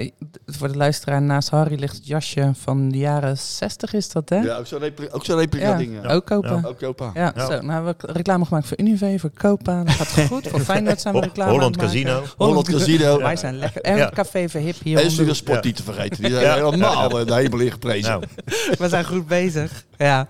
voor 0.45 0.67
de 0.71 0.77
luisteraar 0.77 1.21
naast 1.21 1.49
Harry 1.49 1.79
ligt 1.79 1.95
het 1.95 2.07
jasje 2.07 2.51
van 2.53 2.89
de 2.89 2.97
jaren 2.97 3.37
60 3.37 3.93
is 3.93 4.09
dat, 4.09 4.29
hè? 4.29 4.37
Ja, 4.39 4.55
ook 4.57 4.67
zo'n 4.67 4.79
zo'n 5.21 5.37
replica 5.37 5.67
Ja, 5.67 5.77
ding. 5.77 5.99
Ja. 6.03 6.09
ook 6.13 6.25
Kopen. 6.25 6.59
Ja, 6.61 6.67
Ook 6.67 6.77
Copa. 6.79 7.11
Ja. 7.13 7.33
Zo, 7.37 7.47
nou, 7.47 7.65
we 7.65 7.71
hebben 7.73 7.95
reclame 7.99 8.45
gemaakt 8.45 8.67
voor 8.67 8.79
Unive, 8.79 9.19
voor 9.19 9.31
Copa. 9.33 9.83
Dat 9.83 9.93
gaat 9.93 10.25
goed. 10.31 10.47
Voor 10.47 10.59
Feyenoord 10.59 11.01
zijn 11.01 11.13
we 11.13 11.19
reclame 11.19 11.51
Holland. 11.51 11.77
Casino. 11.77 12.23
Holland 12.37 12.69
Casino. 12.69 13.17
Wij 13.21 13.35
zijn 13.35 13.57
lekker. 13.57 13.81
En 13.81 13.97
Ja. 13.97 14.05
het 14.05 14.13
Café 14.13 14.49
Verhip 14.49 14.75
hier. 14.83 14.99
En 14.99 15.09
om 15.09 15.15
de. 15.25 15.33
Sport 15.33 15.57
Ja. 15.63 15.65
niet 15.65 15.75
te 15.75 15.83
vergeten. 15.83 16.21
Die 16.23 16.31
zijn 16.31 16.43
Ja. 16.43 16.53
helemaal 16.53 17.19
in 17.19 17.25
de 17.25 17.33
hemel 17.33 17.59
ingeprezen. 17.59 18.09
Nou, 18.09 18.23
We 18.79 18.89
zijn 18.89 19.05
goed 19.05 19.27
bezig. 19.27 19.85
Ja. 19.97 20.27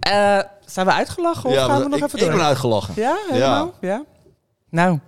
Eh, 0.00 0.38
zijn 0.66 0.86
we 0.86 0.92
uitgelachen 0.92 1.48
of 1.48 1.54
ja, 1.54 1.64
gaan 1.66 1.82
we 1.82 1.88
nog 1.88 1.98
ik, 1.98 2.04
even 2.04 2.18
ik 2.18 2.24
door? 2.24 2.34
ben 2.34 2.44
uitgelachen. 2.46 2.94
Ja, 2.96 3.16
helemaal? 3.30 3.74
Ja. 3.80 4.04
Nou, 4.70 4.98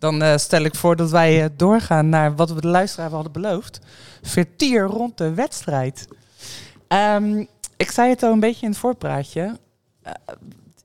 dan 0.00 0.22
eh, 0.22 0.36
stel 0.36 0.62
ik 0.62 0.74
voor 0.74 0.96
dat 0.96 1.10
wij 1.10 1.42
eh, 1.42 1.50
doorgaan 1.56 2.08
naar 2.08 2.36
wat 2.36 2.50
we 2.50 2.60
de 2.60 2.68
luisteraar 2.68 3.10
hadden 3.10 3.32
beloofd. 3.32 3.78
Vertier 4.22 4.82
rond 4.82 5.18
de 5.18 5.34
wedstrijd. 5.34 6.08
Ehm, 6.88 7.44
ik 7.76 7.90
zei 7.90 8.10
het 8.10 8.22
al 8.22 8.32
een 8.32 8.40
beetje 8.40 8.62
in 8.62 8.70
het 8.70 8.78
voorpraatje. 8.78 9.58
Eh, 10.02 10.12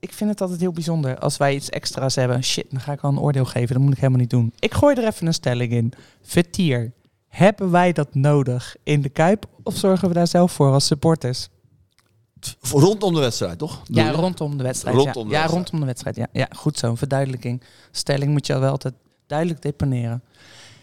ik 0.00 0.12
vind 0.12 0.30
het 0.30 0.40
altijd 0.40 0.60
heel 0.60 0.72
bijzonder 0.72 1.18
als 1.18 1.36
wij 1.36 1.54
iets 1.54 1.70
extra's 1.70 2.14
hebben. 2.14 2.44
Shit, 2.44 2.66
dan 2.70 2.80
ga 2.80 2.92
ik 2.92 3.00
al 3.00 3.10
een 3.10 3.18
oordeel 3.18 3.44
geven. 3.44 3.74
Dat 3.74 3.82
moet 3.82 3.92
ik 3.92 3.98
helemaal 3.98 4.20
niet 4.20 4.30
doen. 4.30 4.52
Ik 4.58 4.74
gooi 4.74 4.94
er 4.94 5.06
even 5.06 5.26
een 5.26 5.34
stelling 5.34 5.72
in. 5.72 5.92
Vertier. 6.22 6.92
Hebben 7.28 7.70
wij 7.70 7.92
dat 7.92 8.14
nodig 8.14 8.76
in 8.82 9.02
de 9.02 9.08
Kuip? 9.08 9.46
Of 9.62 9.76
zorgen 9.76 10.08
we 10.08 10.14
daar 10.14 10.26
zelf 10.26 10.52
voor 10.52 10.72
als 10.72 10.86
supporters? 10.86 11.48
Rondom 12.60 13.14
de 13.14 13.20
wedstrijd, 13.20 13.58
toch? 13.58 13.82
Ja, 13.84 14.06
je? 14.06 14.12
rondom 14.12 14.56
de 14.56 14.62
wedstrijd. 14.62 14.96
Rondom 14.96 15.22
ja, 15.22 15.28
de 15.28 15.34
ja 15.34 15.40
wedstrijd. 15.40 15.50
rondom 15.50 15.80
de 15.80 15.86
wedstrijd. 15.86 16.16
Ja, 16.16 16.26
ja 16.32 16.48
goed 16.56 16.78
zo. 16.78 16.90
Een 16.90 16.96
verduidelijking. 16.96 17.62
Stelling 17.90 18.32
moet 18.32 18.46
je 18.46 18.58
wel 18.58 18.70
altijd 18.70 18.94
duidelijk 19.26 19.62
deponeren. 19.62 20.22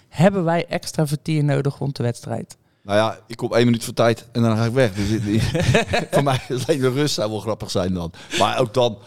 Hebben 0.09 0.43
wij 0.43 0.65
extra 0.65 1.07
vertier 1.07 1.43
nodig 1.43 1.77
rond 1.77 1.95
de 1.95 2.03
wedstrijd? 2.03 2.57
Nou 2.83 2.97
ja, 2.97 3.19
ik 3.27 3.37
kom 3.37 3.53
één 3.53 3.65
minuut 3.65 3.83
voor 3.83 3.93
tijd 3.93 4.27
en 4.31 4.41
dan 4.41 4.57
ga 4.57 4.65
ik 4.65 4.73
weg. 4.73 4.93
Dus 4.93 5.43
voor 6.11 6.23
mij 6.23 6.39
alleen 6.49 6.79
de 6.79 6.91
rust 6.91 7.13
zou 7.13 7.29
wel 7.29 7.39
grappig 7.39 7.71
zijn 7.71 7.93
dan. 7.93 8.11
Maar 8.39 8.59
ook 8.59 8.73
dan... 8.73 8.97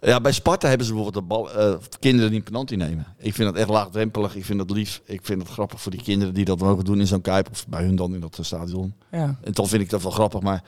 Ja, 0.00 0.20
bij 0.20 0.32
Sparta 0.32 0.68
hebben 0.68 0.86
ze 0.86 0.92
bijvoorbeeld 0.92 1.24
de 1.24 1.28
bal, 1.28 1.52
eh, 1.52 1.74
kinderen 1.98 2.30
die 2.30 2.38
een 2.38 2.44
penalty 2.44 2.74
nemen. 2.74 3.06
Ik 3.18 3.34
vind 3.34 3.48
dat 3.48 3.56
echt 3.56 3.68
laagdrempelig. 3.68 4.36
Ik 4.36 4.44
vind 4.44 4.58
dat 4.58 4.70
lief. 4.70 5.00
Ik 5.04 5.20
vind 5.22 5.42
het 5.42 5.50
grappig 5.50 5.80
voor 5.80 5.92
die 5.92 6.02
kinderen 6.02 6.34
die 6.34 6.44
dat 6.44 6.58
mogen 6.58 6.84
doen 6.84 7.00
in 7.00 7.06
zo'n 7.06 7.20
kuip. 7.20 7.50
Of 7.50 7.66
bij 7.66 7.82
hun 7.82 7.96
dan 7.96 8.14
in 8.14 8.20
dat 8.20 8.38
eh, 8.38 8.44
stadion. 8.44 8.94
Ja. 9.10 9.38
En 9.42 9.52
dan 9.52 9.68
vind 9.68 9.82
ik 9.82 9.90
dat 9.90 10.02
wel 10.02 10.10
grappig. 10.10 10.40
Maar 10.40 10.62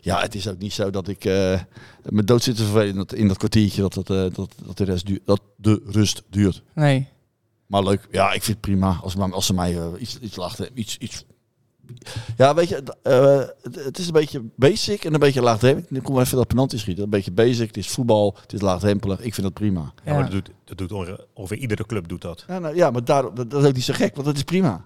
ja, 0.00 0.20
het 0.20 0.34
is 0.34 0.48
ook 0.48 0.58
niet 0.58 0.72
zo 0.72 0.90
dat 0.90 1.08
ik 1.08 1.24
eh 1.24 1.60
me 2.02 2.24
dood 2.24 2.42
zit 2.42 2.56
te 2.56 2.62
vervelen 2.62 2.88
in 2.88 2.96
dat, 2.96 3.12
in 3.12 3.28
dat 3.28 3.36
kwartiertje 3.36 3.80
dat, 3.80 3.96
eh, 3.96 4.04
dat, 4.06 4.34
dat, 4.64 4.76
de 4.76 4.84
rest 4.84 5.06
duurt, 5.06 5.22
dat 5.24 5.40
de 5.56 5.82
rust 5.86 6.22
duurt. 6.30 6.62
Nee. 6.74 7.08
Maar 7.66 7.82
leuk. 7.82 8.08
Ja, 8.10 8.26
ik 8.26 8.42
vind 8.42 8.46
het 8.46 8.60
prima 8.60 8.98
als, 9.02 9.16
als 9.18 9.46
ze 9.46 9.54
mij 9.54 9.76
eh, 9.78 9.86
iets, 9.98 10.18
iets 10.18 10.36
lachten. 10.36 10.68
Iets, 10.74 10.96
iets. 10.98 11.24
Ja, 12.36 12.54
weet 12.54 12.68
je, 12.68 12.82
eh, 13.02 13.38
het, 13.62 13.84
het 13.84 13.98
is 13.98 14.06
een 14.06 14.12
beetje 14.12 14.42
basic 14.56 15.04
en 15.04 15.14
een 15.14 15.20
beetje 15.20 15.42
laagdrempelig. 15.42 15.90
Ik 15.90 16.02
kom 16.02 16.20
even 16.20 16.36
dat 16.36 16.46
penalty 16.46 16.78
schieten. 16.78 17.04
Een 17.04 17.10
beetje 17.10 17.32
basic. 17.32 17.66
Het 17.66 17.76
is 17.76 17.88
voetbal. 17.88 18.36
Het 18.40 18.52
is 18.52 18.60
laagdrempelig. 18.60 19.20
Ik 19.20 19.34
vind 19.34 19.46
dat 19.46 19.54
prima. 19.54 19.80
ja. 19.80 19.92
Ja. 20.04 20.12
maar 20.12 20.22
dat 20.22 20.30
doet, 20.30 20.50
dat 20.64 20.78
doet 20.78 20.92
onge- 20.92 21.26
ongeveer 21.34 21.58
iedere 21.58 21.86
club 21.86 22.08
doet 22.08 22.20
dat. 22.22 22.44
Ja, 22.48 22.58
nou, 22.58 22.76
ja 22.76 22.90
maar 22.90 23.04
daarom, 23.04 23.34
dat, 23.34 23.50
dat 23.50 23.60
is 23.62 23.68
ook 23.68 23.74
niet 23.74 23.84
zo 23.84 23.94
gek, 23.94 24.14
want 24.14 24.26
dat 24.26 24.36
is 24.36 24.42
prima. 24.42 24.84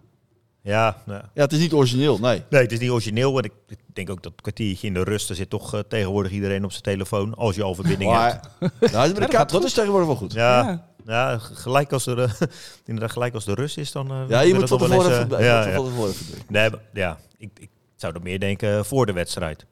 Ja, 0.63 1.03
nou, 1.07 1.23
Ja, 1.35 1.43
het 1.43 1.53
is 1.53 1.59
niet 1.59 1.73
origineel, 1.73 2.19
nee. 2.19 2.43
nee, 2.51 2.63
het 2.63 2.73
is 2.73 2.79
niet 2.79 2.91
origineel. 2.91 3.39
En 3.39 3.45
ik, 3.45 3.53
ik 3.69 3.79
denk 3.93 4.11
ook 4.11 4.23
dat 4.23 4.33
kwartiertje 4.41 4.87
in 4.87 4.95
de 4.95 5.03
rust, 5.05 5.31
er 5.31 5.37
zit 5.37 5.51
toch 5.51 5.75
eh, 5.75 5.81
tegenwoordig 5.89 6.33
iedereen 6.33 6.65
op 6.65 6.71
zijn 6.71 6.83
telefoon. 6.83 7.35
Als 7.35 7.55
je 7.57 7.63
al 7.63 7.75
verbinding 7.75 8.13
hebt. 8.17 8.49
Maar 8.61 8.91
nou, 8.93 9.13
dat, 9.13 9.31
gaat 9.31 9.51
dat 9.51 9.53
goed. 9.53 9.65
is 9.65 9.73
tegenwoordig 9.73 10.07
wel 10.09 10.17
goed. 10.17 10.33
Ja, 10.33 10.61
Ja. 10.69 10.89
Ja. 11.07 11.39
gelijk 11.39 11.93
als 11.93 12.07
er, 12.07 12.19
eh, 12.23 12.31
inderdaad, 12.87 13.11
gelijk 13.13 13.35
als 13.35 13.45
de 13.45 13.55
rust 13.55 13.79
is, 13.79 13.93
dan... 13.93 14.11
eh, 14.11 14.23
Ja, 14.29 14.41
je 14.41 14.55
moet 14.55 14.69
van 14.69 14.79
tevoren 14.79 15.11
even, 15.13 15.29
ja, 15.45 15.65
ja. 15.67 15.77
tevoren 15.77 16.09
even. 16.11 16.39
Nee, 16.49 16.71
maar- 16.71 16.81
ja, 16.93 17.19
ik, 17.39 17.51
ik 17.59 17.71
zou 17.97 18.15
er 18.15 18.23
meer 18.23 18.41
denken 18.41 18.79
eh, 18.79 18.85
voor 18.85 19.07
de 19.07 19.13
wedstrijd. 19.13 19.67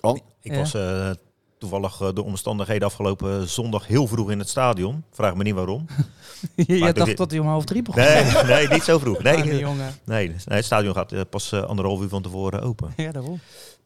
Kan. 0.00 0.20
Ik 0.40 0.52
Ja. 0.52 0.58
was 0.58 0.74
eh, 0.74 1.10
toevallig 1.58 1.96
door 1.96 2.24
omstandigheden 2.24 2.88
afgelopen 2.88 3.48
zondag 3.48 3.86
heel 3.86 4.06
vroeg 4.06 4.30
in 4.30 4.38
het 4.38 4.48
stadion. 4.48 5.04
Vraag 5.12 5.34
me 5.34 5.42
niet 5.42 5.54
waarom. 5.54 5.86
je 6.54 6.92
dacht 6.92 7.04
dit- 7.06 7.16
dat 7.16 7.30
hij 7.30 7.40
om 7.40 7.46
half 7.46 7.64
drie 7.64 7.82
begon. 7.82 8.02
Nee, 8.02 8.24
nee 8.44 8.68
niet 8.68 8.82
zo 8.82 8.98
vroeg. 8.98 9.22
Nee, 9.22 9.36
nee, 9.44 9.58
jongen. 9.58 9.94
nee, 10.04 10.34
het 10.44 10.64
stadion 10.64 10.94
gaat 10.94 11.30
pas 11.30 11.52
anderhalf 11.52 12.00
uur 12.02 12.08
van 12.08 12.22
tevoren 12.22 12.62
open. 12.62 12.92
Ja, 12.96 13.12
daarom. 13.12 13.40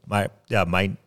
Maar 0.05 0.29
ja, 0.45 0.65
mijn, 0.65 0.99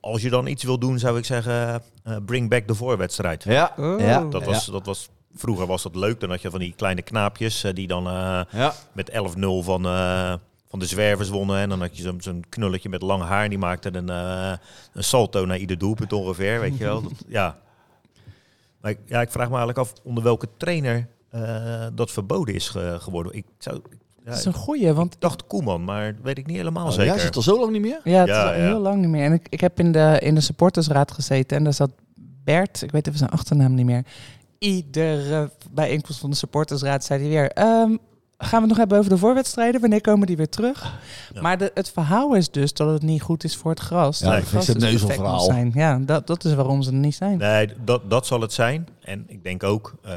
als 0.00 0.22
je 0.22 0.30
dan 0.30 0.46
iets 0.46 0.64
wil 0.64 0.78
doen, 0.78 0.98
zou 0.98 1.18
ik 1.18 1.24
zeggen, 1.24 1.82
eh, 2.04 2.16
bring 2.26 2.48
back 2.50 2.68
de 2.68 2.74
voorwedstrijd. 2.74 3.44
Ja. 3.44 3.72
Oh. 3.76 4.00
Ja. 4.00 4.24
Dat 4.24 4.44
was, 4.44 4.66
dat 4.66 4.86
was, 4.86 5.08
vroeger 5.34 5.66
was 5.66 5.82
dat 5.82 5.94
leuk. 5.96 6.20
Dan 6.20 6.30
had 6.30 6.42
je 6.42 6.50
van 6.50 6.60
die 6.60 6.74
kleine 6.76 7.02
knaapjes 7.02 7.64
eh, 7.64 7.72
die 7.74 7.86
dan 7.86 8.06
eh, 8.06 8.40
Ja. 8.50 8.74
met 8.92 9.10
11-0 9.10 9.62
van, 9.62 9.84
eh, 9.86 10.34
van 10.68 10.78
de 10.78 10.86
zwervers 10.86 11.28
wonnen. 11.28 11.58
En 11.58 11.68
dan 11.68 11.80
had 11.80 11.96
je 11.96 12.02
zo'n 12.02 12.20
zo'n 12.20 12.44
knulletje 12.48 12.88
met 12.88 13.02
lang 13.02 13.22
haar. 13.22 13.48
Die 13.48 13.58
maakte 13.58 13.96
een, 13.96 14.08
eh, 14.08 14.52
een 14.92 15.04
salto 15.04 15.44
naar 15.46 15.58
ieder 15.58 15.78
doelpunt 15.78 16.12
ongeveer. 16.12 16.60
Weet 16.60 16.78
je 16.78 16.84
wel. 16.84 17.02
Dat, 17.02 17.12
ja. 17.28 17.58
Maar 18.80 18.90
ik- 18.90 19.00
ja, 19.06 19.20
ik 19.20 19.30
vraag 19.30 19.48
me 19.50 19.56
eigenlijk 19.56 19.78
af 19.78 19.92
onder 20.02 20.22
welke 20.24 20.48
trainer 20.56 21.08
eh, 21.30 21.86
dat 21.94 22.10
verboden 22.10 22.54
is 22.54 22.68
ge- 22.68 22.96
geworden. 23.00 23.32
Ik, 23.32 23.44
zou, 23.58 23.80
ja, 24.28 24.34
Dat 24.34 24.38
is 24.38 24.44
een 24.44 24.52
goeie, 24.62 24.92
want 24.92 25.14
ik 25.14 25.20
dacht 25.20 25.46
Koeman, 25.46 25.84
maar 25.84 26.14
dat 26.14 26.22
weet 26.24 26.38
ik 26.38 26.46
niet 26.46 26.56
helemaal 26.56 26.86
Oh, 26.86 26.90
zeker. 26.92 27.06
Jij 27.14 27.18
zit 27.18 27.36
al 27.36 27.42
zo 27.42 27.58
lang 27.60 27.72
niet 27.72 27.80
meer? 27.80 28.00
Ja, 28.04 28.18
het 28.18 28.28
Ja, 28.28 28.42
is 28.42 28.48
al 28.56 28.60
ja. 28.62 28.66
heel 28.66 28.80
lang 28.80 29.00
niet 29.00 29.08
meer. 29.10 29.24
En 29.24 29.32
ik, 29.32 29.46
ik 29.48 29.60
heb 29.60 29.78
in 29.78 29.92
de, 29.92 30.16
in 30.20 30.34
de 30.34 30.40
supportersraad 30.40 31.12
gezeten 31.12 31.56
en 31.56 31.64
daar 31.64 31.72
zat 31.74 31.90
Bert, 32.44 32.82
ik 32.82 32.90
weet 32.90 33.06
even 33.06 33.18
zijn 33.18 33.30
achternaam 33.30 33.74
niet 33.74 33.86
meer. 33.86 34.04
Iedere 34.58 35.50
bijeenkomst 35.70 36.20
van 36.20 36.30
de 36.30 36.36
supportersraad 36.36 37.04
zei 37.04 37.20
hij 37.20 37.28
weer... 37.28 37.50
"Ehm, 37.50 37.96
gaan 38.38 38.50
we 38.50 38.58
het 38.58 38.68
nog 38.68 38.76
hebben 38.76 38.98
over 38.98 39.10
de 39.10 39.18
voorwedstrijden? 39.18 39.80
Wanneer 39.80 40.00
komen 40.00 40.26
die 40.26 40.36
weer 40.36 40.48
terug? 40.48 40.98
Ja. 41.34 41.40
Maar 41.40 41.58
de, 41.58 41.70
het 41.74 41.90
verhaal 41.90 42.34
is 42.34 42.50
dus 42.50 42.72
dat 42.72 42.92
het 42.92 43.02
niet 43.02 43.22
goed 43.22 43.44
is 43.44 43.56
voor 43.56 43.70
het 43.70 43.80
gras. 43.80 44.18
Ja, 44.18 44.26
Dat 44.26 44.34
het 44.38 44.48
gras 44.48 44.60
is 44.62 44.68
het 44.68 44.80
dus 44.80 44.90
neuzelverhaal. 44.90 45.34
moet 45.36 45.44
Zijn. 45.44 45.70
Ja, 45.74 45.98
dat, 45.98 46.26
dat 46.26 46.44
is 46.44 46.54
waarom 46.54 46.82
ze 46.82 46.90
er 46.90 46.96
niet 46.96 47.14
zijn. 47.14 47.38
Nee, 47.38 47.68
dat, 47.84 48.10
dat 48.10 48.26
zal 48.26 48.40
het 48.40 48.52
zijn. 48.52 48.88
En 49.00 49.24
ik 49.26 49.42
denk 49.42 49.62
ook, 49.62 49.94
eh, 50.02 50.12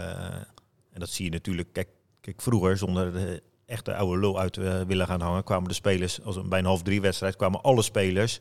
en 0.94 1.00
dat 1.00 1.10
zie 1.10 1.26
je 1.26 1.32
natuurlijk, 1.32 1.68
kijk, 1.74 1.88
kijk 2.22 2.42
vroeger 2.42 2.78
zonder 2.78 3.14
de 3.14 3.42
echte 3.72 3.96
oude 3.96 4.20
lul 4.20 4.40
uit 4.40 4.58
eh, 4.58 4.82
willen 4.88 5.08
gaan 5.08 5.22
hangen, 5.22 5.44
kwamen 5.44 5.68
de 5.68 5.74
spelers, 5.76 6.24
als 6.24 6.36
een, 6.36 6.50
bij 6.50 6.60
een 6.60 6.66
half 6.66 6.82
drie 6.82 7.02
wedstrijd, 7.02 7.36
kwamen 7.36 7.62
alle 7.62 7.82
spelers 7.82 8.40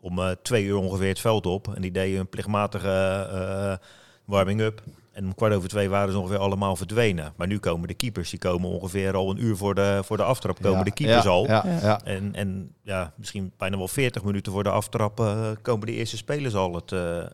om 0.00 0.18
eh, 0.18 0.30
twee 0.42 0.64
uur 0.64 0.76
ongeveer 0.76 1.08
het 1.08 1.20
veld 1.20 1.46
op. 1.46 1.74
En 1.74 1.82
die 1.82 1.90
deden 1.90 2.20
een 2.20 2.28
plichtmatige 2.28 3.28
eh, 3.32 3.86
warming-up. 4.24 4.82
En 5.12 5.24
om 5.24 5.34
kwart 5.34 5.54
over 5.54 5.68
twee 5.68 5.88
waren 5.88 6.12
ze 6.12 6.18
ongeveer 6.18 6.38
allemaal 6.38 6.76
verdwenen. 6.76 7.32
Maar 7.36 7.46
nu 7.46 7.58
komen 7.58 7.88
de 7.88 7.94
keepers, 7.94 8.30
die 8.30 8.38
komen 8.38 8.70
ongeveer 8.70 9.16
al 9.16 9.30
een 9.30 9.44
uur 9.44 9.56
voor 9.56 9.74
de, 9.74 10.00
voor 10.04 10.16
de 10.16 10.22
aftrap, 10.22 10.60
komen 10.60 10.78
Ja, 10.78 10.84
de 10.84 10.92
keepers 10.92 11.24
ja, 11.24 11.30
al. 11.30 11.46
Ja. 11.46 12.00
En, 12.04 12.34
en 12.34 12.74
ja, 12.82 13.12
misschien 13.16 13.52
bijna 13.56 13.76
wel 13.76 13.88
40 13.88 14.24
minuten 14.24 14.52
voor 14.52 14.62
de 14.62 14.70
aftrap 14.70 15.16
komen 15.62 15.86
de 15.86 15.92
eerste 15.92 16.16
spelers 16.16 16.54
al 16.54 16.74
het, 16.74 16.90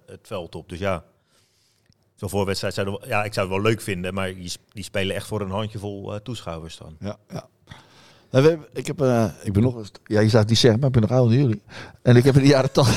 het 0.07 0.21
veld 0.23 0.55
op. 0.55 0.69
Dus 0.69 0.79
ja, 0.79 1.05
zo'n 2.21 2.29
voorwedstrijd 2.29 2.75
zou 2.75 2.87
wel- 2.87 3.09
ja, 3.09 3.25
ik 3.25 3.35
zou 3.35 3.47
het 3.47 3.57
wel 3.57 3.65
leuk 3.71 3.81
vinden, 3.81 4.15
maar 4.15 4.35
die, 4.35 4.49
sp- 4.49 4.61
die 4.73 4.85
spelen 4.85 5.17
echt 5.17 5.27
voor 5.27 5.41
een 5.41 5.51
handjevol 5.51 6.15
eh, 6.15 6.21
toeschouwers 6.21 6.77
dan. 6.79 6.97
ja, 7.01 7.17
ja. 7.29 7.49
Nou, 8.31 8.47
hebben- 8.49 8.67
ik, 8.73 8.87
heb, 8.87 9.01
eh, 9.01 9.25
ik 9.43 9.53
ben 9.53 9.63
nog 9.63 9.77
eens, 9.77 9.91
ja, 10.05 10.21
je 10.21 10.29
zou 10.29 10.41
het 10.41 10.49
niet 10.51 10.59
zeggen, 10.59 10.81
maar 10.81 10.89
ik 10.89 10.95
ben 10.95 11.03
nog 11.09 11.19
ouder 11.19 11.37
dan 11.37 11.47
jullie. 11.47 11.63
En 12.03 12.17
ik 12.17 12.25
heb 12.25 12.35
in 12.37 12.43
de 12.43 12.49
jaren 12.49 12.73
toch, 12.73 12.89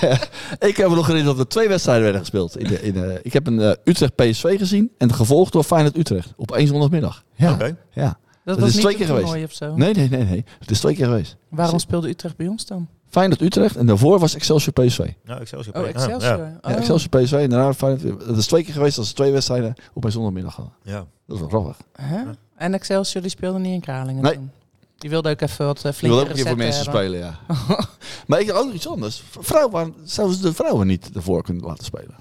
ik 0.70 0.76
heb 0.76 0.88
nog 0.88 1.06
herinnerd 1.06 1.36
dat 1.36 1.46
er 1.46 1.50
twee 1.50 1.68
wedstrijden 1.68 2.02
werden 2.04 2.20
gespeeld. 2.20 2.58
In 2.58 2.66
de, 2.68 2.82
in 2.82 2.92
de, 2.92 3.20
ik 3.22 3.32
heb 3.32 3.46
een 3.46 3.60
eh, 3.60 3.70
Utrecht 3.84 4.14
PSV 4.14 4.58
gezien 4.58 4.90
en 4.98 5.12
gevolgd 5.14 5.52
door 5.52 5.62
Feyenoord 5.64 5.96
Utrecht 5.96 6.32
op 6.36 6.52
één 6.52 6.66
zondagmiddag. 6.66 7.24
Ja, 7.34 7.52
Oké. 7.52 7.76
ja. 7.90 8.04
Dat, 8.04 8.18
dat 8.44 8.58
was 8.58 8.68
is 8.68 8.74
niet 8.74 8.84
twee 8.84 8.96
keer 8.96 9.06
geweest. 9.06 9.44
of 9.44 9.52
zo. 9.52 9.76
Nee, 9.76 9.94
nee, 9.94 10.08
nee, 10.08 10.24
nee. 10.24 10.44
Het 10.58 10.70
is 10.70 10.80
twee 10.80 10.94
keer 10.94 11.06
geweest. 11.06 11.36
Waarom 11.48 11.78
speelde 11.78 12.08
Utrecht 12.08 12.36
bij 12.36 12.46
ons 12.46 12.66
dan? 12.66 12.88
Feyenoord 13.08 13.40
Utrecht 13.40 13.76
en 13.76 13.86
daarvoor 13.86 14.18
was 14.18 14.34
Excelsior 14.34 14.72
PSV. 14.72 15.10
Nou, 15.24 15.40
Excelsior. 15.40 15.76
Oh, 15.76 15.82
Ja, 15.82 15.88
Excelsior. 15.88 16.38
Ja, 16.38 16.58
Oh. 16.62 16.70
Ja, 16.70 16.76
Excelsior 16.76 17.22
PSV 17.22 17.32
en 17.32 17.50
daarna 17.50 17.74
Feyenoord. 17.74 18.26
Dat 18.26 18.36
is 18.36 18.46
twee 18.46 18.64
keer 18.64 18.72
geweest 18.74 18.98
als 18.98 19.08
ze 19.08 19.14
twee 19.14 19.32
wedstrijden 19.32 19.74
op 19.94 20.04
een 20.04 20.12
zondagmiddag 20.12 20.56
hadden. 20.56 20.74
ja. 20.82 21.06
Dat 21.26 21.34
is 21.36 21.40
wel 21.40 21.48
grappig. 21.48 21.76
Hè? 21.92 22.22
En 22.56 22.74
Excelsior 22.74 23.22
die 23.22 23.30
speelde 23.30 23.58
niet 23.58 23.72
in 23.72 23.80
Kralingen 23.80 24.22
Nee. 24.22 24.34
toen. 24.34 24.50
Die 24.98 25.10
wilde 25.10 25.30
ook 25.30 25.40
even 25.40 25.66
wat 25.66 25.76
uh, 25.76 25.82
Je 25.82 25.88
wil 25.90 25.92
flinke 25.92 26.16
ook 26.20 26.28
een 26.28 26.34
keer 26.34 26.46
voor 26.46 26.56
mensen 26.56 26.82
hebben. 26.92 27.02
spelen, 27.02 27.18
ja. 27.18 27.38
maar 28.26 28.40
ik 28.40 28.52
ook 28.52 28.64
nog 28.64 28.74
iets 28.74 28.88
anders. 28.88 29.22
Vrouwen, 29.40 29.94
zouden 30.04 30.36
ze 30.36 30.42
de 30.42 30.54
vrouwen 30.54 30.86
niet 30.86 31.10
ervoor 31.14 31.42
kunnen 31.42 31.64
laten 31.64 31.84
spelen? 31.84 32.14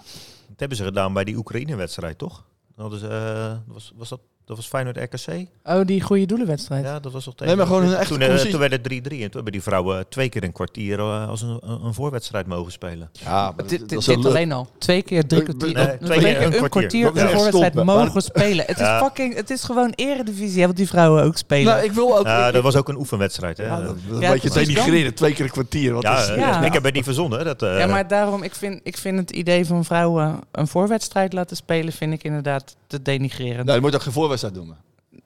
Dat 0.47 0.59
hebben 0.59 0.77
ze 0.77 0.83
gedaan 0.83 1.13
bij 1.13 1.23
die 1.23 1.35
Oekraïne-wedstrijd, 1.37 2.17
toch? 2.17 2.43
Dat 2.75 2.91
was, 2.91 3.01
eh, 3.01 3.53
was, 3.67 3.91
was 3.95 4.09
dat, 4.09 4.19
dat 4.45 4.55
was 4.55 4.67
Feyenoord 4.67 4.97
RKC? 4.97 5.45
Oh, 5.63 5.81
die 5.85 6.01
goede 6.01 6.25
doelenwedstrijd. 6.25 6.83
Ja, 6.85 6.99
dat 6.99 7.11
was 7.11 7.23
toch 7.23 7.33
Nee, 7.39 7.55
maar 7.55 7.65
gewoon 7.65 7.83
een 7.83 7.95
echte 7.95 8.17
toen, 8.17 8.27
positie. 8.27 8.49
toen 8.51 8.59
werd 8.59 8.71
het 8.71 8.81
3-3 8.93 8.93
en 8.93 9.09
toen 9.09 9.29
hebben 9.31 9.51
die 9.51 9.61
vrouwen 9.61 10.05
twee 10.09 10.29
keer 10.29 10.43
een 10.43 10.51
kwartier 10.51 10.99
eh, 10.99 11.29
als 11.29 11.41
een, 11.41 11.59
een 11.63 11.93
voorwedstrijd 11.93 12.47
mogen 12.47 12.71
spelen. 12.71 13.09
Ja, 13.11 13.53
Dit, 13.67 13.69
dit, 13.89 14.05
dit 14.05 14.25
alleen 14.25 14.51
al. 14.51 14.67
Twee 14.77 15.01
keer 15.01 15.27
drie 15.27 15.43
kwartier. 15.43 15.73
Nee, 15.73 15.97
twee 15.97 16.19
keer 16.19 16.41
een 16.63 16.69
kwartier. 16.69 17.05
Dat 17.05 17.15
is 17.15 17.21
een 17.21 17.29
voorwedstrijd 17.29 17.73
mogen 17.73 18.21
spelen. 18.21 18.65
Het 18.65 18.75
is 18.79 18.85
Ja. 18.85 18.99
fucking, 18.99 19.35
het 19.35 19.49
is 19.49 19.63
gewoon 19.63 19.91
eredivisie, 19.95 20.61
hè, 20.61 20.67
wat 20.67 20.75
die 20.75 20.87
vrouwen 20.87 21.23
ook 21.23 21.37
spelen. 21.37 21.73
Nou, 21.73 21.85
ik 21.85 21.91
wil 21.91 22.17
ook... 22.17 22.25
Ja, 22.25 22.47
ik- 22.47 22.53
dat 22.53 22.63
was 22.63 22.75
ook 22.75 22.89
een 22.89 22.97
oefenwedstrijd. 22.97 23.57
Hè? 23.57 23.67
Dat 23.69 23.79
Ja, 23.79 23.85
een 23.87 24.19
beetje 24.31 24.49
precies 24.49 24.67
denigreren, 24.73 25.13
twee 25.13 25.33
keer 25.33 25.45
een 25.45 25.51
kwartier. 25.51 25.93
Wat 25.93 26.03
is, 26.03 26.27
eh, 26.29 26.37
Ja. 26.37 26.63
ik 26.63 26.73
heb 26.73 26.83
het 26.83 26.93
niet 26.93 27.03
verzonnen. 27.03 27.45
Dat, 27.45 27.61
eh, 27.61 27.79
ja, 27.79 27.85
maar 27.87 28.07
daarom, 28.07 28.43
ik 28.43 28.55
vind, 28.55 28.79
ik 28.83 28.97
vind 28.97 29.19
het 29.19 29.31
idee 29.31 29.65
van 29.65 29.85
vrouwen 29.85 30.39
een 30.51 30.67
voorwedstrijd 30.67 31.33
laten 31.33 31.55
spelen, 31.55 31.93
vind 31.93 32.13
ik 32.13 32.23
inderdaad 32.23 32.75
te 32.87 33.01
denigreren. 33.01 33.65
Nou, 33.65 33.77
je 33.77 33.81
moet 33.81 33.95
ook 33.95 34.01
geen 34.01 34.13
voorwedstrijd 34.13 34.33
doen. 34.53 34.75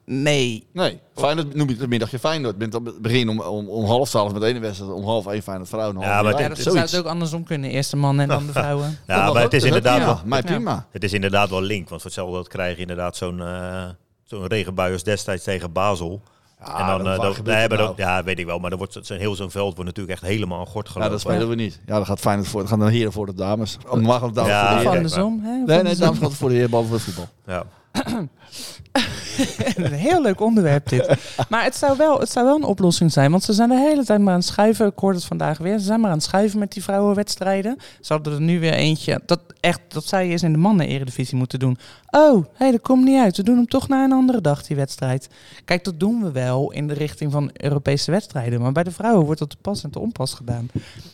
Nee. 0.04 0.66
Nee, 0.72 1.00
Feyenoord 1.14 1.54
noem 1.54 1.68
je 1.68 1.76
het 1.78 1.88
middagje 1.88 2.18
Feyenoord. 2.18 2.58
Bent 2.58 2.72
dan 2.72 2.92
begin 3.00 3.28
om, 3.28 3.40
om, 3.40 3.68
om 3.68 3.84
half 3.84 4.08
twaalf 4.08 4.32
met 4.32 4.40
de 4.40 4.46
ene 4.48 4.58
wedstrijd, 4.58 4.92
om 4.92 5.04
half 5.04 5.26
één 5.26 5.42
Feyenoord 5.42 5.68
vrouwen. 5.68 5.98
Ja, 6.00 6.06
half 6.12 6.22
maar. 6.22 6.32
Ja, 6.32 6.38
dit- 6.38 6.48
dat 6.56 6.58
zou 6.64 6.78
het 6.78 6.96
ook 6.98 7.04
andersom 7.06 7.44
kunnen. 7.44 7.70
Eerst 7.70 7.90
de 7.90 7.96
mannen 7.96 8.22
en 8.22 8.28
dan 8.36 8.46
de 8.46 8.52
vrouwen. 8.60 8.86
ja, 9.06 9.14
Dat 9.14 9.24
maar 9.24 9.32
mag 9.32 9.42
het 9.42 9.52
is 9.52 9.58
dat 9.62 9.68
inderdaad 9.68 9.96
prima. 9.96 10.14
wel, 10.14 10.22
Mij 10.24 10.38
Ja. 10.38 10.44
prima. 10.44 10.86
het 10.90 11.04
is 11.04 11.12
inderdaad 11.12 11.50
wel 11.50 11.62
link. 11.62 11.88
Want 11.88 12.00
voor 12.02 12.10
hetzelfde 12.10 12.36
dat 12.36 12.48
krijg 12.48 12.74
je 12.74 12.80
inderdaad 12.80 13.16
zo'n 13.16 13.40
eh 13.40 13.84
zo'n 14.24 14.46
regenbui 14.46 14.92
als 14.92 15.02
destijds 15.02 15.44
tegen 15.44 15.72
Basel. 15.72 16.20
Ja, 16.64 16.80
en 16.80 16.86
dan, 16.86 17.04
dat- 17.04 17.16
eh, 17.16 17.22
dan, 17.22 17.44
nee, 17.44 17.54
het 17.56 17.68
maar 17.70 17.78
nou? 17.78 17.94
dan- 17.96 18.06
ja, 18.06 18.24
weet 18.24 18.38
ik 18.38 18.46
wel. 18.46 18.58
Maar 18.58 18.70
dan 18.70 18.78
wordt 18.78 18.98
zo'n 19.02 19.16
heel 19.18 19.34
zo'n 19.34 19.50
veld 19.50 19.74
wordt 19.74 19.84
natuurlijk 19.96 20.20
echt 20.20 20.32
helemaal 20.32 20.66
gort 20.66 20.86
Ja, 20.86 20.92
gelopen. 20.92 21.12
dat 21.12 21.20
spelen 21.20 21.48
we 21.48 21.54
niet. 21.54 21.80
Ja, 21.86 21.94
dan 21.96 22.06
gaat 22.06 22.18
Feyenoord 22.20 22.48
voor. 22.48 22.60
Dan 22.60 22.68
gaan 22.68 22.78
de 22.78 22.90
heren 22.90 23.12
voor 23.12 23.26
de 23.26 23.34
dames. 23.34 23.76
Normaal 23.92 24.18
gaan 24.18 24.28
de 24.28 24.34
dames 24.34 24.50
Ja, 24.52 24.60
voor 24.66 24.70
de 24.70 24.76
heren. 24.76 24.92
andersom. 24.96 25.40
Hè? 25.42 25.50
Nee, 25.50 25.82
nee, 25.82 25.96
dames 25.96 26.18
gaan 26.18 26.32
voor 26.32 26.48
de 26.48 26.54
heren, 26.54 26.70
behalve 26.70 26.88
voor 26.90 26.98
het 26.98 27.06
voetbal. 27.06 27.28
Ja. 27.46 27.64
een 29.76 29.92
heel 29.92 30.22
leuk 30.22 30.40
onderwerp 30.40 30.88
dit. 30.88 31.16
Maar 31.48 31.64
het 31.64 31.76
zou, 31.76 31.96
wel, 31.96 32.20
het 32.20 32.30
zou 32.30 32.46
wel 32.46 32.56
een 32.56 32.64
oplossing 32.64 33.12
zijn. 33.12 33.30
Want 33.30 33.42
ze 33.42 33.52
zijn 33.52 33.68
de 33.68 33.78
hele 33.78 34.04
tijd 34.04 34.20
maar 34.20 34.32
aan 34.32 34.38
het 34.38 34.48
schuiven. 34.48 34.86
Ik 34.86 34.98
hoorde 34.98 35.16
het 35.16 35.26
vandaag 35.26 35.58
weer. 35.58 35.78
Ze 35.78 35.84
zijn 35.84 36.00
maar 36.00 36.10
aan 36.10 36.16
het 36.16 36.26
schuiven 36.26 36.58
met 36.58 36.72
die 36.72 36.82
vrouwenwedstrijden. 36.82 37.76
Ze 38.00 38.12
hadden 38.12 38.32
er 38.32 38.40
nu 38.40 38.60
weer 38.60 38.72
eentje. 38.72 39.20
Dat, 39.26 39.40
echt, 39.60 39.80
dat 39.88 40.04
zij 40.04 40.28
eens 40.28 40.42
in 40.42 40.52
de 40.52 40.58
mannen-eredivisie 40.58 41.36
moeten 41.36 41.58
doen. 41.58 41.78
Oh, 42.10 42.42
hé, 42.44 42.48
hey, 42.54 42.70
dat 42.70 42.80
komt 42.80 43.04
niet 43.04 43.18
uit. 43.20 43.36
We 43.36 43.42
doen 43.42 43.56
hem 43.56 43.66
toch 43.66 43.88
naar 43.88 44.04
een 44.04 44.12
andere 44.12 44.40
dag, 44.40 44.62
die 44.62 44.76
wedstrijd. 44.76 45.28
Kijk, 45.64 45.84
dat 45.84 46.00
doen 46.00 46.22
we 46.22 46.30
wel 46.32 46.72
in 46.72 46.88
de 46.88 46.94
richting 46.94 47.32
van 47.32 47.50
Europese 47.52 48.10
wedstrijden. 48.10 48.60
Maar 48.60 48.72
bij 48.72 48.82
de 48.82 48.90
vrouwen 48.90 49.24
wordt 49.24 49.40
dat 49.40 49.50
te 49.50 49.56
pas 49.56 49.82
en 49.84 49.90
te 49.90 49.98
onpas 49.98 50.34
gedaan. 50.34 50.68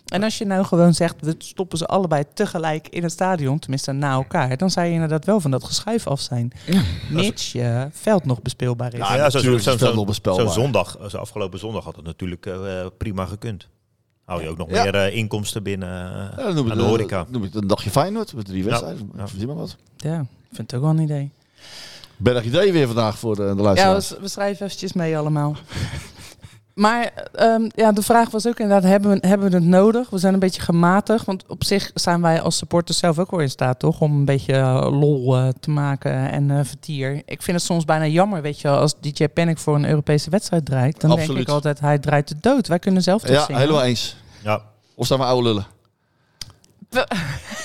En 0.06 0.22
als 0.22 0.38
je 0.38 0.44
nou 0.46 0.64
gewoon 0.64 0.94
zegt, 0.94 1.14
we 1.20 1.34
stoppen 1.38 1.78
ze 1.78 1.86
allebei 1.86 2.24
tegelijk 2.34 2.88
in 2.88 3.02
het 3.02 3.12
stadion. 3.12 3.58
Tenminste, 3.58 3.92
na 3.92 4.12
elkaar. 4.12 4.56
Dan 4.56 4.70
zou 4.70 4.86
je 4.86 4.92
inderdaad 4.92 5.24
wel 5.24 5.40
van 5.40 5.50
dat 5.50 5.64
geschuif 5.64 6.06
af 6.06 6.20
zijn. 6.20 6.52
Mits 7.10 7.52
je 7.52 7.88
veld 7.92 8.24
nog 8.24 8.42
bespeelbaar 8.42 8.92
is. 8.94 8.98
Ja, 8.98 9.14
Ja, 9.16 9.30
zo- 9.30 10.46
zondag, 10.48 10.98
zo 11.08 11.16
afgelopen 11.16 11.58
zondag 11.58 11.84
had 11.84 11.96
het 11.96 12.04
natuurlijk 12.04 12.46
eh, 12.46 12.86
prima 12.98 13.24
gekund. 13.26 13.68
Hou 14.24 14.42
je 14.42 14.48
ook 14.48 14.56
nog 14.58 14.70
Ja. 14.70 14.82
meer 14.82 14.94
eh, 14.94 15.16
inkomsten 15.16 15.62
binnen 15.62 15.88
eh, 15.88 16.36
Ja, 16.36 16.42
dan 16.44 16.54
noem 16.54 16.70
aan 16.70 16.76
de 16.76 16.82
horeca. 16.82 17.24
noem 17.28 17.42
het 17.42 17.54
een 17.54 17.66
dagje 17.66 17.90
Feyenoord 17.90 18.34
met 18.34 18.44
drie 18.46 18.64
wedstrijden. 18.64 19.10
ja. 19.16 19.26
Zie 19.26 19.46
maar 19.46 19.56
wat. 19.56 19.76
Ja, 19.96 20.26
vind 20.56 20.70
het 20.70 20.80
ook 20.80 20.86
wel 20.86 20.96
een 20.96 21.04
idee. 21.04 21.30
Berg 22.16 22.44
idee 22.44 22.72
weer 22.72 22.86
vandaag 22.86 23.18
voor 23.18 23.36
de, 23.36 23.42
de 23.42 23.54
Ja, 23.56 23.62
luisteraars. 23.62 24.08
we, 24.08 24.20
we 24.20 24.28
schrijven 24.28 24.66
eventjes 24.66 24.92
mee 24.92 25.18
allemaal. 25.18 25.56
Maar 26.76 27.12
ehm, 27.34 27.68
ja, 27.74 27.92
de 27.92 28.02
vraag 28.02 28.30
was 28.30 28.46
ook 28.46 28.58
inderdaad, 28.58 28.90
hebben 28.90 29.10
we, 29.10 29.26
hebben 29.26 29.50
we 29.50 29.56
het 29.56 29.64
nodig? 29.64 30.10
We 30.10 30.18
zijn 30.18 30.34
een 30.34 30.40
beetje 30.40 30.60
gematigd, 30.60 31.24
want 31.24 31.44
op 31.46 31.64
zich 31.64 31.90
zijn 31.94 32.20
wij 32.20 32.40
als 32.40 32.56
supporters 32.56 32.98
zelf 32.98 33.18
ook 33.18 33.30
wel 33.30 33.40
in 33.40 33.50
staat, 33.50 33.78
toch? 33.78 34.00
Om 34.00 34.12
een 34.12 34.24
beetje 34.24 34.52
eh, 34.52 34.88
lol 34.90 35.36
eh, 35.36 35.48
te 35.60 35.70
maken 35.70 36.30
en 36.30 36.50
eh, 36.50 36.64
vertier. 36.64 37.22
Ik 37.24 37.42
vind 37.42 37.56
het 37.56 37.66
soms 37.66 37.84
bijna 37.84 38.06
jammer, 38.06 38.42
weet 38.42 38.60
je 38.60 38.68
wel, 38.68 38.78
als 38.78 38.94
DJ 39.00 39.28
Panic 39.28 39.58
voor 39.58 39.74
een 39.74 39.88
Europese 39.88 40.30
wedstrijd 40.30 40.64
draait. 40.64 41.00
Dan 41.00 41.16
denk 41.16 41.30
ik 41.30 41.48
altijd, 41.48 41.80
hij 41.80 41.98
draait 41.98 42.28
de 42.28 42.36
dood. 42.40 42.68
Wij 42.68 42.78
kunnen 42.78 43.02
zelf 43.02 43.22
toch 43.22 43.36
ja, 43.36 43.44
zingen. 43.44 43.60
helemaal 43.60 43.84
eens. 43.84 44.16
Ja, 44.42 44.62
Of 44.94 45.06
staan 45.06 45.18
we 45.18 45.24
oude 45.24 45.48
lullen? 45.48 45.66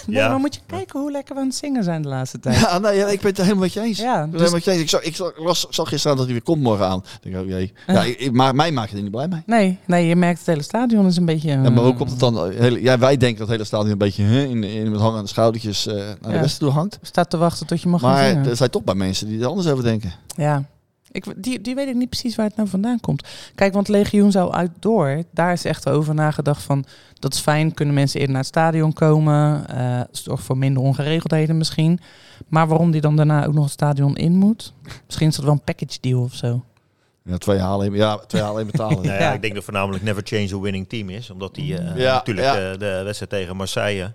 Nee, 0.05 0.15
Ja. 0.19 0.29
maar 0.29 0.39
moet 0.39 0.53
je 0.55 0.61
kijken 0.65 0.99
hoe 0.99 1.11
lekker 1.11 1.35
we 1.35 1.41
aan 1.41 1.47
het 1.47 1.55
zingen 1.55 1.83
zijn 1.83 2.01
de 2.01 2.07
laatste 2.07 2.39
tijd. 2.39 2.59
Ja, 2.59 2.77
nee, 2.79 2.97
ja, 2.97 3.07
ik 3.07 3.19
ben 3.19 3.29
het 3.29 3.37
er 3.37 3.43
helemaal 3.43 3.63
met 3.63 3.73
je 3.73 3.81
eens. 3.81 3.97
Ja, 3.99 4.21
dus- 4.23 4.31
helemaal 4.31 4.51
met 4.53 4.63
je 4.63 4.71
eens. 4.71 4.81
Ik 4.81 4.89
zag, 4.89 5.01
ik 5.01 5.15
zag, 5.15 5.31
las- 5.37 5.67
zag 5.69 5.87
gisteren 5.89 6.15
dat 6.17 6.25
hij 6.25 6.33
weer 6.35 6.43
komt 6.43 6.61
morgen 6.61 6.87
aan. 6.87 7.03
Ik 7.21 7.31
denk, 7.31 7.43
oh 7.43 7.49
jee. 7.49 7.73
Ja, 7.87 8.03
ik, 8.03 8.19
ik- 8.19 8.31
maar 8.31 8.55
mij 8.55 8.71
maakt 8.71 8.87
het 8.89 8.97
er 8.97 9.03
niet 9.03 9.11
blij 9.11 9.27
mee. 9.27 9.41
Nee, 9.45 9.77
nee, 9.85 10.07
je 10.07 10.15
merkt 10.15 10.37
het 10.37 10.47
hele 10.47 10.61
stadion 10.61 11.05
is 11.07 11.17
een 11.17 11.25
beetje... 11.25 11.49
Ja, 11.49 11.69
maar 11.69 11.83
ook 11.83 11.99
op 11.99 12.07
het 12.09 12.19
dan, 12.19 12.51
hele, 12.51 12.81
ja, 12.81 12.97
wij 12.97 13.17
denken 13.17 13.37
dat 13.37 13.47
het 13.47 13.49
hele 13.57 13.63
stadion 13.67 13.91
een 13.91 13.97
beetje 13.97 14.23
hè, 14.23 14.43
in, 14.43 14.63
in, 14.63 14.91
met 14.91 14.99
hangen 14.99 15.17
aan 15.17 15.23
de 15.23 15.29
schoudertjes 15.29 15.87
eh, 15.87 15.95
naar 15.95 16.31
de 16.33 16.39
westen 16.39 16.59
toe 16.59 16.69
hangt. 16.71 16.99
staat 17.01 17.29
te 17.29 17.37
wachten 17.37 17.67
tot 17.67 17.81
je 17.81 17.87
mag 17.89 18.01
gaan 18.01 18.11
Maar 18.11 18.47
er 18.47 18.55
zijn 18.55 18.69
toch 18.69 18.83
bij 18.83 18.95
mensen 18.95 19.27
die 19.27 19.41
er 19.41 19.47
anders 19.47 19.67
over 19.67 19.83
denken. 19.83 20.11
Ja. 20.35 20.63
Ik, 21.11 21.25
die, 21.43 21.61
die 21.61 21.75
weet 21.75 21.87
ik 21.87 21.95
niet 21.95 22.09
precies 22.09 22.35
waar 22.35 22.45
het 22.45 22.55
nou 22.55 22.67
vandaan 22.69 22.99
komt. 22.99 23.27
Kijk, 23.55 23.73
want 23.73 23.87
Legioen 23.87 24.31
zou 24.31 24.51
uit 24.53 24.71
door. 24.79 25.23
Daar 25.31 25.51
is 25.51 25.65
echt 25.65 25.89
over 25.89 26.13
nagedacht 26.13 26.63
van... 26.63 26.85
dat 27.19 27.33
is 27.33 27.39
fijn, 27.39 27.73
kunnen 27.73 27.95
mensen 27.95 28.19
eerder 28.19 28.33
naar 28.35 28.43
het 28.43 28.53
stadion 28.55 28.93
komen. 28.93 29.67
eh 29.67 30.01
zorgt 30.11 30.43
voor 30.43 30.57
minder 30.57 30.83
ongeregeldheden 30.83 31.57
misschien. 31.57 31.99
Maar 32.47 32.67
waarom 32.67 32.91
die 32.91 33.01
dan 33.01 33.15
daarna 33.15 33.45
ook 33.45 33.53
nog 33.53 33.63
het 33.63 33.73
stadion 33.73 34.15
in 34.17 34.35
moet? 34.35 34.73
Misschien 35.05 35.27
is 35.27 35.35
dat 35.35 35.45
wel 35.45 35.53
een 35.53 35.63
package 35.63 35.97
deal 36.01 36.21
of 36.21 36.33
zo. 36.33 36.63
Ja, 37.23 37.37
twee 37.37 37.59
halen, 37.59 37.93
ja, 37.93 38.17
twee 38.17 38.41
halen 38.41 38.61
in 38.61 38.67
betalen. 38.71 38.95
Nou 39.05 39.07
ja, 39.07 39.19
Ja. 39.19 39.33
ik 39.33 39.41
denk 39.41 39.53
dat 39.55 39.63
voornamelijk 39.63 40.03
Never 40.03 40.21
Change 40.25 40.55
a 40.55 40.59
Winning 40.59 40.89
Team 40.89 41.09
is. 41.09 41.29
Omdat 41.29 41.55
die 41.55 41.77
eh, 41.77 41.97
Ja, 41.97 42.13
natuurlijk 42.13 42.47
ja. 42.47 42.53
De, 42.71 42.77
de 42.77 43.01
wedstrijd 43.03 43.31
tegen 43.31 43.55
Marseille... 43.55 44.11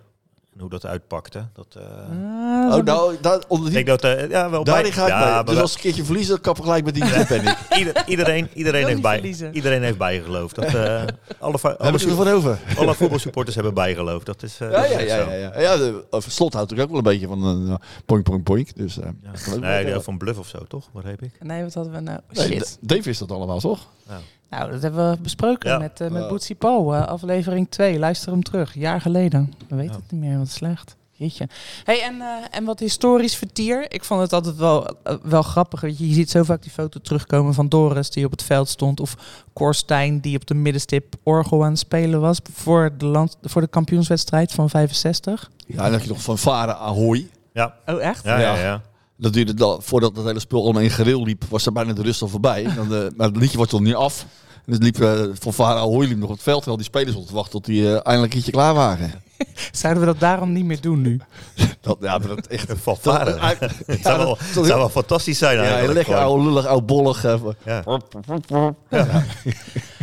En 0.56 0.62
hoe 0.62 0.70
dat 0.70 0.86
uitpakte. 0.86 1.46
Dat, 1.52 1.66
eh, 1.76 1.82
Ah, 1.82 2.74
Oh, 2.74 2.84
nou, 2.84 3.16
daar, 3.20 3.42
onder 3.48 3.66
ik 3.68 3.74
die, 3.74 3.84
denk 3.84 4.00
dat, 4.00 4.04
eh, 4.18 4.30
ja, 4.30 4.50
wel 4.50 4.64
daarin 4.64 4.82
bij. 4.82 4.92
ga 4.92 5.02
ik 5.02 5.08
ja, 5.08 5.18
mee. 5.24 5.28
maar 5.32 5.44
Dus 5.44 5.58
als 5.58 5.70
ik 5.70 5.76
een 5.76 5.82
keertje 5.82 6.04
verlies, 6.04 6.26
dan 6.26 6.40
kap 6.40 6.56
ik 6.58 6.62
gelijk 6.62 6.84
met 6.84 6.94
die 6.94 7.04
ben 7.28 7.46
ik. 7.46 7.58
ieder- 7.78 8.02
iedereen, 8.06 8.48
iedereen, 8.54 8.86
heeft 8.86 9.02
bij, 9.02 9.14
verliezen. 9.18 9.54
iedereen 9.54 9.82
heeft 9.82 9.98
bijgeloofd. 9.98 10.54
Dat, 10.54 10.64
eh, 10.64 10.72
alle, 11.38 11.58
alle, 11.78 11.98
ik 11.98 12.00
ervan 12.02 12.28
over? 12.28 12.58
alle 12.78 12.94
voetbalsupporters 12.94 13.54
hebben 13.54 13.74
bijgeloofd. 13.74 14.26
Dat 14.26 14.42
is, 14.42 14.58
Ja, 14.58 14.68
dat 14.70 14.90
ja, 14.90 14.98
is 14.98 15.08
ja. 15.10 15.24
zo. 15.24 15.30
ja, 15.30 15.36
ja. 15.36 15.60
ja 15.60 15.76
de, 15.76 16.04
slot 16.30 16.52
houdt 16.52 16.70
natuurlijk 16.70 16.80
ook 16.82 16.88
wel 17.04 17.12
een 17.12 17.18
beetje 17.20 17.26
van 17.36 17.44
een 17.44 17.66
uh, 17.68 17.74
poink, 18.06 18.24
poink, 18.24 18.44
poink. 18.44 18.76
Dus, 18.76 18.94
Ja. 18.94 19.02
dat 19.50 19.60
Nee, 19.60 20.00
van 20.00 20.18
Bluff 20.18 20.38
of 20.38 20.48
zo, 20.48 20.58
toch? 20.68 20.88
Wat 20.92 21.04
heb 21.04 21.22
ik? 21.22 21.30
Nee, 21.40 21.62
wat 21.62 21.74
hadden 21.74 21.92
we 21.92 22.00
nou? 22.00 22.18
Nee, 22.32 22.46
Shit. 22.46 22.78
D- 22.82 22.88
Dave 22.88 23.08
is 23.10 23.18
dat 23.18 23.30
allemaal, 23.30 23.60
toch? 23.60 23.86
Nou, 24.08 24.20
dat 24.48 24.82
hebben 24.82 25.10
we 25.10 25.20
besproken 25.22 25.70
Ja. 25.70 25.78
met, 25.78 26.00
eh 26.00 26.10
met. 26.10 26.28
Boetsie 26.28 26.56
eh, 26.94 27.06
aflevering 27.06 27.70
2. 27.70 27.98
Luister 27.98 28.32
hem 28.32 28.42
terug. 28.42 28.74
Jaar 28.74 29.00
geleden. 29.00 29.52
We 29.68 29.76
weten 29.76 29.92
Ja. 29.92 29.98
het 30.02 30.10
niet 30.12 30.20
meer. 30.20 30.38
Wat 30.38 30.48
slecht. 30.48 30.96
Jeetje. 31.18 31.48
Hey, 31.84 32.02
en, 32.02 32.20
eh, 32.20 32.26
en 32.50 32.64
wat 32.64 32.78
historisch 32.78 33.36
vertier. 33.36 33.92
Ik 33.92 34.04
vond 34.04 34.20
het 34.20 34.32
altijd 34.32 34.56
wel, 34.56 34.96
wel 35.22 35.42
grappig. 35.42 35.80
weet 35.80 35.98
Je, 35.98 36.08
je 36.08 36.14
ziet 36.14 36.30
zo 36.30 36.42
vaak 36.42 36.62
die 36.62 36.70
foto 36.70 37.00
terugkomen 37.00 37.54
van 37.54 37.68
Doris 37.68 38.10
die 38.10 38.24
op 38.24 38.30
het 38.30 38.42
veld 38.42 38.68
stond. 38.68 39.00
Of 39.00 39.16
Korstijn 39.52 40.20
die 40.20 40.36
op 40.36 40.46
de 40.46 40.54
middenstip 40.54 41.14
orgel 41.22 41.64
aan 41.64 41.70
het 41.70 41.78
spelen 41.78 42.20
was. 42.20 42.40
Voor 42.52 42.90
de, 42.98 43.06
land, 43.06 43.36
voor 43.42 43.60
de 43.60 43.68
kampioenswedstrijd 43.68 44.52
van 44.52 44.70
65. 44.70 45.50
Ja, 45.66 45.74
en 45.76 45.82
dan 45.82 45.92
heb 45.92 46.02
je 46.02 46.08
nog 46.08 46.22
van 46.22 46.38
Varen 46.38 46.78
Ahoy. 46.78 47.28
Ja, 47.52 47.74
Oh, 47.86 48.02
echt? 48.02 48.24
ja, 48.24 48.38
ja. 48.38 48.54
Ja. 48.56 48.62
ja. 48.62 48.82
Dat 49.16 49.32
duurde 49.32 49.54
dan, 49.54 49.82
voordat 49.82 50.16
het 50.16 50.24
hele 50.26 50.40
spul 50.40 50.62
allemaal 50.62 50.82
in 50.82 50.90
gereel 50.90 51.22
liep, 51.24 51.44
was 51.48 51.66
er 51.66 51.72
bijna 51.72 51.92
de 51.92 52.02
rust 52.02 52.22
al 52.22 52.28
voorbij. 52.28 52.62
Dan, 52.76 52.94
eh, 52.94 53.04
maar 53.16 53.26
het 53.26 53.36
liedje 53.36 53.56
wordt 53.56 53.70
toch 53.72 53.80
niet 53.80 53.94
af. 53.94 54.26
En 54.66 54.72
dus 54.72 54.78
liep 54.78 55.00
eh, 55.00 55.20
van 55.40 55.52
Varen 55.52 55.80
Ahoy 55.80 56.06
liep 56.06 56.16
nog 56.18 56.28
op 56.28 56.34
het 56.34 56.42
veld, 56.42 56.56
terwijl 56.56 56.76
die 56.76 56.86
spelers 56.86 57.16
op 57.16 57.26
te 57.26 57.34
wachten 57.34 57.52
tot 57.52 57.64
die 57.64 57.82
eh, 57.82 57.90
eindelijk 57.92 58.22
een 58.22 58.28
keertje 58.28 58.52
klaar 58.52 58.74
waren. 58.74 59.10
Zouden 59.72 60.02
we 60.02 60.08
dat 60.08 60.20
daarom 60.20 60.52
niet 60.52 60.64
meer 60.64 60.80
doen 60.80 61.00
nu? 61.02 61.20
Dat, 61.80 61.96
ja, 62.00 62.18
maar 62.18 62.28
dat 62.28 62.46
echt... 62.46 62.70
Een 62.70 62.76
fanfare. 62.76 63.24
Dat- 63.30 63.38
eigenlijk- 63.38 63.74
Het 63.86 64.00
zou 64.02 64.18
wel, 64.18 64.36
het 64.40 64.66
zou 64.66 64.78
wel 64.78 64.88
fantastisch 64.88 65.38
zijn 65.38 65.56
Ja, 65.56 65.62
eigenlijk. 65.62 65.92
lekker 65.94 66.14
gewoon. 66.14 66.28
oude 66.28 66.44
lullig, 66.48 66.66
oud 66.66 66.86
bollig. 66.86 67.24
eh, 67.24 67.34
Ja. 67.64 67.82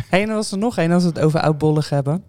Hey, 0.08 0.20
en 0.20 0.26
dan 0.26 0.34
was 0.36 0.52
er 0.52 0.58
nog 0.58 0.78
één 0.78 0.92
als 0.92 1.02
we 1.02 1.08
het 1.08 1.18
over 1.18 1.40
oudbollig 1.40 1.88
hebben. 1.88 2.22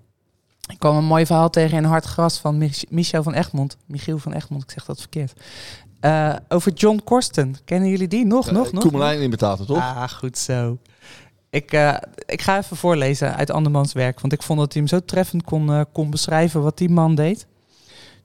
Ik 0.68 0.80
kwam 0.80 0.96
een 0.98 1.06
mooi 1.06 1.26
verhaal 1.26 1.50
tegen 1.50 1.78
in 1.78 1.84
Hard 1.84 2.06
Gras 2.06 2.38
van 2.40 2.58
Mich- 2.58 2.86
Michel 2.90 3.24
van 3.24 3.34
Egmond. 3.34 3.78
Michiel 3.86 4.18
van 4.18 4.34
Egmond, 4.34 4.64
ik 4.64 4.72
zeg 4.72 4.86
dat 4.86 5.00
verkeerd. 5.00 5.34
Eh, 6.06 6.36
over 6.48 6.72
John 6.72 7.02
Korsten. 7.04 7.56
Kennen 7.66 7.90
jullie 7.90 8.08
die? 8.08 8.26
Nog, 8.26 8.52
nog, 8.52 8.72
nog? 8.72 8.84
Koemelijn 8.84 9.22
imitator, 9.22 9.66
toch? 9.66 9.78
Ah, 9.78 10.10
goed 10.10 10.38
zo. 10.38 10.78
Ik, 11.50 11.72
eh, 11.72 11.96
ik 12.26 12.42
ga 12.42 12.58
even 12.58 12.78
voorlezen 12.78 13.36
uit 13.36 13.52
andermans 13.52 13.94
werk, 13.94 14.20
want 14.20 14.34
ik 14.34 14.44
vond 14.44 14.60
dat 14.60 14.74
hij 14.74 14.82
hem 14.82 14.92
zo 14.92 15.06
treffend 15.06 15.44
kon, 15.44 15.86
kon 15.92 16.10
beschrijven 16.10 16.62
wat 16.62 16.78
die 16.78 16.90
man 16.90 17.16
deed. 17.16 17.48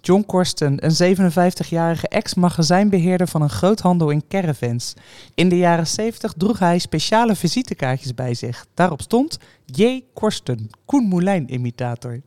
John 0.01 0.25
Korsten, 0.27 0.85
een 0.85 1.17
57-jarige 1.17 2.09
ex-magazijnbeheerder 2.09 3.29
van 3.29 3.43
een 3.43 3.51
groothandel 3.51 4.11
in 4.11 4.25
caravans. 4.29 4.95
In 5.35 5.49
de 5.49 5.57
jaren 5.57 5.87
70 5.87 6.33
droeg 6.33 6.59
hij 6.59 6.79
speciale 6.79 7.35
visitekaartjes 7.35 8.15
bij 8.15 8.35
zich. 8.35 8.67
Daarop 8.75 9.01
stond 9.01 9.39
J. 9.65 10.01
Korsten, 10.15 10.71
Koen 10.85 11.05
Moulijn-imitator. 11.05 12.21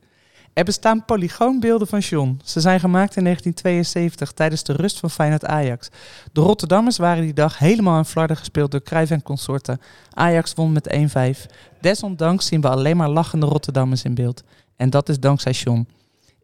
Er 0.53 0.63
bestaan 0.63 1.05
polygoonbeelden 1.05 1.87
van 1.87 1.99
John. 1.99 2.39
Ze 2.43 2.59
zijn 2.59 2.79
gemaakt 2.79 3.15
in 3.15 3.23
1972 3.23 4.31
tijdens 4.31 4.63
de 4.63 4.73
rust 4.73 4.99
van 4.99 5.09
Feyenoord 5.09 5.45
Ajax. 5.45 5.89
De 6.31 6.41
Rotterdammers 6.41 6.97
waren 6.97 7.23
die 7.23 7.33
dag 7.33 7.57
helemaal 7.57 7.95
aan 7.95 8.05
flarden 8.05 8.37
gespeeld 8.37 8.71
door 8.71 8.81
Cruijff 8.81 9.11
en 9.11 9.23
consorten. 9.23 9.81
Ajax 10.13 10.53
won 10.53 10.71
met 10.71 10.95
1-5. 11.37 11.51
Desondanks 11.81 12.45
zien 12.45 12.61
we 12.61 12.69
alleen 12.69 12.97
maar 12.97 13.09
lachende 13.09 13.45
Rotterdammers 13.45 14.03
in 14.03 14.15
beeld. 14.15 14.43
En 14.75 14.89
dat 14.89 15.09
is 15.09 15.19
dankzij 15.19 15.51
John. 15.51 15.87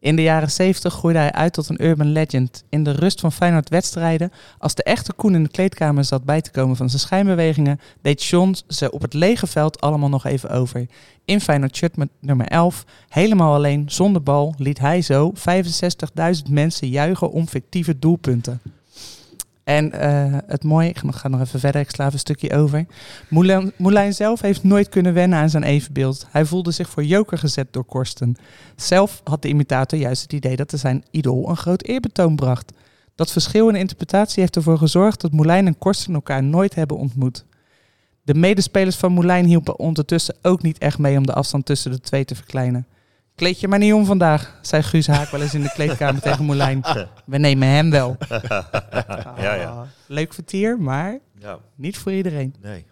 In 0.00 0.16
de 0.16 0.22
jaren 0.22 0.50
70 0.50 0.92
groeide 0.92 1.18
hij 1.18 1.32
uit 1.32 1.52
tot 1.52 1.68
een 1.68 1.84
urban 1.84 2.12
legend. 2.12 2.64
In 2.68 2.84
de 2.84 2.90
rust 2.90 3.20
van 3.20 3.32
Feyenoord 3.32 3.68
wedstrijden, 3.68 4.32
als 4.58 4.74
de 4.74 4.82
echte 4.82 5.12
Koen 5.12 5.34
in 5.34 5.42
de 5.42 5.48
kleedkamer 5.48 6.04
zat 6.04 6.24
bij 6.24 6.40
te 6.40 6.50
komen 6.50 6.76
van 6.76 6.88
zijn 6.88 7.00
schijnbewegingen, 7.00 7.80
deed 8.02 8.24
John 8.24 8.54
ze 8.68 8.90
op 8.90 9.02
het 9.02 9.14
lege 9.14 9.46
veld 9.46 9.80
allemaal 9.80 10.08
nog 10.08 10.24
even 10.24 10.50
over. 10.50 10.86
In 11.24 11.40
Feyenoord 11.40 11.76
shirt 11.76 11.96
nummer 12.20 12.46
11, 12.46 12.84
helemaal 13.08 13.54
alleen, 13.54 13.84
zonder 13.86 14.22
bal, 14.22 14.54
liet 14.56 14.78
hij 14.78 15.02
zo 15.02 15.32
65.000 16.46 16.50
mensen 16.50 16.88
juichen 16.88 17.30
om 17.30 17.48
fictieve 17.48 17.98
doelpunten. 17.98 18.60
En 19.70 19.92
eh, 19.92 20.38
het 20.46 20.64
mooie, 20.64 20.88
ik 20.88 20.98
ga 20.98 21.28
nog, 21.28 21.40
even 21.40 21.60
verder, 21.60 21.80
ik 21.80 21.90
sla 21.90 22.04
even 22.04 22.14
een 22.14 22.20
stukje 22.20 22.56
over. 22.56 22.86
Moulin, 23.28 23.72
Moulin 23.76 24.14
zelf 24.14 24.40
heeft 24.40 24.62
nooit 24.62 24.88
kunnen 24.88 25.14
wennen 25.14 25.38
aan 25.38 25.50
zijn 25.50 25.62
evenbeeld. 25.62 26.26
Hij 26.30 26.44
voelde 26.44 26.70
zich 26.70 26.88
voor 26.88 27.04
joker 27.04 27.38
gezet 27.38 27.72
door 27.72 27.84
Korsten. 27.84 28.36
Zelf 28.76 29.20
had 29.24 29.42
de 29.42 29.48
imitator 29.48 29.98
juist 29.98 30.22
het 30.22 30.32
idee 30.32 30.56
dat 30.56 30.72
er 30.72 30.78
zijn 30.78 31.04
idool 31.10 31.48
een 31.48 31.56
groot 31.56 31.82
eerbetoon 31.82 32.36
bracht. 32.36 32.72
Dat 33.14 33.32
verschil 33.32 33.68
in 33.68 33.74
interpretatie 33.74 34.40
heeft 34.40 34.56
ervoor 34.56 34.78
gezorgd 34.78 35.20
dat 35.20 35.32
Moulijn 35.32 35.66
en 35.66 35.78
Korsten 35.78 36.14
elkaar 36.14 36.42
nooit 36.42 36.74
hebben 36.74 36.96
ontmoet. 36.96 37.44
De 38.22 38.34
medespelers 38.34 38.96
van 38.96 39.12
Moulijn 39.12 39.44
hielpen 39.44 39.78
ondertussen 39.78 40.36
ook 40.42 40.62
niet 40.62 40.78
echt 40.78 40.98
mee 40.98 41.16
om 41.16 41.26
de 41.26 41.34
afstand 41.34 41.66
tussen 41.66 41.90
de 41.90 42.00
twee 42.00 42.24
te 42.24 42.34
verkleinen. 42.34 42.86
Kleed 43.40 43.60
je 43.60 43.68
maar 43.68 43.78
niet 43.78 43.92
om 43.92 44.04
vandaag, 44.04 44.58
zei 44.60 44.82
Guus 44.82 45.06
Haak 45.06 45.30
wel 45.30 45.40
eens 45.42 45.54
in 45.54 45.62
de 45.62 45.72
kleedkamer 45.72 46.20
tegen 46.20 46.44
Moulijn. 46.44 46.82
We 47.26 47.38
nemen 47.38 47.68
hem 47.68 47.90
wel. 47.90 48.16
ja, 49.36 49.54
ja. 49.54 49.86
Leuk 50.06 50.34
vertier, 50.34 50.78
maar 50.78 51.18
ja. 51.38 51.58
niet 51.74 51.98
voor 51.98 52.12
iedereen. 52.12 52.54
Nee. 52.60 52.86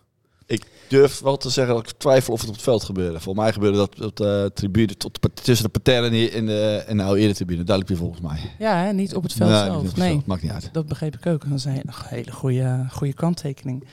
Ik 0.48 0.64
durf 0.88 1.20
wel 1.20 1.36
te 1.36 1.50
zeggen 1.50 1.74
dat 1.74 1.90
ik 1.90 1.98
twijfel 1.98 2.32
of 2.32 2.40
het 2.40 2.48
op 2.48 2.54
het 2.54 2.64
veld 2.64 2.84
gebeurde. 2.84 3.20
Voor 3.20 3.34
mij 3.34 3.52
gebeurde 3.52 3.76
dat 3.76 4.00
op 4.04 4.16
de 4.16 4.50
tribune, 4.54 4.96
tot 4.96 5.18
tussen 5.42 5.64
de 5.64 5.70
parterre 5.70 6.06
en 6.30 6.46
de, 6.46 6.78
en 6.80 6.96
de, 6.96 7.02
oude 7.02 7.20
eretribune. 7.20 7.64
Duidelijk 7.64 7.88
weer 7.88 7.98
volgens 7.98 8.20
mij. 8.20 8.50
Ja, 8.58 8.82
hè, 8.82 8.92
niet 8.92 9.14
op 9.14 9.22
het 9.22 9.32
veld 9.32 9.50
Nee, 9.50 9.64
zelf. 9.64 9.82
het 9.82 9.96
nee. 9.96 10.10
veld. 10.10 10.26
Maakt 10.26 10.42
niet 10.42 10.52
uit. 10.52 10.68
Dat 10.72 10.86
begreep 10.86 11.14
ik 11.14 11.26
ook. 11.26 11.48
Dat 11.48 11.58
is 11.58 11.64
een 11.64 11.82
hele 12.04 12.32
goede, 12.32 12.86
goede 12.90 13.12
kanttekening. 13.12 13.84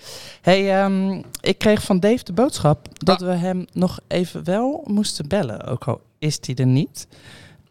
Hey, 0.41 0.81
ehm, 0.81 1.21
ik 1.41 1.57
kreeg 1.57 1.83
van 1.83 1.99
Dave 1.99 2.23
de 2.23 2.33
boodschap 2.33 2.87
dat 2.93 3.21
we 3.21 3.31
hem 3.31 3.65
nog 3.73 3.99
even 4.07 4.43
wel 4.43 4.83
moesten 4.87 5.27
bellen. 5.27 5.63
Ook 5.63 5.83
al 5.83 6.01
is 6.19 6.37
hij 6.41 6.55
er 6.55 6.65
niet. 6.65 7.07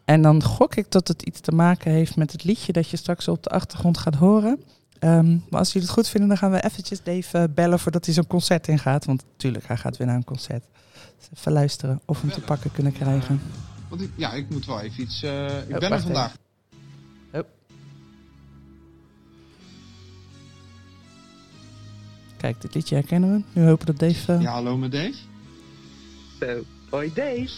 En 0.05 0.21
dan 0.21 0.43
gok 0.43 0.75
ik 0.75 0.91
dat 0.91 1.07
het 1.07 1.21
iets 1.21 1.39
te 1.39 1.51
maken 1.51 1.91
heeft 1.91 2.15
met 2.15 2.31
het 2.31 2.43
liedje 2.43 2.73
dat 2.73 2.89
je 2.89 2.97
straks 2.97 3.27
op 3.27 3.43
de 3.43 3.49
achtergrond 3.49 3.97
gaat 3.97 4.15
horen. 4.15 4.59
Ehm, 4.99 5.31
maar 5.49 5.59
als 5.59 5.67
jullie 5.71 5.87
het 5.87 5.97
goed 5.97 6.07
vinden, 6.07 6.29
dan 6.29 6.37
gaan 6.37 6.51
we 6.51 6.63
eventjes 6.63 7.03
Dave 7.03 7.37
eh, 7.37 7.43
bellen 7.55 7.79
voordat 7.79 8.05
hij 8.05 8.13
zo'n 8.13 8.27
concert 8.27 8.67
ingaat. 8.67 9.05
Want 9.05 9.23
natuurlijk, 9.31 9.67
hij 9.67 9.77
gaat 9.77 9.97
weer 9.97 10.07
naar 10.07 10.15
een 10.15 10.23
concert. 10.23 10.63
Dus 11.17 11.29
even 11.39 11.51
luisteren 11.51 12.01
of 12.05 12.21
we 12.21 12.27
hem 12.27 12.35
te 12.35 12.41
pakken 12.41 12.71
kunnen 12.71 12.91
krijgen. 12.93 13.41
Want 13.89 14.01
ik, 14.01 14.09
ja, 14.15 14.33
ik 14.33 14.49
moet 14.49 14.65
wel 14.65 14.79
even 14.81 15.03
iets. 15.03 15.23
eh, 15.23 15.45
ik 15.67 15.73
Oh, 15.73 15.79
ben 15.79 15.91
er 15.91 16.01
vandaag. 16.01 16.35
Kijk, 22.37 22.61
dit 22.61 22.73
liedje 22.75 22.95
herkennen 22.95 23.31
we. 23.53 23.59
Nu 23.59 23.67
hopen 23.67 23.85
dat 23.85 23.99
Dave... 23.99 24.33
eh, 24.33 24.41
Ja, 24.41 24.51
hallo 24.51 24.77
met 24.77 24.91
Dave. 24.91 25.13
Zo, 26.39 26.63
hoi 26.89 27.11
Dave. 27.13 27.49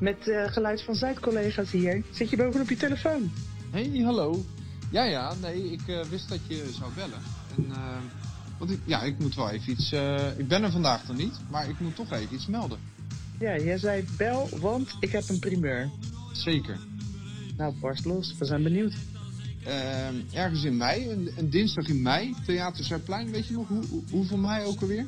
Met 0.00 0.28
eh, 0.28 0.44
geluid 0.52 0.82
van 0.82 0.94
Zuid-collega's 0.94 1.70
hier. 1.70 2.02
Zit 2.10 2.30
je 2.30 2.36
bovenop 2.36 2.68
je 2.68 2.76
telefoon? 2.76 3.30
Hey, 3.70 4.00
hallo. 4.04 4.44
Ja, 4.90 5.04
ja, 5.04 5.34
nee, 5.40 5.72
ik 5.72 5.88
eh, 5.88 6.00
wist 6.04 6.28
dat 6.28 6.38
je 6.46 6.70
zou 6.78 6.92
bellen. 6.94 7.18
En, 7.56 7.64
eh, 7.70 7.96
want 8.58 8.70
ik, 8.70 8.78
ja, 8.84 9.02
ik 9.02 9.18
moet 9.18 9.34
wel 9.34 9.50
even 9.50 9.72
iets. 9.72 9.92
eh, 9.92 10.38
ik 10.38 10.48
ben 10.48 10.62
er 10.62 10.70
vandaag 10.70 11.06
nog 11.08 11.16
niet, 11.16 11.34
maar 11.50 11.68
ik 11.68 11.80
moet 11.80 11.94
toch 11.94 12.12
even 12.12 12.34
iets 12.34 12.46
melden. 12.46 12.78
Ja, 13.38 13.56
jij 13.58 13.78
zei 13.78 14.04
bel, 14.16 14.48
want 14.60 14.96
ik 15.00 15.12
heb 15.12 15.28
een 15.28 15.38
primeur. 15.38 15.90
Zeker. 16.32 16.78
Nou, 17.56 17.74
barst 17.80 18.04
los. 18.04 18.34
We 18.38 18.44
zijn 18.44 18.62
benieuwd. 18.62 18.94
Ehm, 19.64 20.14
ergens 20.32 20.64
in 20.64 20.76
mei, 20.76 21.10
een, 21.10 21.30
een 21.36 21.50
dinsdag 21.50 21.86
in 21.88 22.02
mei, 22.02 22.34
Theater 22.46 22.84
Zuidplein, 22.84 23.30
weet 23.30 23.46
je 23.46 23.52
nog 23.54 23.68
hoe, 23.68 23.84
hoe- 23.90 24.02
hoeveel 24.10 24.36
mei 24.38 24.64
ook 24.66 24.80
alweer? 24.80 25.06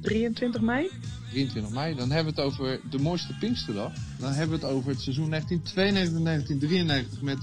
23 0.00 0.60
mei? 0.60 0.90
23 1.30 1.72
mei. 1.72 1.94
Dan 1.94 2.10
hebben 2.10 2.34
we 2.34 2.40
het 2.40 2.50
over 2.50 2.80
de 2.90 2.98
mooiste 2.98 3.34
Pinksterdag. 3.40 3.92
Dan 4.18 4.32
hebben 4.32 4.60
we 4.60 4.66
het 4.66 4.74
over 4.74 4.90
het 4.90 5.00
seizoen 5.00 5.30
1992-1993 5.30 7.20
met 7.22 7.38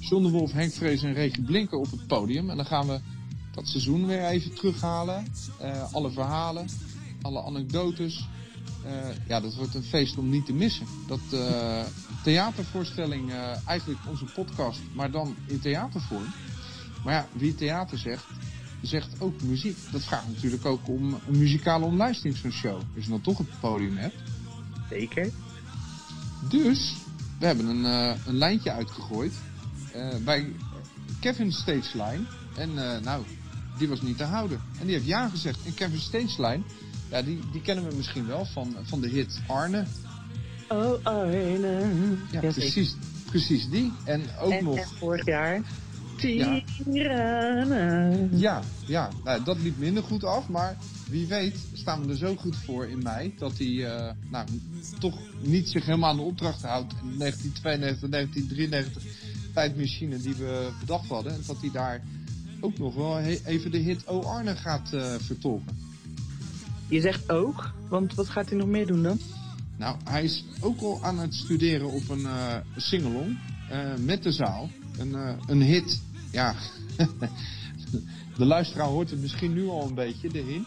John 0.00 0.22
de 0.22 0.30
Wolf, 0.30 0.52
Henk 0.52 0.72
Vrees 0.72 1.02
en 1.02 1.12
Regie 1.12 1.44
Blinker 1.44 1.78
op 1.78 1.90
het 1.90 2.06
podium. 2.06 2.50
En 2.50 2.56
dan 2.56 2.66
gaan 2.66 2.86
we 2.86 3.00
dat 3.50 3.68
seizoen 3.68 4.06
weer 4.06 4.24
even 4.24 4.54
terughalen. 4.54 5.26
Eh, 5.58 5.92
alle 5.92 6.10
verhalen, 6.10 6.68
alle 7.22 7.42
anekdotes. 7.42 8.28
Eh, 8.84 8.92
ja, 9.26 9.40
dat 9.40 9.54
wordt 9.54 9.74
een 9.74 9.82
feest 9.82 10.18
om 10.18 10.28
niet 10.28 10.46
te 10.46 10.52
missen. 10.52 10.86
Dat 11.06 11.20
eh, 11.32 11.84
theatervoorstelling, 12.22 13.32
eigenlijk 13.66 14.00
onze 14.08 14.24
podcast, 14.24 14.80
maar 14.94 15.10
dan 15.10 15.36
in 15.46 15.60
theatervorm. 15.60 16.26
Maar 17.04 17.14
ja, 17.14 17.26
wie 17.32 17.54
theater 17.54 17.98
zegt, 17.98 18.24
zegt 18.82 19.20
ook 19.20 19.42
muziek. 19.42 19.76
Dat 19.92 20.04
vraagt 20.04 20.28
natuurlijk 20.28 20.64
ook 20.64 20.88
om 20.88 21.18
een 21.26 21.38
muzikale 21.38 21.84
omlijsting 21.84 22.36
van 22.36 22.52
show. 22.52 22.80
Als 22.94 23.04
je 23.04 23.10
dan 23.10 23.20
toch 23.20 23.38
het 23.38 23.60
podium 23.60 23.96
hebt. 23.96 24.16
Zeker. 24.90 25.30
Dus, 26.48 26.96
we 27.38 27.46
hebben 27.46 27.66
een, 27.66 27.84
een 28.26 28.36
lijntje 28.36 28.72
uitgegooid 28.72 29.32
bij 30.24 30.52
Kevin 31.20 31.52
Stageline. 31.52 32.24
En 32.56 32.94
eh, 32.94 33.00
nou, 33.02 33.24
die 33.78 33.88
was 33.88 34.02
niet 34.02 34.16
te 34.16 34.24
houden. 34.24 34.60
En 34.78 34.86
die 34.86 34.94
heeft 34.94 35.06
ja 35.06 35.28
gezegd. 35.28 35.58
En 35.64 35.74
Kevin 35.74 36.00
Stageline, 36.00 36.62
ja, 37.10 37.22
die, 37.22 37.40
die 37.52 37.60
kennen 37.60 37.88
we 37.88 37.96
misschien 37.96 38.26
wel 38.26 38.44
van, 38.44 38.76
van 38.82 39.00
de 39.00 39.08
hit 39.08 39.40
Arne. 39.46 39.84
Oh, 40.68 41.04
Arne. 41.04 42.16
Ja, 42.30 42.40
precies. 42.40 42.96
Precies 43.26 43.68
die. 43.68 43.92
En 44.04 44.22
ook 44.40 44.52
En, 44.52 44.64
nog... 44.64 44.76
en 44.76 44.86
vorig 44.98 45.26
jaar. 45.26 45.60
Ja. 46.16 46.62
Ja, 48.30 48.62
ja 48.86 49.10
nou, 49.24 49.44
dat 49.44 49.58
liep 49.58 49.78
minder 49.78 50.02
goed 50.02 50.24
af. 50.24 50.48
Maar 50.48 50.76
wie 51.08 51.26
weet 51.26 51.56
staan 51.72 52.02
we 52.02 52.08
er 52.08 52.16
zo 52.16 52.36
goed 52.36 52.56
voor 52.56 52.86
in 52.86 53.02
mei. 53.02 53.34
Dat 53.38 53.58
hij 53.58 53.86
eh, 53.86 54.12
nou, 54.30 54.46
toch 54.98 55.18
niet 55.40 55.68
zich 55.68 55.86
helemaal 55.86 56.10
aan 56.10 56.16
de 56.16 56.22
opdracht 56.22 56.62
houdt. 56.62 56.92
In 56.92 57.18
1992, 57.18 58.10
1993 58.10 59.19
tijdmachine 59.52 60.20
die 60.20 60.34
we 60.34 60.70
bedacht 60.80 61.08
hadden. 61.08 61.32
En 61.32 61.40
dat 61.46 61.60
hij 61.60 61.70
daar 61.70 62.02
ook 62.60 62.78
nog 62.78 62.94
wel 62.94 63.18
even 63.44 63.70
de 63.70 63.78
hit 63.78 64.06
O 64.08 64.22
Arne 64.22 64.56
gaat 64.56 64.92
eh, 64.92 65.14
vertolken. 65.18 65.78
Je 66.88 67.00
zegt 67.00 67.30
ook, 67.30 67.72
want 67.88 68.14
wat 68.14 68.28
gaat 68.28 68.48
hij 68.48 68.58
nog 68.58 68.68
meer 68.68 68.86
doen 68.86 69.02
dan? 69.02 69.18
Nou, 69.76 69.96
hij 70.04 70.24
is 70.24 70.44
ook 70.60 70.80
al 70.80 70.98
aan 71.02 71.18
het 71.18 71.34
studeren 71.34 71.90
op 71.90 72.08
een 72.08 72.26
eh 72.26 72.56
singalong 72.76 73.38
eh, 73.68 73.94
met 73.98 74.22
de 74.22 74.32
zaal. 74.32 74.70
Een, 74.98 75.14
een 75.46 75.62
hit. 75.62 76.00
Ja, 76.30 76.54
de 78.36 78.44
luisteraar 78.44 78.86
hoort 78.86 79.10
het 79.10 79.20
misschien 79.20 79.52
nu 79.52 79.68
al 79.68 79.86
een 79.88 79.94
beetje, 79.94 80.28
de 80.28 80.38
hint. 80.38 80.66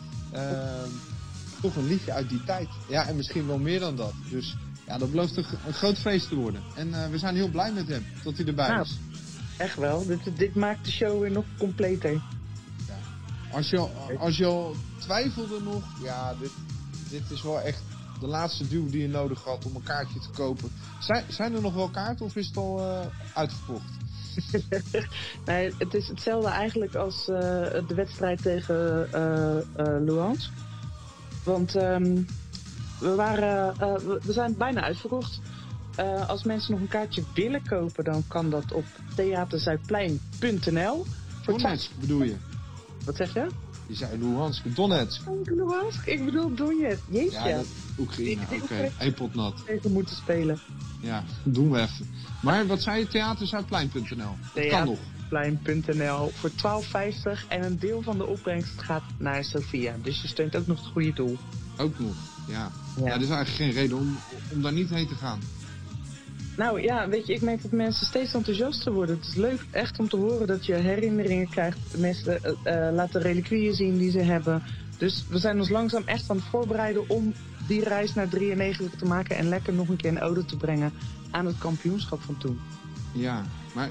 Toch 1.62 1.76
een 1.76 1.88
liedje 1.88 2.12
uit 2.12 2.30
die 2.30 2.44
tijd. 2.44 2.68
Ja, 2.90 3.08
en 3.08 3.16
misschien 3.16 3.48
wel 3.48 3.58
meer 3.58 3.80
dan 3.80 3.96
dat. 3.96 4.14
Dus 4.30 4.56
ja, 4.88 4.98
dat 4.98 5.12
belooft 5.12 5.38
een, 5.38 5.46
een 5.66 5.74
groot 5.74 5.98
feest 5.98 6.28
te 6.30 6.36
worden. 6.36 6.62
En 6.76 6.94
eh, 6.94 7.10
we 7.10 7.18
zijn 7.18 7.36
heel 7.36 7.50
blij 7.50 7.72
met 7.74 7.88
hem, 7.88 8.06
dat 8.24 8.38
hij 8.38 8.46
erbij 8.46 8.68
Nou. 8.68 8.82
is. 8.82 8.98
Echt 9.58 9.76
wel, 9.76 10.06
dit, 10.06 10.38
dit 10.38 10.56
maakt 10.56 10.86
de 10.86 10.92
show 10.92 11.22
weer 11.22 11.32
nog 11.32 11.46
completer. 11.58 12.22
Als 13.52 13.70
je, 13.70 13.78
al- 13.78 13.92
als 14.18 14.38
je 14.38 14.46
al 14.46 14.76
twijfelde 15.00 15.60
nog, 15.62 15.84
ja, 16.02 16.34
dit, 16.40 16.52
dit 17.10 17.22
is 17.32 17.42
wel 17.42 17.62
echt 17.62 17.82
de 18.20 18.28
laatste 18.28 18.68
duw 18.68 18.90
die 18.90 19.02
je 19.02 19.08
nodig 19.08 19.44
had 19.44 19.66
om 19.66 19.76
een 19.76 19.84
kaartje 19.84 20.20
te 20.20 20.30
kopen. 20.34 20.72
Zijn, 21.00 21.24
zijn 21.28 21.54
er 21.54 21.62
nog 21.62 21.74
wel 21.74 21.90
kaarten 21.90 22.26
of 22.26 22.36
is 22.36 22.48
het 22.48 22.58
al 22.58 22.80
eh, 22.80 23.06
uitverkocht? 23.34 23.92
Nee, 25.46 25.74
het 25.78 25.94
is 25.94 26.08
hetzelfde 26.08 26.50
eigenlijk 26.50 26.96
als 26.96 27.28
eh, 27.28 27.38
de 27.88 27.94
wedstrijd 27.96 28.42
tegen 28.42 29.08
Luans. 30.06 30.52
Want 31.44 31.76
ehm, 31.76 32.22
we, 33.04 33.16
waren, 33.16 33.76
eh, 33.80 33.96
we, 33.96 34.20
we 34.24 34.34
zijn 34.34 34.58
bijna 34.58 34.82
uitverkocht. 34.82 35.40
Eh, 35.96 36.30
als 36.30 36.44
mensen 36.44 36.72
nog 36.72 36.82
een 36.82 36.88
kaartje 36.88 37.24
willen 37.34 37.68
kopen, 37.68 38.04
dan 38.04 38.24
kan 38.28 38.50
dat 38.50 38.72
op 38.72 38.86
theaterzuidplein.nl. 39.16 41.06
Donetsk 41.46 41.92
bedoel 42.00 42.24
je? 42.24 42.36
Wat 43.06 43.16
zeg 43.16 43.34
je? 43.34 43.48
Je 43.88 43.96
zei 43.96 44.18
Luhansk, 44.18 44.76
Donetsk. 44.76 45.30
Oh, 45.30 45.42
Luhansk? 45.44 46.06
Ik 46.06 46.26
bedoel 46.26 46.56
Donetsk. 46.56 47.04
Jeetje. 47.10 47.48
Ja, 47.48 47.56
dat, 47.56 47.66
Oekraïne, 48.00 48.42
Die- 48.50 48.62
oké. 48.62 49.12
pot 49.16 49.36
nat. 49.36 49.66
Tegen 49.66 49.92
moeten 49.92 50.16
spelen. 50.16 50.60
Ja, 51.00 51.24
doen 51.44 51.72
we 51.72 51.80
even. 51.80 52.10
Maar 52.42 52.68
wat 52.68 52.82
zei 52.82 53.00
je, 53.00 53.08
theaterzuidplein.nl? 53.08 54.36
Dat 54.54 54.68
kan 54.68 54.86
nog. 54.86 55.00
Theaterzuidplein.nl 55.30 56.32
voor 56.34 56.50
12,50 56.50 57.48
en 57.48 57.64
een 57.64 57.80
deel 57.80 58.02
van 58.02 58.18
de 58.18 58.26
opbrengst 58.26 58.82
gaat 58.82 59.04
naar 59.18 59.44
Sofia. 59.44 59.96
Dus 60.02 60.22
je 60.22 60.28
steunt 60.28 60.56
ook 60.56 60.68
nog 60.68 60.78
het 60.78 60.88
goede 60.88 61.14
doel. 61.14 61.38
Ook 61.78 62.00
nog, 62.00 62.14
ja. 62.48 62.72
Ja. 62.98 63.06
Ja, 63.06 63.14
er 63.14 63.22
is 63.22 63.30
eigenlijk 63.30 63.50
geen 63.50 63.72
reden 63.72 63.98
om, 63.98 64.18
om 64.54 64.62
daar 64.62 64.74
niet 64.74 64.90
heen 64.90 65.08
te 65.08 65.16
gaan. 65.16 65.40
Nou 66.58 66.82
ja, 66.82 67.10
weet 67.10 67.28
je, 67.28 67.34
ik 67.34 67.42
merk 67.42 67.62
dat 67.62 67.72
mensen 67.72 68.06
steeds 68.06 68.34
enthousiaster 68.34 68.94
worden. 68.94 69.16
Het 69.16 69.28
is 69.28 69.36
leuk 69.36 69.66
echt 69.72 70.00
om 70.00 70.10
te 70.10 70.16
horen 70.16 70.48
dat 70.48 70.66
je 70.66 70.74
herinneringen 70.74 71.50
krijgt. 71.50 71.80
Mensen 71.98 72.44
eh, 72.44 72.54
laten 72.94 73.22
reliquieën 73.22 73.74
zien 73.74 73.98
die 73.98 74.12
ze 74.12 74.20
hebben. 74.20 74.64
Dus 74.98 75.26
we 75.30 75.38
zijn 75.38 75.60
ons 75.60 75.70
langzaam 75.70 76.04
echt 76.06 76.30
aan 76.30 76.36
het 76.36 76.46
voorbereiden 76.46 77.10
om 77.10 77.34
die 77.68 77.84
reis 77.84 78.14
naar 78.14 78.30
93 78.30 79.00
te 79.00 79.06
maken 79.06 79.38
en 79.38 79.48
lekker 79.48 79.74
nog 79.74 79.88
een 79.88 79.96
keer 79.96 80.12
een 80.12 80.22
ode 80.22 80.46
te 80.46 80.58
brengen 80.58 80.94
aan 81.32 81.46
het 81.46 81.58
kampioenschap 81.58 82.22
van 82.22 82.38
toen. 82.38 82.60
Ja, 83.14 83.46
maar 83.74 83.90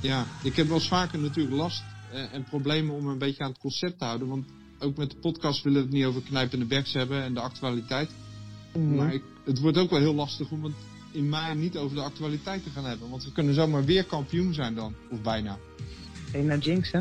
ja, 0.00 0.24
ik 0.42 0.56
heb 0.56 0.66
wel 0.66 0.76
eens 0.76 0.88
vaker 0.88 1.18
natuurlijk 1.18 1.56
last 1.56 1.82
eh, 2.12 2.32
en 2.32 2.44
problemen 2.44 2.94
om 2.94 3.08
een 3.08 3.18
beetje 3.18 3.42
aan 3.42 3.50
het 3.50 3.58
concept 3.58 3.98
te 3.98 4.04
houden. 4.04 4.28
Want 4.28 4.46
ook 4.78 4.96
met 4.96 5.10
de 5.10 5.16
podcast 5.16 5.62
willen 5.62 5.78
we 5.78 5.86
het 5.86 5.94
niet 5.96 6.04
over 6.04 6.22
knijpende 6.22 6.64
backs 6.64 6.92
hebben 6.92 7.22
en 7.22 7.34
de 7.34 7.40
actualiteit. 7.40 8.10
Mhm. 8.74 8.94
Maar 8.94 9.14
ik, 9.14 9.22
het 9.44 9.60
wordt 9.60 9.78
ook 9.78 9.90
wel 9.90 9.98
heel 9.98 10.14
lastig 10.14 10.50
om 10.50 10.64
het 10.64 10.74
in 11.10 11.28
mei 11.28 11.54
niet 11.54 11.76
over 11.76 11.96
de 11.96 12.02
actualiteit 12.02 12.62
te 12.62 12.70
gaan 12.70 12.84
hebben. 12.84 13.10
Want 13.10 13.24
we 13.24 13.32
kunnen 13.32 13.54
zomaar 13.54 13.84
weer 13.84 14.04
kampioen 14.04 14.54
zijn 14.54 14.74
dan. 14.74 14.94
Of 15.10 15.22
bijna. 15.22 15.58
Geen 16.30 16.46
naar 16.46 16.58
Jinx, 16.58 16.90
hè? 16.92 17.00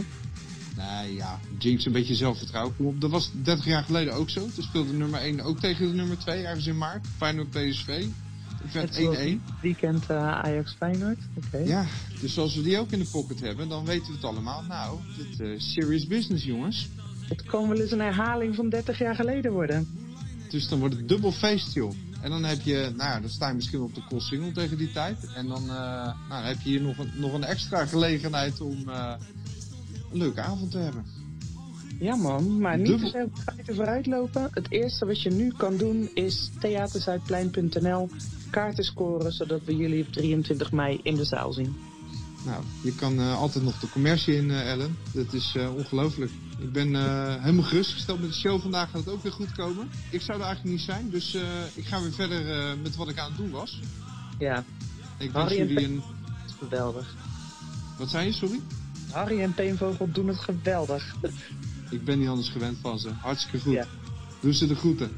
Nee, 0.75 1.13
ja, 1.13 1.39
Jinx 1.57 1.85
een 1.85 1.91
beetje 1.91 2.15
zelfvertrouwen. 2.15 2.75
Kom 2.75 2.85
op, 2.85 3.01
dat 3.01 3.09
was 3.09 3.31
30 3.43 3.65
jaar 3.65 3.83
geleden 3.83 4.13
ook 4.13 4.29
zo. 4.29 4.49
Toen 4.55 4.63
speelde 4.63 4.93
nummer 4.93 5.19
1 5.19 5.41
ook 5.41 5.59
tegen 5.59 5.87
de 5.87 5.93
nummer 5.93 6.17
2 6.17 6.43
ergens 6.43 6.67
in 6.67 6.77
maart. 6.77 7.07
Feyenoord 7.17 7.49
PSV. 7.49 8.05
Het 8.61 8.73
werd 8.73 8.85
Net 8.85 8.95
zoals 8.95 9.17
1-1. 9.17 9.61
Weekend 9.61 10.09
eh, 10.09 10.17
Ajax 10.17 10.75
Feyenoord. 10.77 11.19
Oké. 11.45 11.57
Ja, 11.57 11.85
dus 12.21 12.37
als 12.37 12.55
we 12.55 12.61
die 12.61 12.79
ook 12.79 12.91
in 12.91 12.99
de 12.99 13.07
pocket 13.11 13.39
hebben, 13.39 13.69
dan 13.69 13.85
weten 13.85 14.07
we 14.07 14.13
het 14.13 14.23
allemaal. 14.23 14.63
Nou, 14.63 14.99
dit 15.17 15.39
eh 15.39 15.59
serious 15.59 16.07
business, 16.07 16.43
jongens. 16.43 16.89
Het 17.37 17.45
kan 17.45 17.67
wel 17.69 17.79
eens 17.79 17.91
een 17.91 17.99
herhaling 17.99 18.55
van 18.55 18.69
30 18.69 18.97
jaar 18.97 19.15
geleden 19.15 19.51
worden. 19.51 19.87
Dus 20.49 20.67
dan 20.67 20.79
wordt 20.79 20.95
het 20.95 21.07
dubbel 21.07 21.31
feest, 21.31 21.73
joh. 21.73 21.93
En 22.21 22.29
dan 22.29 22.43
heb 22.43 22.61
je, 22.61 22.91
nou 22.95 23.09
ja, 23.09 23.19
dan 23.19 23.29
sta 23.29 23.47
je 23.47 23.53
misschien 23.53 23.81
op 23.81 23.95
de 23.95 24.03
cross 24.07 24.27
single 24.27 24.51
tegen 24.51 24.77
die 24.77 24.91
tijd. 24.91 25.33
En 25.35 25.47
dan, 25.47 25.61
eh, 25.61 25.67
nou, 25.69 26.13
dan 26.29 26.43
heb 26.43 26.61
je 26.61 26.69
hier 26.69 26.81
nog 26.81 26.97
een, 26.97 27.11
nog 27.15 27.33
een 27.33 27.43
extra 27.43 27.85
gelegenheid 27.85 28.61
om 28.61 28.89
eh, 28.89 29.13
een 30.11 30.17
leuke 30.17 30.41
avond 30.41 30.71
te 30.71 30.77
hebben. 30.77 31.05
Ja 31.99 32.15
man, 32.15 32.59
maar 32.59 32.77
niet 32.77 32.87
Dubbel- 32.87 33.11
te 33.11 33.29
veel 33.63 33.75
vooruitlopen. 33.75 34.47
Het 34.51 34.71
eerste 34.71 35.05
wat 35.05 35.21
je 35.21 35.29
nu 35.29 35.53
kan 35.57 35.77
doen 35.77 36.09
is 36.13 36.51
theaterzuidplein.nl 36.59 38.09
kaarten 38.49 38.83
scoren, 38.83 39.31
zodat 39.31 39.63
we 39.63 39.75
jullie 39.75 40.05
op 40.05 40.11
23 40.11 40.71
mei 40.71 40.99
in 41.03 41.15
de 41.15 41.25
zaal 41.25 41.53
zien. 41.53 41.75
Nou, 42.45 42.63
je 42.81 42.95
kan 42.95 43.19
eh, 43.19 43.37
altijd 43.37 43.63
nog 43.63 43.79
de 43.79 43.89
commercie 43.89 44.35
in, 44.35 44.51
eh, 44.51 44.69
Ellen. 44.71 44.97
Dat 45.11 45.33
is 45.33 45.53
eh, 45.55 45.75
ongelooflijk. 45.75 46.31
Ik 46.59 46.71
ben 46.71 46.87
helemaal 47.41 47.63
gerustgesteld 47.63 48.19
met 48.19 48.29
de 48.29 48.35
show. 48.35 48.61
Vandaag 48.61 48.89
gaat 48.89 48.99
het 48.99 49.13
ook 49.13 49.23
weer 49.23 49.31
goed 49.31 49.51
komen. 49.51 49.89
Ik 50.09 50.21
zou 50.21 50.39
er 50.39 50.45
eigenlijk 50.45 50.75
niet 50.75 50.85
zijn, 50.85 51.09
dus 51.09 51.37
ik 51.73 51.85
ga 51.85 52.01
weer 52.01 52.11
verder 52.11 52.77
met 52.77 52.95
wat 52.95 53.09
ik 53.09 53.17
aan 53.17 53.27
het 53.27 53.37
doen 53.37 53.49
was. 53.49 53.79
Ja, 54.39 54.63
Ik 55.17 55.31
wens 55.31 55.33
Harry 55.33 55.59
en 55.59 55.67
jullie 55.67 55.85
een... 55.85 56.01
het 56.23 56.49
is 56.49 56.55
geweldig. 56.59 57.15
Wat 57.97 58.09
zei 58.09 58.25
je, 58.25 58.31
sorry? 58.31 58.59
Harry 59.11 59.41
en 59.41 59.53
Peenvogel 59.53 60.11
doen 60.11 60.27
het 60.27 60.39
geweldig. 60.39 61.15
Ik 61.89 62.05
ben 62.05 62.19
niet 62.19 62.27
anders 62.27 62.49
gewend 62.49 62.77
van 62.81 62.99
ze. 62.99 63.09
Hartstikke 63.09 63.59
goed. 63.59 63.73
Ja. 63.73 63.85
Doe 64.39 64.53
ze 64.53 64.67
de 64.67 64.75
groeten. 64.75 65.11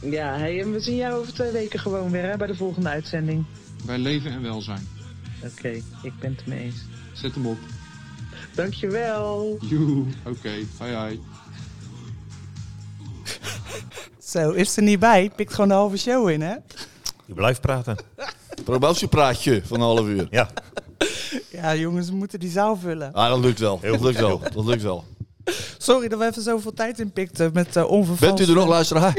Ja, 0.00 0.36
hey, 0.36 0.60
en 0.60 0.72
we 0.72 0.80
zien 0.80 0.96
jou 0.96 1.20
over 1.20 1.32
twee 1.32 1.52
weken 1.52 1.78
gewoon 1.78 2.10
weer 2.10 2.30
hè, 2.30 2.36
bij 2.36 2.46
de 2.46 2.54
volgende 2.54 2.88
uitzending. 2.88 3.44
Bij 3.84 3.98
leven 3.98 4.30
en 4.30 4.42
welzijn. 4.42 4.99
Oké, 5.44 5.68
ik 6.02 6.12
ben 6.20 6.34
het 6.36 6.46
mee 6.46 6.58
eens. 6.58 6.76
Zet 7.12 7.34
hem 7.34 7.46
op. 7.46 7.58
Dankjewel. 8.54 9.58
Joe. 9.60 10.04
Oké. 10.26 10.50
Hoi 10.78 10.92
hoi. 10.94 11.20
Zo, 14.22 14.50
is 14.50 14.76
er 14.76 14.82
niet 14.82 14.98
bij. 14.98 15.30
Pikt 15.36 15.52
gewoon 15.52 15.68
de 15.68 15.74
halve 15.74 15.96
show 15.96 16.28
in, 16.28 16.40
hè? 16.40 16.54
Je 17.26 17.34
blijft 17.34 17.60
praten. 17.60 17.96
Promotiepraatje 18.64 19.62
van 19.64 19.80
een 19.80 19.86
half 19.86 20.06
uur. 20.06 20.26
Ja, 20.30 20.50
Ja, 21.50 21.74
jongens, 21.74 22.08
we 22.08 22.14
moeten 22.14 22.40
die 22.40 22.50
zaal 22.50 22.76
vullen. 22.76 23.12
Ah, 23.12 23.28
dat 23.28 23.38
lukt 23.38 23.58
wel. 23.58 23.78
Heel 23.82 23.92
dat 23.92 24.00
lukt 24.00 24.18
wel. 24.18 24.40
Dat 24.54 24.64
lukt 24.64 24.82
wel. 24.82 25.04
Sorry 25.78 26.08
dat 26.08 26.18
we 26.18 26.26
even 26.26 26.42
zoveel 26.42 26.72
tijd 26.72 26.98
in 27.00 27.12
pikten 27.12 27.50
met 27.52 27.76
uh, 27.76 27.90
onvervalst. 27.90 28.36
Bent 28.36 28.48
u 28.48 28.52
er 28.52 28.58
nog, 28.58 28.68
luisteraar? 28.68 29.14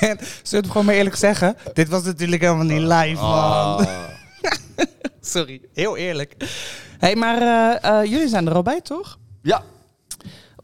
En 0.00 0.18
zullen 0.18 0.40
we 0.50 0.56
het 0.56 0.66
gewoon 0.66 0.84
maar 0.84 0.94
eerlijk 0.94 1.16
zeggen? 1.16 1.56
Dit 1.72 1.88
was 1.88 2.02
natuurlijk 2.02 2.42
helemaal 2.42 2.64
niet 2.64 2.80
live, 2.80 3.22
man. 3.22 3.32
Ah. 3.32 3.80
Sorry, 5.20 5.60
heel 5.74 5.96
eerlijk. 5.96 6.34
hey, 6.98 7.16
maar 7.16 7.42
eh, 7.42 8.00
eh, 8.00 8.10
jullie 8.10 8.28
zijn 8.28 8.46
er 8.46 8.54
al 8.54 8.62
bij, 8.62 8.80
toch? 8.80 9.18
Ja, 9.42 9.62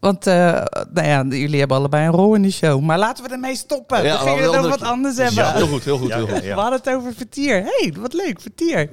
Want, 0.00 0.26
eh, 0.26 0.34
nou 0.92 1.06
ja, 1.06 1.24
jullie 1.24 1.58
hebben 1.58 1.76
allebei 1.76 2.06
een 2.06 2.12
rol 2.12 2.34
in 2.34 2.42
die 2.42 2.52
show. 2.52 2.80
Maar 2.80 2.98
laten 2.98 3.24
we 3.24 3.30
ermee 3.30 3.56
stoppen. 3.56 4.02
Ja, 4.02 4.12
Dan 4.16 4.18
gingen 4.18 4.36
we 4.36 4.42
het 4.42 4.56
over 4.56 4.70
wat 4.70 4.82
anders 4.82 5.16
hebben. 5.16 5.44
ja, 5.44 5.52
heel 5.52 5.66
goed, 5.66 5.84
heel 5.84 5.98
goed, 5.98 6.08
Ja, 6.08 6.16
heel 6.16 6.26
ja, 6.26 6.32
goed. 6.34 6.42
We 6.42 6.50
hadden 6.50 6.78
het 6.78 6.88
over 6.88 7.14
Vertier. 7.14 7.62
hey, 7.64 7.94
wat 7.98 8.12
leuk, 8.12 8.40
Vertier. 8.40 8.90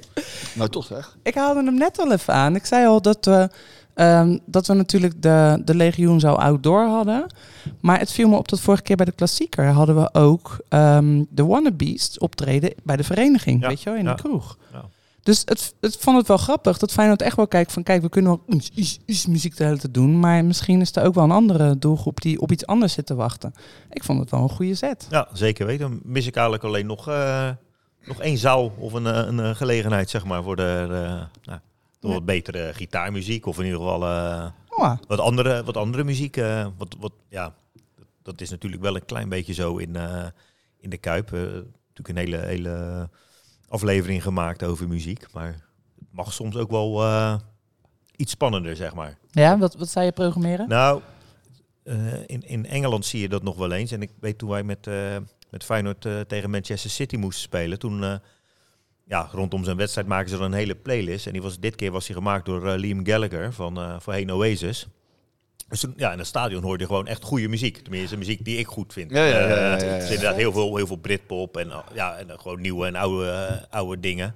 Nou, 0.52 0.70
toch 0.70 0.86
zeg. 0.86 1.16
Ik 1.22 1.34
haalde 1.34 1.64
hem 1.64 1.74
net 1.74 1.98
al 1.98 2.12
even 2.12 2.34
aan. 2.34 2.54
Ik 2.54 2.66
zei 2.66 2.86
al 2.86 3.02
dat 3.02 3.24
we, 3.24 3.48
ehm, 3.94 4.38
dat 4.46 4.66
we 4.66 4.74
natuurlijk 4.74 5.22
de, 5.22 5.62
de 5.64 5.74
Legioen 5.74 6.20
zo 6.20 6.32
outdoor 6.32 6.86
hadden. 6.86 7.26
Maar 7.80 7.98
het 7.98 8.12
viel 8.12 8.28
me 8.28 8.36
op 8.36 8.48
dat 8.48 8.60
vorige 8.60 8.82
keer 8.82 8.96
bij 8.96 9.06
de 9.06 9.12
klassieker 9.12 9.66
hadden 9.66 9.96
we 10.00 10.14
ook 10.14 10.58
ehm, 10.68 11.24
de 11.28 11.44
Wannabees 11.44 12.18
optreden 12.18 12.72
bij 12.82 12.96
de 12.96 13.04
vereniging. 13.04 13.62
Ja, 13.62 13.68
Weet 13.68 13.82
je 13.82 13.90
wel, 13.90 13.98
in 13.98 14.04
ja. 14.04 14.14
de 14.14 14.22
kroeg. 14.22 14.58
Ja. 14.72 14.84
Dus 15.24 15.42
het, 15.44 15.74
het 15.80 15.96
vond 15.96 16.16
het 16.16 16.26
wel 16.28 16.36
grappig 16.36 16.78
dat 16.78 16.92
Feyenoord 16.92 17.22
echt 17.22 17.36
wel 17.36 17.46
kijkt 17.46 17.72
van... 17.72 17.82
kijk, 17.82 18.02
we 18.02 18.08
kunnen 18.08 18.40
wel 18.46 18.60
iets 19.04 19.26
muziek 19.26 19.56
de 19.56 19.64
hele 19.64 19.78
tijd 19.78 19.94
doen... 19.94 20.20
maar 20.20 20.44
misschien 20.44 20.80
is 20.80 20.96
er 20.96 21.04
ook 21.04 21.14
wel 21.14 21.24
een 21.24 21.30
andere 21.30 21.78
doelgroep 21.78 22.20
die 22.20 22.40
op 22.40 22.52
iets 22.52 22.66
anders 22.66 22.92
zit 22.92 23.06
te 23.06 23.14
wachten. 23.14 23.54
Ik 23.90 24.04
vond 24.04 24.20
het 24.20 24.30
wel 24.30 24.40
een 24.40 24.48
goede 24.48 24.74
zet. 24.74 25.06
ja, 25.10 25.28
zeker 25.32 25.66
weten. 25.66 25.90
Dan 25.90 26.00
mis 26.02 26.26
ik 26.26 26.34
eigenlijk 26.34 26.64
alleen 26.64 26.86
nog, 26.86 27.08
eh, 27.08 27.48
nog 28.04 28.20
één 28.20 28.38
zaal 28.38 28.72
of 28.78 28.92
een, 28.92 29.06
eh, 29.06 29.26
een, 29.26 29.56
gelegenheid, 29.56 30.10
zeg 30.10 30.24
maar, 30.24 30.42
voor 30.42 30.56
de, 30.56 30.84
de, 30.88 31.26
nou, 31.50 31.60
wat 32.12 32.24
betere 32.24 32.74
gitaarmuziek. 32.74 33.46
Of 33.46 33.58
in 33.58 33.64
ieder 33.64 33.78
geval 33.80 34.02
eh, 34.04 34.46
Oh, 34.68 34.96
wat, 35.06 35.18
andere, 35.18 35.64
wat 35.64 35.76
andere 35.76 36.04
muziek. 36.04 36.36
eh, 36.36 36.66
wat, 36.76 36.96
wat, 36.98 37.12
ja, 37.28 37.54
dat 38.22 38.40
is 38.40 38.50
natuurlijk 38.50 38.82
wel 38.82 38.94
een 38.94 39.04
klein 39.04 39.28
beetje 39.28 39.52
zo 39.54 39.76
in, 39.76 39.96
eh, 39.96 40.26
in 40.78 40.90
de 40.90 40.98
Kuip. 40.98 41.30
natuurlijk 41.30 42.08
een 42.08 42.16
hele, 42.16 42.38
hele 42.38 43.08
aflevering 43.68 44.22
gemaakt 44.22 44.64
over 44.64 44.88
muziek. 44.88 45.32
Maar 45.32 45.46
het 45.98 46.08
mag 46.10 46.32
soms 46.32 46.56
ook 46.56 46.70
wel 46.70 47.02
iets 48.16 48.32
spannender, 48.32 48.76
zeg 48.76 48.94
maar. 48.94 49.18
Ja, 49.30 49.58
wat, 49.58 49.74
wat 49.74 49.88
zou 49.88 50.04
je 50.04 50.12
programmeren? 50.12 50.68
Nou, 50.68 51.00
in, 52.26 52.42
in 52.42 52.66
Engeland 52.66 53.06
zie 53.06 53.20
je 53.20 53.28
dat 53.28 53.42
nog 53.42 53.56
wel 53.56 53.72
eens. 53.72 53.90
En 53.92 54.02
ik 54.02 54.10
weet 54.20 54.38
toen 54.38 54.48
wij 54.50 54.62
met, 54.62 54.88
met 55.50 55.64
Feyenoord 55.64 56.06
tegen 56.28 56.50
Manchester 56.50 56.90
City 56.90 57.16
moesten 57.16 57.42
spelen, 57.42 57.78
toen... 57.78 58.20
eh, 59.04 59.10
ja, 59.10 59.28
rondom 59.32 59.64
zijn 59.64 59.76
wedstrijd 59.76 60.06
maken 60.06 60.30
ze 60.30 60.36
dan 60.36 60.46
een 60.46 60.52
hele 60.58 60.74
playlist. 60.74 61.26
En 61.26 61.32
die 61.32 61.42
was, 61.42 61.58
dit 61.58 61.74
keer 61.74 61.90
was 61.90 62.06
die 62.06 62.14
gemaakt 62.14 62.46
door 62.46 62.68
eh, 62.68 62.78
Liam 62.78 63.06
Gallagher 63.06 63.52
van 63.52 63.78
uh, 63.78 63.96
voorheen 64.00 64.32
Oasis. 64.32 64.86
Dus 65.68 65.80
toen, 65.80 65.94
ja, 65.96 66.12
in 66.12 66.18
het 66.18 66.26
stadion 66.26 66.62
hoorde 66.62 66.82
je 66.82 66.88
gewoon 66.88 67.06
echt 67.06 67.22
goede 67.22 67.48
muziek. 67.48 67.78
Tenminste, 67.78 68.16
muziek 68.16 68.44
die 68.44 68.58
ik 68.58 68.66
goed 68.66 68.92
vind. 68.92 69.10
Ja, 69.10 69.24
ja, 69.24 69.38
ja, 69.38 69.48
ja, 69.48 69.76
Eh, 69.76 69.80
ja, 69.80 69.92
Het 69.92 70.02
is 70.02 70.08
inderdaad 70.10 70.36
heel 70.36 70.52
veel, 70.52 70.76
heel 70.76 70.86
veel 70.86 70.96
Britpop 70.96 71.56
en, 71.56 71.72
ja, 71.94 72.16
en 72.16 72.40
gewoon 72.40 72.60
nieuwe 72.60 72.86
en 72.86 72.94
oude, 72.94 73.66
oude 73.70 74.00
dingen. 74.00 74.34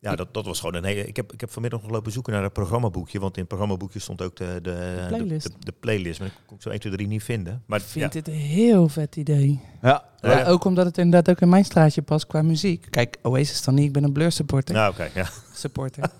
Ja, 0.00 0.16
dat, 0.16 0.34
dat 0.34 0.46
was 0.46 0.60
gewoon 0.60 0.74
een 0.74 0.84
hele... 0.84 1.06
Ik 1.06 1.16
heb, 1.16 1.32
ik 1.32 1.40
heb 1.40 1.50
vanmiddag 1.50 1.82
nog 1.82 1.90
lopen 1.90 2.12
zoeken 2.12 2.32
naar 2.32 2.42
het 2.42 2.52
programmaboekje. 2.52 3.20
Want 3.20 3.34
in 3.34 3.40
het 3.40 3.48
programmaboekje 3.48 3.98
stond 3.98 4.22
ook 4.22 4.36
de, 4.36 4.44
de, 4.44 4.60
de, 4.62 5.04
playlist. 5.08 5.46
de, 5.46 5.52
de 5.58 5.72
playlist. 5.80 6.18
Maar 6.18 6.28
ik 6.28 6.34
kon 6.46 6.56
ik 6.56 6.62
zo 6.62 6.68
1, 6.68 6.80
2, 6.80 6.92
3 6.92 7.06
niet 7.06 7.22
vinden. 7.22 7.62
Maar 7.66 7.78
Ik 7.78 7.84
vind 7.84 8.04
ja, 8.04 8.20
dit 8.20 8.28
een 8.28 8.40
heel 8.40 8.88
vet 8.88 9.16
idee. 9.16 9.60
Ja. 9.82 10.04
Ja. 10.20 10.38
Ja, 10.38 10.46
ook 10.46 10.64
omdat 10.64 10.84
het 10.84 10.98
inderdaad 10.98 11.34
ook 11.34 11.40
in 11.40 11.48
mijn 11.48 11.64
straatje 11.64 12.02
past 12.02 12.26
qua 12.26 12.42
muziek. 12.42 12.86
Kijk, 12.90 13.16
Oasis 13.22 13.62
dan 13.62 13.74
niet, 13.74 13.86
ik 13.86 13.92
ben 13.92 14.04
een 14.04 14.12
Blur 14.12 14.32
supporter. 14.32 14.74
nou 14.74 14.92
oké, 14.92 15.08
ja. 15.14 15.28
supporter. 15.54 16.10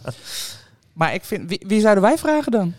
maar 0.92 1.14
ik 1.14 1.24
vind, 1.24 1.48
wie, 1.48 1.64
wie 1.66 1.80
zouden 1.80 2.02
wij 2.02 2.18
vragen 2.18 2.52
dan? 2.52 2.74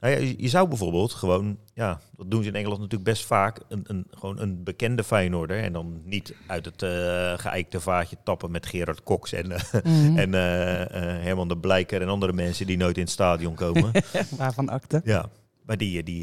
Nou 0.00 0.14
ja, 0.14 0.34
je, 0.38 0.48
zou 0.48 0.68
bijvoorbeeld 0.68 1.12
gewoon, 1.12 1.58
ja, 1.74 2.00
dat 2.16 2.30
doen 2.30 2.42
ze 2.42 2.48
in 2.48 2.54
Engeland 2.54 2.80
natuurlijk 2.80 3.10
best 3.10 3.24
vaak, 3.26 3.60
een, 3.68 3.84
een, 3.86 4.06
gewoon 4.10 4.38
een 4.40 4.62
bekende 4.64 5.04
Feyenoorder. 5.04 5.62
En 5.62 5.72
dan 5.72 6.00
niet 6.04 6.34
uit 6.46 6.64
het 6.64 6.82
eh 6.82 7.38
geëikte 7.38 7.80
vaatje 7.80 8.16
tappen 8.24 8.50
met 8.50 8.66
Gerard 8.66 9.02
Cox 9.02 9.32
en, 9.32 9.52
eh, 9.52 9.60
Mhm. 9.84 10.18
en 10.18 10.34
eh, 10.34 11.22
Herman 11.24 11.48
de 11.48 11.56
Blijker 11.58 12.02
en 12.02 12.08
andere 12.08 12.32
mensen 12.32 12.66
die 12.66 12.76
nooit 12.76 12.96
in 12.96 13.02
het 13.02 13.12
stadion 13.12 13.54
komen. 13.54 13.90
Waarvan 14.38 14.68
akte? 14.68 15.00
ja, 15.04 15.28
maar 15.66 15.76
die, 15.76 16.02
die 16.02 16.22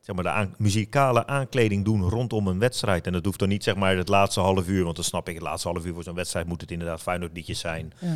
zeg 0.00 0.14
maar 0.14 0.24
de 0.24 0.30
aan- 0.30 0.54
muzikale 0.58 1.26
aankleding 1.26 1.84
doen 1.84 2.02
rondom 2.02 2.46
een 2.46 2.58
wedstrijd. 2.58 3.06
En 3.06 3.12
dat 3.12 3.24
hoeft 3.24 3.38
dan 3.38 3.48
niet 3.48 3.64
zeg 3.64 3.76
maar 3.76 3.96
het 3.96 4.08
laatste 4.08 4.40
half 4.40 4.68
uur, 4.68 4.84
want 4.84 4.96
dan 4.96 5.04
snap 5.04 5.28
ik, 5.28 5.34
het 5.34 5.42
laatste 5.42 5.68
half 5.68 5.84
uur 5.86 5.94
voor 5.94 6.02
zo'n 6.02 6.14
wedstrijd 6.14 6.46
moet 6.46 6.60
het 6.60 6.70
inderdaad 6.70 7.02
Feyenoord 7.02 7.32
liedjes 7.32 7.58
zijn. 7.58 7.92
Ja. 7.98 8.14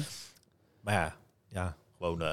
Maar 0.81 0.95
ja, 0.95 1.15
ja 1.49 1.77
gewoon... 2.01 2.23
eh, 2.23 2.29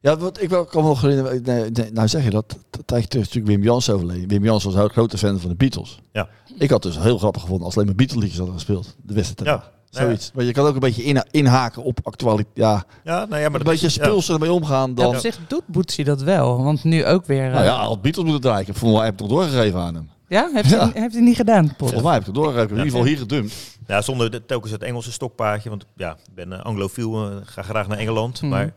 Ja, 0.00 0.16
wat 0.16 0.42
ik 0.42 0.48
wel 0.48 0.64
kan 0.64 0.84
nog 0.84 1.00
herinneren. 1.00 1.42
Nee, 1.42 1.70
nee, 1.70 1.92
nou 1.92 2.08
zeg 2.08 2.24
je 2.24 2.30
dat. 2.30 2.56
Een 2.70 2.84
tijdje 2.84 3.08
terug 3.08 3.26
is 3.26 3.32
natuurlijk 3.34 3.56
Wim 3.62 3.62
Jans 3.72 3.90
overleden. 3.90 4.28
Wim 4.28 4.44
Jans 4.44 4.64
was 4.64 4.72
een 4.74 4.80
heel 4.80 4.88
grote 4.88 5.18
fan 5.18 5.40
van 5.40 5.50
de 5.50 5.56
Beatles. 5.56 6.00
Ja. 6.12 6.28
Ik 6.58 6.70
had 6.70 6.82
dus 6.82 6.98
heel 6.98 7.18
grappig 7.18 7.40
gevonden 7.42 7.66
als 7.66 7.74
alleen 7.74 7.86
maar 7.86 7.96
Beatles 7.96 8.18
liedjes 8.20 8.38
hadden 8.38 8.54
gespeeld. 8.56 8.96
De 9.02 9.14
wedstrijd. 9.14 9.50
Ja. 9.50 9.56
daarna. 9.56 9.78
Zoiets. 9.90 10.30
Maar 10.34 10.44
je 10.44 10.52
kan 10.52 10.66
ook 10.66 10.74
een 10.74 10.80
beetje 10.80 11.02
in, 11.02 11.24
inhaken 11.30 11.82
op 11.82 11.98
actualiteit. 12.02 12.56
Ja, 12.56 12.84
ja, 13.04 13.24
nou 13.26 13.40
ja, 13.42 13.48
maar 13.48 13.60
een 13.60 13.66
beetje 13.66 13.86
is- 13.86 13.94
ja. 13.94 14.04
spulsen 14.04 14.34
ermee 14.34 14.52
omgaan 14.52 14.88
Ja, 14.88 14.94
dan... 14.94 15.06
op 15.06 15.16
zich 15.16 15.38
doet 15.48 15.62
Boetsie 15.66 16.04
dat 16.04 16.22
wel. 16.22 16.62
Want 16.62 16.84
nu 16.84 17.06
ook 17.06 17.26
weer... 17.26 17.48
Nou 17.48 17.58
eh, 17.60 17.64
ja, 17.64 17.76
als 17.76 18.00
Beatles 18.00 18.24
moeten 18.24 18.42
draaien. 18.42 18.60
Ik 18.60 18.66
heb 18.66 18.76
volgens 18.76 19.00
mij 19.00 19.08
heb 19.10 19.20
ik 19.20 19.26
het 19.26 19.30
nog 19.30 19.38
doorgegeven 19.40 19.80
aan 19.80 19.94
hem. 19.94 20.08
ja? 20.28 20.50
Heeft, 20.52 20.68
Ja. 20.68 20.78
Hij, 20.90 21.00
heeft 21.02 21.14
hij 21.14 21.22
niet 21.22 21.36
gedaan? 21.36 21.74
Volgens 21.78 22.02
mij 22.02 22.10
heb 22.12 22.20
ik 22.20 22.26
het 22.26 22.34
doorgegeven. 22.34 22.68
In 22.70 22.76
ieder 22.76 22.90
geval 22.90 23.04
hier 23.06 23.18
gedumpt. 23.18 23.54
Ja, 23.90 24.02
zonder 24.02 24.30
de, 24.30 24.46
telkens 24.46 24.72
het 24.72 24.82
Engelse 24.82 25.12
stokpaardje. 25.12 25.68
Want 25.68 25.86
ja, 25.96 26.12
ik 26.12 26.34
ben 26.34 26.50
uh, 26.52 26.60
anglofiel, 26.60 27.30
uh, 27.32 27.36
ga 27.44 27.62
graag 27.62 27.88
naar 27.88 27.98
Engeland. 27.98 28.40
Mhm. 28.40 28.50
Maar 28.50 28.74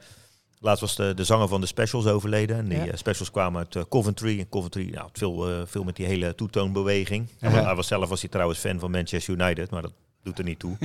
laatst 0.59 0.82
was 0.82 0.95
de, 0.95 1.14
de 1.14 1.24
zanger 1.24 1.47
van 1.47 1.61
de 1.61 1.68
Specials 1.68 2.05
overleden. 2.07 2.57
En 2.57 2.68
die 2.68 2.78
Ja. 2.78 2.86
eh, 2.88 2.97
Specials 2.97 3.32
kwamen 3.32 3.59
uit 3.59 3.76
eh, 3.76 3.84
Coventry. 3.89 4.39
En 4.39 4.49
Coventry, 4.49 4.89
nou, 4.93 5.09
veel, 5.14 5.49
eh, 5.49 5.61
veel 5.66 5.84
met 5.84 5.95
die 5.95 6.05
hele 6.05 6.36
toetoonbeweging. 6.36 7.28
Ja. 7.39 7.49
Hij, 7.49 7.64
hij 7.64 7.76
was 7.76 7.88
zelf 7.88 8.09
was 8.09 8.22
hij 8.22 8.30
trouwens 8.30 8.59
fan 8.59 8.80
van 8.80 8.91
Manchester 8.91 9.34
United, 9.34 9.70
maar 9.70 9.82
dat 9.82 9.93
doet 10.24 10.38
er 10.38 10.43
niet 10.43 10.59
toe. 10.59 10.78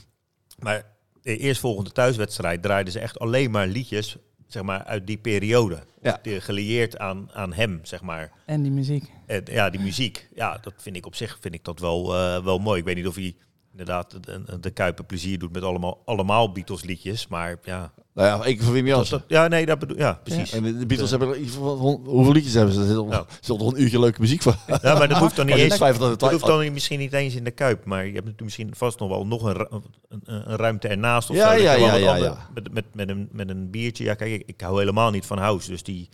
maar 0.64 0.84
de 1.22 1.36
eerstvolgende 1.36 1.90
thuiswedstrijd 1.90 2.62
draaiden 2.62 2.92
ze 2.92 2.98
echt 3.00 3.18
alleen 3.18 3.50
maar 3.50 3.66
liedjes 3.66 4.16
zeg 4.46 4.62
maar, 4.62 4.84
uit 4.84 5.06
die 5.06 5.16
periode. 5.18 5.78
Ja. 6.02 6.18
Die, 6.22 6.40
gelieerd 6.40 6.98
aan, 6.98 7.30
aan 7.32 7.52
hem, 7.52 7.80
zeg 7.82 8.02
maar. 8.02 8.32
En 8.46 8.62
die 8.62 8.72
muziek. 8.72 9.10
En, 9.26 9.42
ja, 9.44 9.70
die 9.70 9.80
muziek, 9.80 10.28
ja, 10.34 10.58
dat 10.62 10.74
vind 10.76 10.96
ik 10.96 11.06
op 11.06 11.14
zich 11.14 11.38
vind 11.40 11.54
ik 11.54 11.64
dat 11.64 11.78
wel, 11.80 12.14
eh, 12.14 12.44
wel 12.44 12.58
mooi. 12.58 12.78
Ik 12.78 12.84
weet 12.84 12.96
niet 12.96 13.06
of 13.06 13.14
hij 13.14 13.34
inderdaad 13.78 14.24
de, 14.24 14.60
de 14.60 14.70
Kuiper 14.70 15.04
plezier 15.04 15.38
doet 15.38 15.52
met 15.52 15.62
allemaal, 15.62 16.02
allemaal 16.04 16.52
Beatles 16.52 16.82
liedjes, 16.82 17.26
maar 17.26 17.56
ja. 17.64 17.92
Nou 18.14 18.28
ja, 18.28 18.38
keer 18.54 18.62
voor 18.62 18.72
Wim 18.72 18.86
dat- 18.86 19.22
ja, 19.28 19.48
nee, 19.48 19.66
dat 19.66 19.78
bedoel, 19.78 19.96
ja, 19.96 20.20
precies. 20.24 20.52
En 20.52 20.62
de 20.78 20.86
Beatles 20.86 21.10
hebben 21.10 21.48
van... 21.48 22.00
Hoeveel 22.04 22.32
liedjes 22.32 22.54
hebben 22.54 22.74
ze? 22.74 22.80
Er 22.80 22.86
zit 22.86 22.96
Nou. 22.96 23.26
een 23.74 23.80
uurtje 23.82 24.00
leuke 24.00 24.20
muziek 24.20 24.42
van. 24.42 24.54
Ja, 24.66 24.78
maar 24.98 25.08
dat 25.08 25.18
hoeft 25.18 25.36
dan 25.36 25.46
niet 25.46 25.54
eens. 25.64 25.78
dat 25.78 26.30
hoeft 26.30 26.46
dan 26.46 26.72
misschien 26.72 26.98
niet 26.98 27.12
eens 27.12 27.34
in 27.34 27.44
de 27.44 27.50
Kuip, 27.50 27.84
maar 27.84 27.98
je 27.98 28.04
hebt 28.04 28.14
natuurlijk 28.14 28.42
misschien 28.42 28.74
vast 28.76 28.98
nog 28.98 29.08
wel 29.08 29.26
nog 29.26 29.42
een, 29.42 29.66
een, 29.70 30.22
een 30.24 30.56
ruimte 30.56 30.88
ernaast 30.88 31.30
of 31.30 31.36
Ja, 31.36 31.56
zo. 31.56 31.62
ja, 31.62 31.72
ja, 31.72 31.94
ja, 31.94 32.12
ander-. 32.14 32.36
Met, 32.54 32.72
met, 32.72 32.84
met, 32.94 33.08
een, 33.08 33.28
met 33.32 33.48
een 33.50 33.70
biertje. 33.70 34.04
Ja, 34.04 34.14
kijk, 34.14 34.32
ik, 34.32 34.42
ik 34.46 34.60
hou 34.60 34.78
helemaal 34.78 35.10
niet 35.10 35.26
van 35.26 35.38
house, 35.38 35.70
dus 35.70 35.82
die 35.82 36.08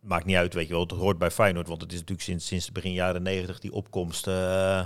maakt 0.00 0.24
niet 0.24 0.36
uit, 0.36 0.54
weet 0.54 0.66
je 0.66 0.72
wel. 0.72 0.82
Het 0.82 0.90
hoort 0.90 1.18
bij 1.18 1.30
Feyenoord, 1.30 1.68
want 1.68 1.80
het 1.82 1.92
is 1.92 1.98
natuurlijk 1.98 2.26
sinds, 2.26 2.46
sinds 2.46 2.72
begin 2.72 2.92
jaren 2.92 3.22
negentig 3.22 3.58
die 3.58 3.72
opkomst 3.72 4.26
eh, 4.26 4.80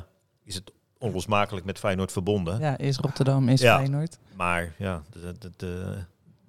is 0.44 0.54
het 0.54 0.72
onlosmakelijk 1.04 1.66
met 1.66 1.78
Feyenoord 1.78 2.12
verbonden. 2.12 2.60
Ja, 2.60 2.78
is 2.78 2.96
Rotterdam, 2.96 3.48
is 3.48 3.60
Ja. 3.60 3.76
Feyenoord. 3.76 4.18
Maar 4.36 4.72
ja, 4.78 5.02
eh, 5.14 5.68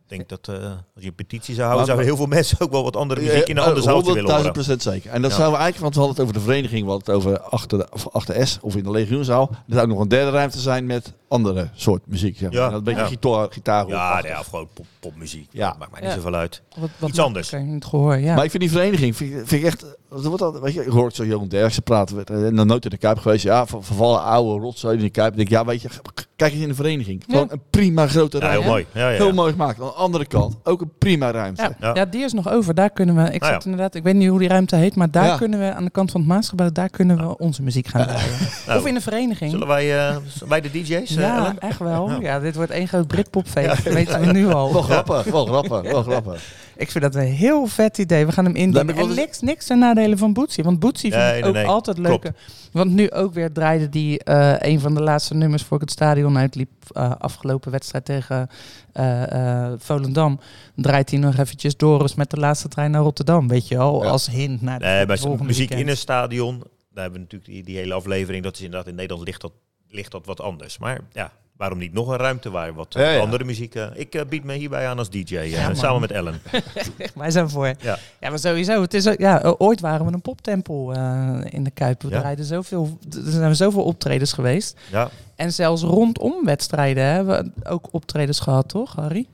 ik 0.03 0.11
denk 0.17 0.29
dat 0.29 0.47
eh, 0.47 0.55
als 0.95 1.03
je 1.03 1.07
een 1.07 1.15
petitie 1.15 1.53
zou 1.55 1.65
houden, 1.65 1.85
zouden 1.85 2.05
heel 2.07 2.17
veel 2.17 2.25
mensen 2.25 2.59
ook 2.59 2.71
wel 2.71 2.83
wat 2.83 2.95
andere 2.95 3.21
muziek 3.21 3.47
in 3.47 3.57
een 3.57 3.63
ander 3.63 3.83
zaaltje 3.83 4.13
willen 4.13 4.29
horen. 4.31 4.43
100.000 4.45 4.51
procent 4.53 4.81
zeker. 4.81 5.11
En 5.11 5.21
dat 5.21 5.31
Ja. 5.31 5.37
zouden 5.37 5.57
we 5.59 5.63
eigenlijk, 5.63 5.79
want 5.83 5.93
we 5.95 5.99
hadden 5.99 6.15
het 6.17 6.25
over 6.25 6.33
de 6.33 6.51
vereniging, 6.51 6.83
we 6.85 6.89
hadden 6.91 7.15
het 7.15 7.23
over 7.25 7.39
achter, 7.39 7.77
de, 7.77 7.87
of 7.91 8.07
achter 8.09 8.47
S 8.47 8.57
of 8.61 8.75
in 8.75 8.83
de 8.83 8.91
legioenzaal. 8.91 9.49
Er 9.51 9.57
zou 9.67 9.81
ook 9.81 9.87
nog 9.87 9.99
een 9.99 10.07
derde 10.07 10.31
ruimte 10.31 10.59
zijn 10.59 10.85
met 10.85 11.13
andere 11.27 11.69
soort 11.73 12.01
muziek. 12.07 12.37
Zeg 12.37 12.49
maar. 12.51 12.59
Ja. 12.59 12.65
En 12.65 12.69
dat 12.71 12.79
een 12.79 12.83
beetje 12.85 13.01
Ja. 13.01 13.07
gitaar, 13.07 13.47
gitaar 13.51 13.87
Ja, 13.87 14.21
nee, 14.21 14.31
ja, 14.31 14.39
of 14.39 14.47
gewoon 14.47 14.67
pop, 14.73 14.85
popmuziek. 14.99 15.47
Ja. 15.51 15.69
Dat 15.69 15.77
maakt 15.77 15.91
mij 15.91 16.01
niet 16.01 16.09
Ja. 16.09 16.15
zoveel 16.15 16.33
uit. 16.35 16.61
Wat, 16.77 16.89
wat 16.97 17.09
Iets 17.09 17.19
anders. 17.19 17.53
Oké, 17.53 17.61
niet 17.63 17.85
gehoord, 17.85 18.21
ja. 18.23 18.35
Maar 18.35 18.43
ik 18.43 18.49
vind 18.49 18.63
die 18.63 18.71
vereniging, 18.71 19.15
vind, 19.15 19.31
ik- 19.33 19.47
vind 19.47 19.61
ik 19.61 19.67
echt, 19.67 19.81
er 20.11 20.21
wordt 20.29 20.41
altijd, 20.41 20.63
weet 20.63 20.73
je, 20.73 20.81
ik 20.81 20.87
hoor 20.91 21.11
zo 21.11 21.25
Johan 21.25 21.47
Derksen 21.47 21.83
praten, 21.83 22.15
werd, 22.15 22.29
eh, 22.29 22.37
nog 22.37 22.65
nooit 22.65 22.83
in 22.83 22.89
de 22.89 22.97
Kuip 22.97 23.17
geweest, 23.19 23.43
ja, 23.43 23.65
ver- 23.67 23.83
vervallen 23.83 24.23
oude 24.23 24.63
rotzooi 24.63 24.97
in 24.97 25.03
de 25.03 25.09
Kuip. 25.09 25.31
Ik 25.31 25.37
denk, 25.37 25.49
ja, 25.49 25.65
weet 25.65 25.81
je, 25.81 25.89
kijk 26.35 26.53
eens 26.53 26.61
in 26.61 26.67
de 26.67 26.75
vereniging. 26.75 27.23
Gewoon 27.29 27.47
een 27.51 27.61
prima 27.69 28.07
grote 28.07 28.37
Ja, 28.37 28.43
ruimte. 28.43 28.61
heel 28.61 28.71
mooi. 28.71 28.85
Ja, 28.91 29.09
ja. 29.09 29.15
Heel 29.17 29.33
mooi 29.33 29.51
gemaakt. 29.51 29.79
Aan 29.81 29.85
de 29.87 29.93
andere 29.93 30.25
kant, 30.25 30.55
ook 30.63 30.81
een 30.81 30.91
prima 30.97 31.31
ruimte. 31.31 31.61
Ja, 31.61 31.75
Ja. 31.79 31.93
ja. 31.95 32.05
die 32.05 32.23
is 32.23 32.33
nog 32.33 32.49
over. 32.49 32.73
Daar 32.75 32.89
kunnen 32.89 33.15
we. 33.15 33.31
Ik 33.31 33.43
Ah, 33.43 33.49
zat 33.49 33.63
inderdaad. 33.65 33.95
Ik 33.95 34.03
weet 34.03 34.15
niet 34.15 34.29
hoe 34.29 34.39
die 34.39 34.47
ruimte 34.47 34.75
heet, 34.75 34.95
maar 34.95 35.11
daar 35.11 35.25
Ja. 35.25 35.37
kunnen 35.37 35.59
we 35.59 35.73
aan 35.73 35.83
de 35.83 35.89
kant 35.91 36.11
van 36.11 36.19
het 36.21 36.29
Maasgebouw. 36.29 36.69
Daar 36.71 36.89
kunnen 36.89 37.17
we 37.27 37.37
onze 37.37 37.61
muziek 37.61 37.87
gaan 37.87 38.03
draaien. 38.07 38.29
Nou, 38.67 38.79
of 38.79 38.85
in 38.85 38.95
een 38.95 39.01
vereniging. 39.01 39.51
Zullen 39.51 39.67
wij, 39.67 39.97
eh, 40.07 40.17
zullen 40.27 40.49
wij 40.49 40.61
de 40.61 40.71
DJ's? 40.71 41.15
Ja, 41.25 41.37
Ellen? 41.37 41.59
echt 41.59 41.79
wel. 41.79 42.09
Ja. 42.09 42.17
Ja. 42.21 42.39
dit 42.39 42.55
wordt 42.55 42.71
één 42.71 42.87
groot 42.87 43.07
Britpopfeest. 43.07 43.83
Dat 43.83 43.93
weten 43.93 44.19
we 44.19 44.31
nu 44.31 44.47
al. 44.47 44.73
Wel 44.73 44.81
grappig, 44.81 45.23
wel 45.23 45.45
grappig, 45.45 45.91
wel 45.91 46.03
grappig. 46.09 46.63
Ik 46.77 46.91
vind 46.91 47.03
dat 47.03 47.15
een 47.15 47.21
heel 47.31 47.65
vet 47.67 47.97
idee. 47.97 48.25
We 48.25 48.31
gaan 48.31 48.45
hem 48.45 48.55
indienen. 48.55 48.95
En 48.95 49.13
niks, 49.15 49.39
niks 49.41 49.65
ten 49.65 49.79
nadele 49.79 50.17
van 50.17 50.33
Boetsie. 50.33 50.63
Want 50.63 50.79
Boetsie 50.79 51.11
vind 51.11 51.23
ik 51.23 51.31
nee, 51.31 51.43
ook 51.43 51.53
nee. 51.53 51.65
altijd 51.65 51.97
leuke. 51.97 52.33
Want 52.71 52.91
nu 52.91 53.11
ook 53.11 53.33
weer 53.33 53.51
draaide 53.51 53.89
die 53.89 54.19
eh, 54.23 54.53
een 54.71 54.79
van 54.79 54.93
de 54.93 55.01
laatste 55.01 55.33
nummers 55.35 55.63
voor 55.63 55.75
ik 55.75 55.81
het 55.81 55.91
stadion 55.91 56.37
uitliep. 56.37 56.69
eh, 56.91 57.11
afgelopen 57.19 57.71
wedstrijd 57.71 58.05
tegen 58.05 58.49
eh, 58.93 59.71
Volendam. 59.77 60.39
Draait 60.75 61.09
hij 61.09 61.19
nog 61.19 61.37
eventjes 61.37 61.77
Doris 61.77 62.15
met 62.15 62.29
de 62.29 62.37
laatste 62.37 62.67
trein 62.67 62.91
naar 62.91 63.01
Rotterdam. 63.01 63.47
Weet 63.47 63.67
je 63.67 63.75
Ja. 63.75 63.81
als 63.81 64.29
hint 64.29 64.61
naar 64.61 64.79
de 64.79 64.85
Nee, 64.85 65.05
bij 65.05 65.17
muziek 65.39 65.57
weekend. 65.57 65.79
in 65.79 65.87
een 65.87 65.97
stadion, 65.97 66.57
daar 66.93 67.03
hebben 67.03 67.13
we 67.13 67.19
natuurlijk 67.19 67.51
die, 67.51 67.63
die 67.63 67.77
hele 67.77 67.93
aflevering. 67.93 68.43
Dat 68.43 68.55
is 68.55 68.61
inderdaad 68.61 68.87
in 68.87 68.95
Nederland 68.95 69.25
ligt 69.27 69.41
dat, 69.41 69.51
ligt 69.89 70.11
dat 70.11 70.25
wat 70.25 70.41
anders. 70.41 70.77
Maar 70.77 70.99
ja, 71.11 71.31
waarom 71.57 71.77
niet 71.77 71.93
nog 71.93 72.07
een 72.07 72.17
ruimte 72.17 72.49
waar 72.49 72.73
wat 72.73 72.93
Ja, 72.93 73.09
ja. 73.09 73.19
andere 73.19 73.43
muziek... 73.43 73.75
eh, 73.75 73.87
ik 73.93 74.15
eh, 74.15 74.25
bied 74.29 74.43
me 74.43 74.53
hierbij 74.53 74.87
aan 74.87 74.97
als 74.97 75.09
DJ, 75.09 75.35
eh, 75.35 75.51
Ja, 75.51 75.73
samen 75.73 76.01
met 76.01 76.11
Ellen. 76.11 76.41
Wij 77.15 77.31
zijn 77.31 77.49
voor. 77.49 77.67
Ja. 77.67 77.97
Ja, 78.19 78.29
maar 78.29 78.39
sowieso. 78.39 78.81
Het 78.81 78.93
is, 78.93 79.03
ja, 79.17 79.55
ooit 79.57 79.79
waren 79.79 80.05
we 80.05 80.11
een 80.13 80.21
poptempel 80.21 80.93
eh, 80.93 81.39
in 81.49 81.63
de 81.63 81.71
Kuip. 81.71 82.01
We 82.01 82.09
Ja. 82.09 82.19
draaiden 82.19 82.45
zoveel, 82.45 82.97
er 83.25 83.31
zijn 83.31 83.55
zoveel 83.55 83.83
optredens 83.83 84.33
geweest. 84.33 84.79
Ja, 84.91 85.09
En 85.35 85.53
zelfs 85.53 85.81
rondom 85.81 86.45
wedstrijden 86.45 87.03
hebben 87.03 87.53
we 87.55 87.69
ook 87.69 87.87
optredens 87.91 88.39
gehad, 88.39 88.69
toch, 88.69 88.95
Harry? 88.95 89.27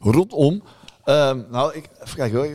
Rondom. 0.00 0.62
Ehm, 1.06 1.40
nou, 1.50 1.74
ik, 1.74 1.88
even 2.02 2.16
kijken 2.16 2.38
hoor. 2.38 2.46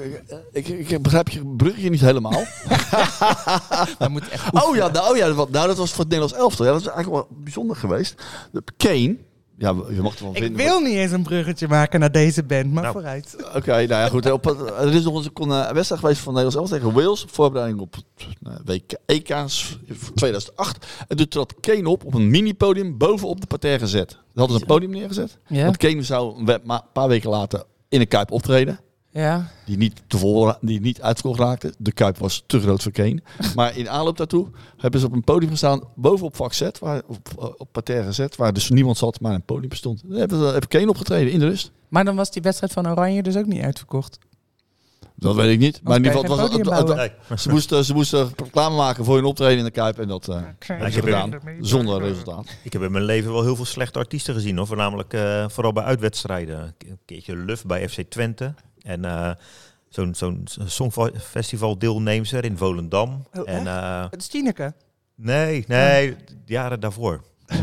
Ik, 0.52 0.68
ik, 0.68 0.90
ik 0.90 1.02
begrijp 1.02 1.30
je 1.30 1.46
bruggetje 1.58 1.90
niet 1.90 2.02
helemaal. 2.02 2.32
We 4.00 4.08
moeten 4.10 4.32
echt 4.32 4.64
oh 4.64 4.76
ja, 4.76 4.88
nou, 4.88 5.12
oh 5.12 5.18
ja 5.18 5.34
dat, 5.34 5.50
nou, 5.50 5.68
dat 5.68 5.78
was 5.78 5.90
voor 5.90 6.00
het 6.00 6.10
Nederlands 6.10 6.34
elftal. 6.44 6.66
Ja, 6.66 6.72
dat 6.72 6.82
is 6.82 6.88
eigenlijk 6.88 7.18
wel 7.30 7.38
bijzonder 7.44 7.76
geweest. 7.76 8.24
De 8.52 8.64
Kane. 8.78 9.18
Ja, 9.58 9.76
je 9.90 10.02
mag 10.02 10.16
er 10.18 10.24
wel 10.24 10.32
Ik 10.36 10.38
vinden. 10.44 10.66
wil 10.66 10.80
niet 10.80 10.96
eens 10.96 11.12
een 11.12 11.24
bruggetje 11.24 11.68
maken 11.68 12.00
naar 12.00 12.12
deze 12.12 12.44
band, 12.44 12.72
maar 12.72 12.84
Nou. 12.84 12.94
vooruit. 12.96 13.36
Oké, 13.56 13.72
nou 13.72 13.88
ja, 13.88 14.08
goed. 14.10 14.32
Op, 14.32 14.46
er 14.80 14.94
is 14.94 15.04
nog 15.04 15.16
eens 15.16 15.30
een 15.34 15.52
eh, 15.52 15.72
wedstrijd 15.72 16.02
geweest 16.02 16.20
van 16.22 16.34
Nederlands 16.34 16.56
elftal 16.72 16.78
tegen 16.92 17.04
Wales. 17.04 17.26
Voorbereiding 17.30 17.80
op 17.82 17.96
WK, 18.66 18.94
EK's 19.06 19.78
2008. 20.16 20.86
En 21.08 21.18
toen 21.18 21.28
trad 21.28 21.54
Kane 21.60 21.90
op 21.90 22.06
op 22.06 22.14
een 22.14 22.30
mini-podium 22.30 22.98
bovenop 22.98 23.42
de 23.42 23.48
parterre 23.48 23.80
gezet. 23.80 24.12
Ze 24.12 24.18
hadden 24.40 24.56
ze 24.56 24.62
een 24.62 24.68
podium 24.68 24.92
neergezet. 24.92 25.38
Ja? 25.48 25.64
Want 25.64 25.78
Kane 25.78 26.04
zou 26.04 26.50
een 26.52 26.62
paar 26.94 27.08
weken 27.08 27.30
later 27.30 27.64
in 27.92 28.02
een 28.02 28.08
Kuip 28.08 28.32
optreden. 28.32 28.80
Ja. 29.10 29.52
Die 29.66 29.78
niet, 29.78 30.02
die 30.62 30.82
niet 30.82 31.02
uitverkocht 31.02 31.40
raakte. 31.40 31.74
De 31.78 31.92
Kuip 31.92 32.18
was 32.18 32.44
te 32.46 32.60
groot 32.60 32.84
voor 32.84 32.92
Kane. 32.92 33.20
maar 33.56 33.78
in 33.78 33.90
aanloop 33.90 34.18
daartoe 34.18 34.48
hebben 34.78 35.00
ze 35.00 35.06
op 35.06 35.14
een 35.14 35.24
podium 35.24 35.52
gestaan. 35.52 35.84
Bovenop 35.96 36.36
vak 36.36 36.54
Z, 36.54 36.70
waar, 36.80 37.02
op, 37.08 37.56
op 37.58 37.68
parterre 37.72 38.04
gezet. 38.04 38.36
Waar 38.36 38.54
dus 38.54 38.70
niemand 38.70 38.98
zat, 38.98 39.20
maar 39.20 39.34
een 39.34 39.46
podium 39.46 39.70
bestond. 39.70 40.02
Daar 40.06 40.20
hebben, 40.20 40.40
hebben 40.40 40.70
Kane 40.70 40.90
opgetreden 40.90 41.32
in 41.32 41.40
de 41.40 41.48
rust. 41.48 41.72
Maar 41.88 42.06
dan 42.06 42.16
was 42.16 42.32
die 42.32 42.42
wedstrijd 42.42 42.74
van 42.74 42.90
Oranje 42.90 43.24
dus 43.24 43.38
ook 43.38 43.46
niet 43.46 43.62
uitverkocht. 43.62 44.18
Dat 45.16 45.36
weet 45.36 45.52
ik 45.54 45.60
niet. 45.60 45.80
Maar 45.84 45.98
in 45.98 46.04
ieder 46.04 46.20
geval, 46.20 46.38
het 46.38 46.52
was, 46.68 46.78
het- 46.98 47.10
het- 47.30 47.42
ze, 47.42 47.50
moesten, 47.50 47.86
ze 47.86 47.94
moesten 47.94 48.32
reclame 48.36 48.76
maken 48.76 49.06
voor 49.06 49.16
hun 49.16 49.24
optreden 49.26 49.58
in 49.58 49.64
de 49.64 49.72
Kuip. 49.72 50.00
En 50.00 50.08
dat 50.08 50.28
eh 50.28 50.36
hebben 50.36 50.92
ze 50.92 51.00
heb, 51.00 51.04
gedaan. 51.04 51.40
Zonder 51.60 52.02
resultaat. 52.02 52.48
ik 52.64 52.74
heb 52.74 52.82
in 52.82 52.92
mijn 52.92 53.04
leven 53.04 53.32
wel 53.32 53.44
heel 53.44 53.56
veel 53.56 53.66
slechte 53.66 54.00
artiesten 54.00 54.34
gezien. 54.34 54.58
Hoor. 54.58 54.68
Voornamelijk 54.68 55.14
eh, 55.14 55.46
vooral 55.50 55.74
bij 55.74 55.84
uitwedstrijden. 55.84 56.76
Een 56.88 57.00
keertje 57.06 57.36
Luf 57.36 57.66
bij 57.66 57.90
FC 57.90 58.02
Twente. 58.10 58.54
En 58.82 59.06
eh, 59.06 59.32
zo'n 59.90 60.16
zo'n 60.16 60.48
songfestival 60.66 61.78
deelnemster 61.78 62.44
in 62.46 62.58
Volendam. 62.58 63.26
Oh, 63.34 63.50
en, 63.50 63.68
eh, 63.68 64.06
Het 64.10 64.22
is 64.22 64.28
Tineke. 64.28 64.74
nee, 65.16 65.64
nee, 65.68 66.16
de 66.16 66.54
jaren 66.54 66.80
daarvoor. 66.80 67.22
Eh, 67.52 67.58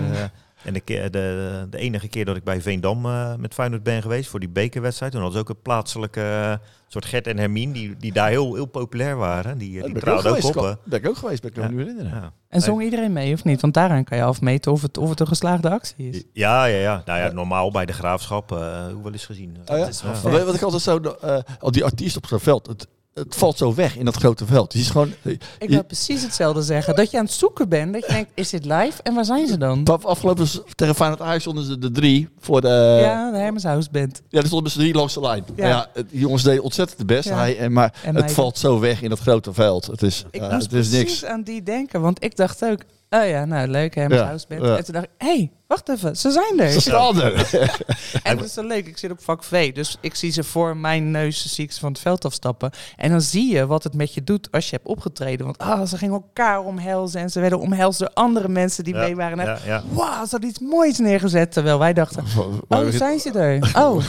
en 0.67 0.73
de, 0.73 0.81
keer- 0.81 1.11
de, 1.11 1.67
de 1.71 1.79
enige 1.79 2.09
keer 2.09 2.25
dat 2.25 2.37
ik 2.37 2.45
bij 2.45 2.61
Veendam 2.61 3.05
eh, 3.07 3.35
met 3.35 3.55
Feyenoord 3.55 3.83
ben 3.83 4.03
geweest 4.03 4.31
voor 4.31 4.41
die 4.41 4.49
bekerwedstrijd. 4.49 5.13
Toen 5.13 5.21
hadden 5.21 5.39
ze 5.41 5.45
ook 5.49 5.57
een 5.57 5.63
plaatselijke 5.63 6.61
soort 6.89 7.05
Gert 7.05 7.27
en 7.27 7.39
Hermine 7.39 7.73
die, 7.73 7.97
die 7.99 8.13
daar 8.13 8.29
heel, 8.29 8.55
heel 8.55 8.67
populair 8.67 9.17
waren. 9.17 9.59
Die, 9.59 9.71
die 9.83 10.07
ook 10.07 10.15
ook 10.15 10.21
geweest. 10.21 10.57
op. 10.57 10.79
Ben 10.85 10.99
ik 10.99 11.09
ook 11.09 11.17
geweest, 11.17 11.43
ben 11.43 11.51
ik 11.51 11.57
me 11.57 11.63
Ja. 11.63 11.69
nu 11.69 11.79
herinneren. 11.79 12.11
Ja. 12.11 12.33
En 12.49 12.61
zong 12.61 12.83
iedereen 12.83 13.13
mee 13.13 13.33
of 13.35 13.45
niet? 13.45 13.61
Want 13.61 13.75
daaraan 13.75 14.05
kan 14.05 14.19
je 14.19 14.25
afmeten 14.25 14.73
of 14.73 14.83
het, 14.83 14.99
of 14.99 15.11
het 15.11 15.21
een 15.21 15.27
geslaagde 15.27 15.71
actie 15.71 16.09
is. 16.09 16.23
Ja, 16.33 16.65
ja, 16.65 16.79
ja. 16.79 17.03
Nou 17.05 17.19
ja, 17.19 17.33
normaal 17.33 17.71
bij 17.71 17.87
de 17.87 17.93
graafschap, 17.93 18.53
eh 18.53 18.87
hoe 18.93 19.03
wel 19.03 19.13
eens 19.13 19.27
gezien. 19.27 19.57
Oh 19.67 19.77
ja? 19.79 20.45
Wat 20.45 20.55
ik 20.55 20.63
altijd 20.63 20.83
zo... 20.83 20.99
eh 20.99 21.39
al 21.61 21.71
die 21.71 21.85
artiest 21.85 22.17
op 22.17 22.27
zo'n 22.27 22.41
veld. 22.41 22.67
Het, 22.67 22.87
het 23.19 23.35
valt 23.37 23.59
zo 23.59 23.75
weg 23.75 23.97
in 23.97 24.05
dat 24.05 24.17
grote 24.17 24.47
veld. 24.47 24.71
Die 24.73 24.81
is 24.81 24.91
gewoon... 24.91 25.13
Ik 25.23 25.41
je- 25.59 25.67
wil 25.69 25.85
precies 25.85 26.23
hetzelfde 26.23 26.63
zeggen. 26.63 26.95
Dat 26.97 27.11
je 27.11 27.19
aan 27.19 27.25
het 27.25 27.33
zoeken 27.33 27.69
bent. 27.69 27.93
Dat 27.93 28.07
je 28.07 28.13
denkt, 28.13 28.31
is 28.35 28.51
dit 28.51 28.65
live? 28.65 29.03
En 29.03 29.15
waar 29.15 29.25
zijn 29.25 29.47
ze 29.47 29.59
dan? 29.59 29.85
Af- 29.85 30.05
Afgelopen 30.05 30.47
tegen 30.75 30.95
Feyenoord 30.95 31.21
Ajax 31.21 31.41
stonden 31.43 31.65
ze 31.65 31.79
de 31.79 31.91
drie 31.91 32.29
voor 32.41 32.61
de... 32.61 32.69
Ja, 32.69 32.99
ja, 33.01 33.31
de 33.31 33.37
Hermes 33.39 33.63
House 33.63 33.89
Band. 33.93 34.23
er 34.31 34.47
stonden 34.47 34.73
z'n 34.73 34.79
drie 34.79 34.95
langs 34.95 35.15
de 35.15 35.21
lijn. 35.21 35.45
Ja. 35.57 35.69
Ja. 35.69 35.89
het- 35.93 36.11
die 36.11 36.21
jongens 36.21 36.43
deden 36.43 36.63
ontzettend 36.63 36.99
de 36.99 37.05
best. 37.05 37.29
Ja. 37.29 37.37
Hij, 37.37 37.59
en, 37.59 37.73
maar 37.73 37.95
En 38.05 38.17
het 38.17 38.33
valt 38.33 38.59
zo 38.59 38.79
weg 38.81 39.03
in 39.03 39.09
dat 39.09 39.19
grote 39.19 39.53
veld. 39.53 39.87
Het 39.87 40.03
is, 40.03 40.25
Ik 40.31 40.41
ja, 40.41 40.49
moest 40.51 40.53
het 40.53 40.73
is 40.73 40.89
precies 40.89 41.21
niks. 41.21 41.25
aan 41.25 41.43
die 41.43 41.63
denken. 41.63 42.01
Want 42.01 42.25
ik 42.25 42.37
dacht 42.37 42.65
ook, 42.65 42.81
oh 43.11 43.27
ja, 43.29 43.45
nou 43.45 43.69
leuk, 43.69 43.95
Ja, 43.95 44.25
House 44.25 44.47
Band. 44.49 44.63
ja. 44.65 44.77
En 44.77 44.85
toen 44.85 44.95
dacht 44.95 45.05
ik, 45.07 45.11
hé, 45.19 45.27
hey, 45.27 45.51
wacht 45.67 45.89
even, 45.89 46.17
ze 46.17 46.31
zijn 46.31 46.61
er. 46.61 46.71
Ze 46.71 46.81
staan 46.81 47.23
er. 47.23 47.33
En 48.23 48.37
dat 48.37 48.47
is 48.47 48.53
zo 48.53 48.67
leuk. 48.67 48.87
Ik 48.87 48.99
zit 48.99 49.11
op 49.11 49.23
vak 49.23 49.45
V, 49.45 49.73
dus 49.73 49.97
ik 50.01 50.15
zie 50.15 50.31
ze 50.33 50.45
voor 50.45 50.77
mijn 50.77 51.11
neus 51.11 51.55
zie 51.55 51.65
ik 51.65 51.73
ze 51.73 51.81
van 51.81 51.93
het 51.93 52.01
veld 52.01 52.25
afstappen. 52.25 52.71
En 52.97 53.11
dan 53.11 53.21
zie 53.21 53.53
je 53.55 53.67
wat 53.67 53.85
het 53.85 53.95
met 53.95 54.15
je 54.15 54.25
doet 54.25 54.49
als 54.51 54.71
je 54.71 54.77
hebt 54.77 54.89
opgetreden. 54.89 55.47
Want 55.47 55.59
ah, 55.59 55.87
ze 55.87 55.97
gingen 55.97 56.15
elkaar 56.15 56.61
omhelzen 56.65 57.21
en 57.21 57.31
ze 57.31 57.41
werden 57.41 57.59
omhelzen 57.61 58.07
door 58.07 58.15
andere 58.25 58.49
mensen 58.49 58.85
die 58.85 58.95
Ja, 58.95 59.01
mee 59.01 59.17
waren. 59.17 59.39
En 59.39 59.47
ja, 59.47 59.59
ja. 59.67 59.83
Wauw, 59.91 60.25
ze 60.25 60.31
hadden 60.31 60.49
iets 60.51 60.59
moois 60.61 60.99
neergezet. 60.99 61.53
Terwijl 61.53 61.79
wij 61.79 61.93
dachten, 61.93 62.25
oh, 62.69 62.87
zijn 62.89 63.19
ze 63.21 63.31
er? 63.31 63.71
Oh, 63.85 64.03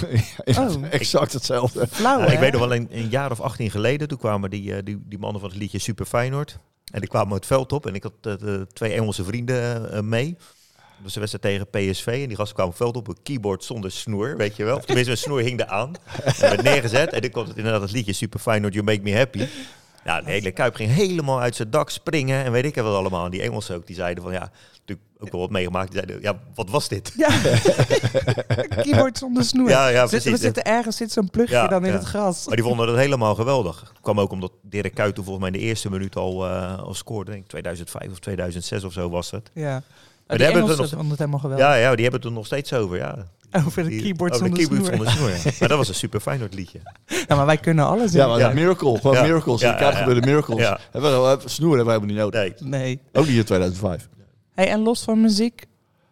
Oh. 0.57 0.83
exact 0.89 1.33
hetzelfde. 1.33 1.87
flauw 1.91 2.19
Ja, 2.19 2.25
hè? 2.25 2.31
ik 2.33 2.39
weet 2.39 2.51
nog 2.51 2.61
wel 2.61 2.75
een, 2.75 2.87
een 2.91 3.07
jaar 3.09 3.31
of 3.31 3.41
18 3.41 3.71
geleden, 3.71 4.07
toen 4.07 4.17
kwamen 4.17 4.49
die, 4.49 4.73
eh, 4.75 4.83
die, 4.83 5.01
die 5.05 5.19
mannen 5.19 5.41
van 5.41 5.49
het 5.49 5.59
liedje 5.59 5.79
Super 5.79 6.05
Feyenoord. 6.05 6.57
En 6.91 6.99
die 6.99 7.09
kwamen 7.09 7.33
het 7.33 7.45
veld 7.45 7.71
op 7.71 7.85
en 7.85 7.95
ik 7.95 8.03
had 8.03 8.39
eh, 8.41 8.61
twee 8.73 8.93
Engelse 8.93 9.23
vrienden 9.23 9.91
eh, 9.91 10.01
mee. 10.01 10.37
Dus 11.03 11.13
de 11.13 11.19
wedstrijd 11.19 11.43
tegen 11.43 11.91
PSV 11.91 12.07
en 12.21 12.27
die 12.27 12.37
gasten 12.37 12.55
kwamen 12.55 12.75
veld 12.75 12.97
op. 12.97 13.07
Een 13.07 13.17
keyboard 13.23 13.63
zonder 13.63 13.91
snoer, 13.91 14.37
weet 14.37 14.55
je 14.55 14.63
wel. 14.63 14.75
Of 14.75 14.85
tenminste, 14.85 15.11
een 15.11 15.17
snoer 15.17 15.41
hing 15.41 15.61
eraan. 15.61 15.95
En 16.23 16.39
werd 16.39 16.63
neergezet 16.63 17.13
en 17.13 17.21
ik 17.21 17.31
kon 17.31 17.47
het 17.47 17.57
inderdaad 17.57 17.81
het 17.81 17.91
liedje 17.91 18.13
Super 18.13 18.39
Feyenoord, 18.39 18.73
You 18.73 18.85
Make 18.85 19.01
Me 19.01 19.15
Happy. 19.15 19.47
Ja, 20.03 20.21
de 20.21 20.31
hele 20.31 20.51
Kuip 20.51 20.75
ging 20.75 20.91
helemaal 20.91 21.41
uit 21.41 21.55
zijn 21.55 21.69
dak 21.69 21.89
springen 21.89 22.45
en 22.45 22.51
weet 22.51 22.65
ik 22.65 22.75
het 22.75 22.85
allemaal. 22.85 23.25
En 23.25 23.31
die 23.31 23.41
Engelsen 23.41 23.75
ook, 23.75 23.87
die 23.87 23.95
zeiden 23.95 24.23
van 24.23 24.31
ja, 24.31 24.51
natuurlijk 24.89 25.09
ook 25.19 25.31
wel 25.31 25.41
wat 25.41 25.49
meegemaakt. 25.49 25.91
Die 25.91 26.01
zeiden, 26.01 26.21
ja, 26.21 26.39
wat 26.55 26.69
was 26.69 26.87
dit? 26.87 27.13
Ja, 27.17 27.29
keyboard 28.83 29.17
zonder 29.17 29.43
snoer. 29.43 29.69
Ja, 29.69 29.87
ja, 29.87 29.99
Zit- 30.01 30.09
precies. 30.09 30.31
we 30.31 30.37
zitten 30.37 30.63
ergens 30.63 30.97
zit 30.97 31.11
zo'n 31.11 31.29
plugje 31.29 31.55
Ja, 31.55 31.67
dan 31.67 31.85
in 31.85 31.91
ja. 31.91 31.97
het 31.97 32.07
gras. 32.07 32.45
Maar 32.47 32.55
die 32.55 32.65
vonden 32.65 32.87
dat 32.87 32.95
helemaal 32.95 33.35
geweldig. 33.35 33.79
Het 33.79 34.01
kwam 34.01 34.19
ook 34.19 34.31
omdat 34.31 34.51
Dirk 34.61 34.93
Kuyt 34.93 35.15
toen 35.15 35.23
volgens 35.23 35.45
mij 35.49 35.53
in 35.55 35.59
de 35.65 35.67
eerste 35.71 35.89
minuut 35.89 36.15
al, 36.15 36.45
eh, 36.47 36.79
al 36.79 36.93
scoorde. 36.93 37.31
Denk 37.31 37.43
ik 37.43 37.49
2005 37.49 38.11
of 38.11 38.19
2006 38.19 38.83
of 38.83 38.93
zo 38.93 39.09
was 39.09 39.31
het. 39.31 39.49
Ja. 39.53 39.63
Maar 39.71 39.81
Oh, 40.27 40.35
die 40.35 40.45
hebben 40.45 40.67
het 40.69 40.77
nog- 40.77 40.89
vonden 40.89 41.09
het 41.09 41.17
helemaal 41.19 41.39
geweldig. 41.39 41.65
Ja, 41.65 41.75
ja, 41.75 41.91
die 41.95 42.01
hebben 42.01 42.19
het 42.21 42.29
er 42.29 42.35
nog 42.35 42.45
steeds 42.45 42.73
over. 42.73 42.97
Ja. 42.97 43.15
Over 43.65 43.83
de 43.89 43.95
keyboard 43.95 44.33
over 44.33 44.49
de 44.49 44.55
zonder 44.55 44.77
keyboard 44.79 44.95
snoer. 44.95 45.07
zonder 45.19 45.39
snoer. 45.41 45.53
Maar 45.59 45.67
dat 45.69 45.77
was 45.77 45.87
een 45.87 45.95
super 46.05 46.19
Feyenoord 46.19 46.53
liedje. 46.53 46.79
Ja, 47.27 47.35
maar 47.35 47.45
wij 47.45 47.57
kunnen 47.57 47.85
alles. 47.85 48.11
Ja, 48.11 48.27
maar 48.27 48.39
Ja. 48.39 48.49
miracle. 48.53 48.97
Gewoon 48.97 49.15
Ja. 49.15 49.21
miracles. 49.21 49.61
Ja, 49.61 49.67
in 49.67 49.73
de 49.73 49.79
Kuip 49.79 49.91
ja, 49.93 49.97
ja. 49.99 50.05
gebeurde 50.05 50.27
miracles. 50.27 50.59
Ja. 50.59 50.79
Hebben 50.91 51.11
we- 51.39 51.49
snoer 51.49 51.75
hebben 51.75 51.85
we 51.99 52.01
helemaal 52.01 52.25
niet 52.29 52.33
nodig. 52.33 52.59
Nee. 52.61 52.79
Nee. 52.81 52.99
Ook 53.13 53.25
niet 53.27 53.35
in 53.37 53.43
2005. 53.43 54.07
Hey, 54.59 54.67
en 54.69 54.79
los 54.81 55.03
van 55.03 55.21
muziek. 55.21 55.63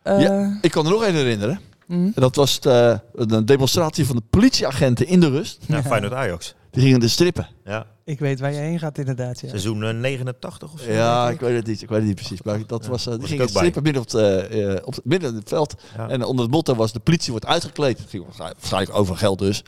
eh, 0.03 0.21
Ja. 0.21 0.57
Ik 0.61 0.71
kan 0.71 0.85
er 0.85 0.91
nog 0.91 1.03
één 1.03 1.13
herinneren. 1.15 1.59
mhm. 1.85 2.01
En 2.01 2.11
dat 2.21 2.35
was 2.35 2.59
de, 2.59 2.99
een 3.15 3.45
demonstratie 3.45 4.05
van 4.05 4.15
de 4.15 4.21
politieagenten 4.29 5.07
in 5.07 5.19
de 5.19 5.29
rust. 5.29 5.63
Ja, 5.67 5.75
Ja. 5.75 5.83
Feyenoord 5.83 6.13
Ajax. 6.13 6.55
Die 6.77 6.85
gingen 6.85 6.99
de 7.01 7.07
strippen. 7.07 7.47
Ja. 7.65 7.85
Ik 8.03 8.19
weet 8.19 8.39
waar 8.39 8.51
je 8.51 8.59
heen 8.59 8.79
gaat 8.79 8.97
inderdaad. 8.97 9.39
Ja. 9.39 9.47
Seizoen 9.49 9.83
eh, 9.83 9.93
89 9.93 10.73
of 10.73 10.81
zo. 10.81 10.91
Ja, 10.91 11.29
ik 11.29 11.39
weet 11.39 11.55
het 11.55 11.67
niet. 11.67 11.81
Ik 11.81 11.89
weet 11.89 11.97
het 11.97 12.07
niet 12.07 12.15
precies. 12.15 12.41
Maar 12.41 12.59
dat 12.67 12.85
was, 12.85 13.07
eh, 13.07 13.13
die 13.13 13.27
gingen 13.27 13.45
bij. 13.45 13.55
strippen 13.55 13.83
midden, 13.83 14.01
op 14.01 14.07
het, 14.11 14.17
eh, 14.21 14.73
eh, 14.73 14.85
op 14.85 14.95
het, 14.95 15.05
midden 15.05 15.29
in 15.29 15.35
het 15.35 15.49
veld. 15.49 15.75
Ja. 15.97 16.09
En 16.09 16.23
onder 16.23 16.43
het 16.45 16.53
motto 16.53 16.75
was 16.75 16.91
de 16.93 16.99
politie 16.99 17.31
wordt 17.31 17.45
uitgekleed. 17.45 17.97
Het 17.99 18.09
ging 18.09 18.25
waarschijnlijk- 18.37 18.97
over 18.97 19.17
geld 19.17 19.39
dus. 19.39 19.63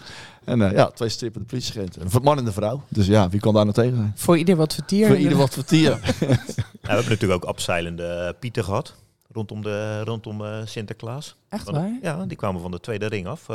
En 0.45 0.61
eh, 0.61 0.71
ja, 0.71 0.85
twee 0.85 1.09
strippen 1.09 1.41
de 1.41 1.47
politieagenten. 1.47 2.01
Een 2.01 2.21
man 2.23 2.37
en 2.37 2.45
een 2.45 2.53
vrouw. 2.53 2.83
Dus 2.89 3.07
ja, 3.07 3.29
wie 3.29 3.39
kan 3.39 3.53
daar 3.53 3.63
nou 3.63 3.75
tegen 3.75 3.95
zijn? 3.95 4.11
Voor 4.15 4.37
ieder 4.37 4.55
wat 4.55 4.73
vertier. 4.73 5.07
Voor 5.07 5.17
ieder 5.17 5.37
wat 5.37 5.53
vertier. 5.53 5.89
Ja, 6.81 6.95
we 6.95 6.95
hebben 6.95 7.09
natuurlijk 7.13 7.43
ook 7.43 7.49
abseilende 7.49 8.03
eh, 8.05 8.39
Pieten 8.39 8.63
gehad. 8.63 8.95
Rondom, 9.31 9.61
de, 9.61 10.01
rondom 10.03 10.45
eh, 10.45 10.57
Sinterklaas. 10.65 11.35
Echt 11.49 11.69
waar? 11.69 11.97
ja, 12.01 12.25
die 12.25 12.37
kwamen 12.37 12.61
van 12.61 12.71
de 12.71 12.79
tweede 12.79 13.05
ring 13.05 13.27
af. 13.27 13.45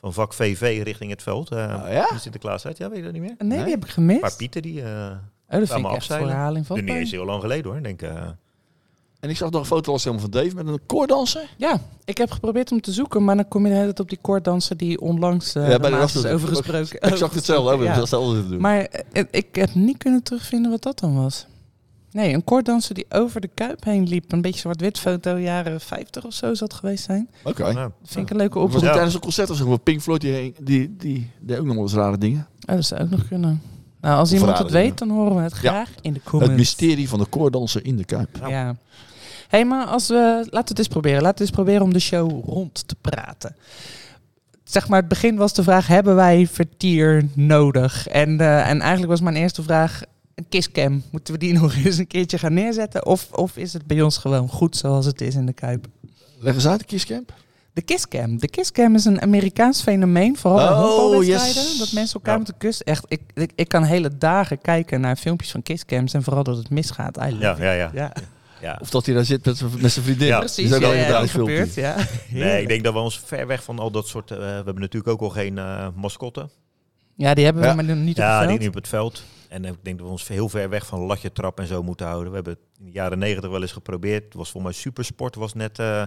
Van 0.00 0.12
vak 0.12 0.32
VV 0.32 0.80
richting 0.84 1.10
het 1.10 1.22
veld. 1.22 1.50
eh 1.50 1.58
Oh, 1.58 1.92
ja? 1.92 2.10
in 2.12 2.20
Sinterklaas 2.20 2.66
uit. 2.66 2.78
Ja, 2.78 2.88
weet 2.88 2.98
je 2.98 3.04
dat 3.04 3.12
niet 3.12 3.22
meer? 3.22 3.34
Nee, 3.38 3.48
Nee. 3.48 3.62
die 3.64 3.74
heb 3.74 3.84
ik 3.84 3.90
gemist. 3.90 4.14
Een 4.22 4.28
paar 4.28 4.36
Pieten 4.36 4.62
die... 4.62 4.82
eh 4.82 5.10
oh, 5.50 5.58
dat 5.58 5.68
vind 5.68 5.86
ik 5.86 5.92
echt 5.92 6.06
verhaling 6.06 6.66
van. 6.66 6.76
nu 6.76 6.82
niet 6.82 6.94
eens 6.94 7.10
heel 7.10 7.24
lang 7.24 7.40
geleden 7.40 7.64
hoor. 7.66 7.76
Ik 7.76 7.82
Denk, 7.84 8.02
eh, 8.02 8.22
En 9.20 9.30
ik 9.30 9.36
zag 9.36 9.50
nog 9.50 9.60
een 9.60 9.66
foto 9.66 9.92
was 9.92 10.04
helemaal 10.04 10.28
van 10.30 10.42
Dave 10.42 10.54
met 10.54 10.66
een 10.66 10.80
koordanser. 10.86 11.42
Ja, 11.56 11.80
ik 12.04 12.18
heb 12.18 12.30
geprobeerd 12.30 12.72
om 12.72 12.80
te 12.80 12.92
zoeken, 12.92 13.24
maar 13.24 13.36
dan 13.36 13.48
kom 13.48 13.66
je 13.66 13.72
tijd 13.72 14.00
op 14.00 14.08
die 14.08 14.18
koorddanser 14.20 14.76
die 14.76 15.00
onlangs 15.00 15.54
eh 15.54 15.68
Ja, 15.68 15.78
bij 15.78 15.90
de 15.90 15.96
Maas 15.96 16.14
is 16.14 16.22
Rasters. 16.22 16.34
over 16.34 16.48
gesproken. 16.48 17.00
Ik 17.12 17.16
zag 17.16 17.34
hetzelfde. 17.34 17.84
Ja. 17.84 17.92
Hetzelfde 18.00 18.42
te 18.42 18.48
doen. 18.48 18.60
Maar 18.60 18.88
ik 19.30 19.54
heb 19.54 19.74
niet 19.74 19.96
kunnen 19.98 20.22
terugvinden 20.22 20.70
wat 20.70 20.82
dat 20.82 20.98
dan 20.98 21.14
was. 21.22 21.46
Nee, 22.16 22.34
een 22.34 22.44
koorddanser 22.44 22.94
die 22.94 23.06
over 23.08 23.40
de 23.40 23.48
Kuip 23.54 23.84
heen 23.84 24.08
liep. 24.08 24.32
Een 24.32 24.40
beetje 24.40 24.60
zwart-wit 24.60 24.98
foto, 24.98 25.38
jaren 25.38 25.80
50 25.80 26.24
of 26.24 26.32
zo 26.32 26.54
zou 26.54 26.70
het 26.70 26.74
geweest 26.74 27.04
zijn. 27.04 27.28
Oké. 27.44 27.72
Dat 27.72 27.92
vind 28.04 28.24
ik 28.24 28.30
een 28.30 28.36
leuke 28.36 28.58
Ja. 28.58 28.92
tijdens 28.92 29.14
een 29.14 29.20
concert 29.20 29.50
of 29.50 29.56
zo? 29.56 29.68
waar 29.68 29.78
Pink 29.78 30.00
Floyd 30.00 30.20
die, 30.20 30.54
die, 30.60 30.96
die 30.98 31.30
deed 31.40 31.58
ook 31.58 31.64
nog 31.64 31.74
wel 31.74 31.82
eens 31.82 31.94
rare 31.94 32.18
dingen. 32.18 32.46
Oh, 32.68 32.74
dat 32.74 32.84
zou 32.84 33.00
ook 33.00 33.10
nog 33.10 33.28
kunnen. 33.28 33.62
Nou, 34.00 34.18
als 34.18 34.32
iemand 34.32 34.58
het 34.58 34.68
dingen. 34.68 34.82
weet, 34.82 34.98
dan 34.98 35.10
horen 35.10 35.36
we 35.36 35.42
het 35.42 35.52
graag 35.52 35.90
in 36.00 36.12
de 36.12 36.20
comments. 36.22 36.48
Het 36.48 36.58
mysterie 36.58 37.08
van 37.08 37.18
de 37.18 37.26
koordanser 37.26 37.84
in 37.84 37.96
de 37.96 38.04
Kuip. 38.04 38.38
Ja. 38.48 38.76
Hé, 39.48 39.64
maar 39.64 39.86
als 39.86 40.08
we... 40.08 40.14
Laten 40.14 40.50
we 40.50 40.58
het 40.58 40.78
eens 40.78 40.88
proberen. 40.88 41.22
Laten 41.22 41.38
we 41.38 41.44
eens 41.44 41.54
proberen 41.54 41.82
om 41.82 41.92
de 41.92 41.98
show 41.98 42.44
rond 42.44 42.88
te 42.88 42.96
praten. 43.00 43.56
Zeg 44.64 44.88
maar, 44.88 44.98
het 44.98 45.08
begin 45.08 45.36
was 45.36 45.52
de 45.54 45.62
vraag, 45.62 45.86
hebben 45.86 46.14
wij 46.14 46.46
vertier 46.46 47.28
nodig? 47.34 48.08
En, 48.08 48.40
eh, 48.40 48.68
en 48.68 48.80
eigenlijk 48.80 49.10
was 49.10 49.20
mijn 49.20 49.36
eerste 49.36 49.62
vraag, 49.62 50.02
een 50.36 50.46
kisscam. 50.48 51.02
Moeten 51.10 51.32
we 51.34 51.40
die 51.40 51.52
nog 51.60 51.74
eens 51.74 51.98
een 51.98 52.06
keertje 52.06 52.38
gaan 52.38 52.54
neerzetten? 52.54 53.06
Of, 53.06 53.28
of 53.32 53.56
is 53.56 53.72
het 53.72 53.86
bij 53.86 54.02
ons 54.02 54.16
gewoon 54.18 54.48
goed 54.48 54.76
zoals 54.76 55.06
het 55.06 55.20
is 55.20 55.34
in 55.34 55.46
de 55.46 55.52
Kuip? 55.52 55.86
Leg 56.38 56.54
eens 56.54 56.66
uit, 56.66 56.78
de 56.80 56.84
Kisscamp. 56.86 57.32
De 57.72 57.82
kisscam. 57.82 58.38
De 58.38 58.48
kisscam 58.48 58.94
is 58.94 59.04
een 59.04 59.22
Amerikaans 59.22 59.82
fenomeen, 59.82 60.36
vooral 60.36 60.58
bij 60.58 60.68
Oh, 60.68 60.80
honkbalwedstrijden. 60.96 61.62
yes. 61.62 61.78
Dat 61.78 61.92
mensen 61.92 62.14
elkaar 62.14 62.30
Ja. 62.32 62.36
moeten 62.38 62.56
kussen. 62.58 62.86
Echt, 62.86 63.04
ik, 63.08 63.20
ik, 63.34 63.52
ik 63.54 63.68
kan 63.68 63.82
hele 63.84 64.18
dagen 64.18 64.60
kijken 64.60 65.00
naar 65.00 65.16
filmpjes 65.16 65.50
van 65.50 65.62
kisscams 65.62 66.12
en 66.14 66.22
vooral 66.22 66.42
dat 66.42 66.56
het 66.56 66.70
misgaat. 66.70 67.16
Ja, 67.16 67.56
ja, 67.58 67.72
ja, 67.72 67.90
ja. 67.94 68.12
ja. 68.60 68.78
Of 68.80 68.90
dat 68.90 69.06
hij 69.06 69.14
daar 69.14 69.24
zit 69.24 69.44
met, 69.44 69.56
zijn- 69.56 69.70
met 69.80 69.92
zijn 69.92 70.04
vriendin. 70.04 70.26
Ja, 70.26 70.38
Precies, 70.38 70.56
Die 70.56 70.66
is 70.66 70.72
ook 70.74 70.80
ja, 70.80 70.86
al 70.86 70.92
ja, 70.92 70.98
inderdaad 70.98 71.22
dat 71.22 71.30
gebeurt, 71.30 71.74
ja. 71.74 71.96
Nee, 72.30 72.62
ik 72.62 72.68
denk 72.68 72.84
dat 72.84 72.92
we 72.92 72.98
ons 72.98 73.20
ver 73.24 73.46
weg 73.46 73.62
van 73.64 73.78
al 73.78 73.90
dat 73.90 74.08
soort... 74.08 74.30
eh, 74.30 74.36
we 74.38 74.44
hebben 74.44 74.78
natuurlijk 74.80 75.12
ook 75.12 75.20
al 75.20 75.30
geen 75.30 75.58
eh 75.58 75.86
mascotten. 75.94 76.50
Ja, 77.16 77.34
die 77.34 77.44
hebben 77.44 77.62
we 77.62 77.68
Ja. 77.68 77.74
maar 77.74 77.84
niet 77.84 78.08
op 78.10 78.16
Ja, 78.16 78.46
die 78.46 78.58
niet 78.58 78.68
op 78.68 78.74
het 78.74 78.88
veld. 78.88 79.22
En 79.56 79.64
ik 79.64 79.84
denk 79.84 79.96
dat 79.98 80.06
we 80.06 80.12
ons 80.12 80.28
heel 80.28 80.48
ver 80.48 80.68
weg 80.68 80.86
van 80.86 81.00
latje 81.00 81.32
trap 81.32 81.60
en 81.60 81.66
zo 81.66 81.82
moeten 81.82 82.06
houden. 82.06 82.28
We 82.28 82.34
hebben 82.34 82.52
het 82.52 82.78
in 82.78 82.84
de 82.84 82.90
jaren 82.92 83.18
negentig 83.18 83.50
wel 83.50 83.62
eens 83.62 83.72
geprobeerd. 83.72 84.24
Het 84.24 84.34
was 84.34 84.50
voor 84.50 84.62
mij 84.62 84.72
Supersport 84.72 85.34
was 85.34 85.54
net 85.54 85.78
eh 85.78 86.02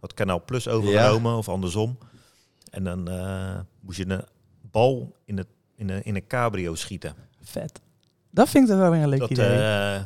wat 0.00 0.14
Kanaal 0.14 0.44
Plus 0.44 0.68
overgenomen 0.68 1.36
of 1.36 1.48
andersom. 1.48 1.98
En 2.70 2.84
dan 2.84 3.08
eh, 3.10 3.58
moest 3.80 3.98
je 3.98 4.08
een 4.08 4.22
bal 4.70 5.16
in, 5.24 5.36
het, 5.36 5.46
in, 5.76 5.88
een, 5.90 6.02
in 6.04 6.14
een 6.14 6.26
cabrio 6.26 6.74
schieten. 6.74 7.14
Vet. 7.42 7.80
Dat 8.30 8.48
vind 8.48 8.64
ik 8.64 8.70
dan 8.70 8.78
wel 8.80 8.90
weer 8.90 9.02
een 9.02 9.08
leuk 9.08 9.18
Dat, 9.20 9.30
idee. 9.30 9.58
eh, 9.58 10.02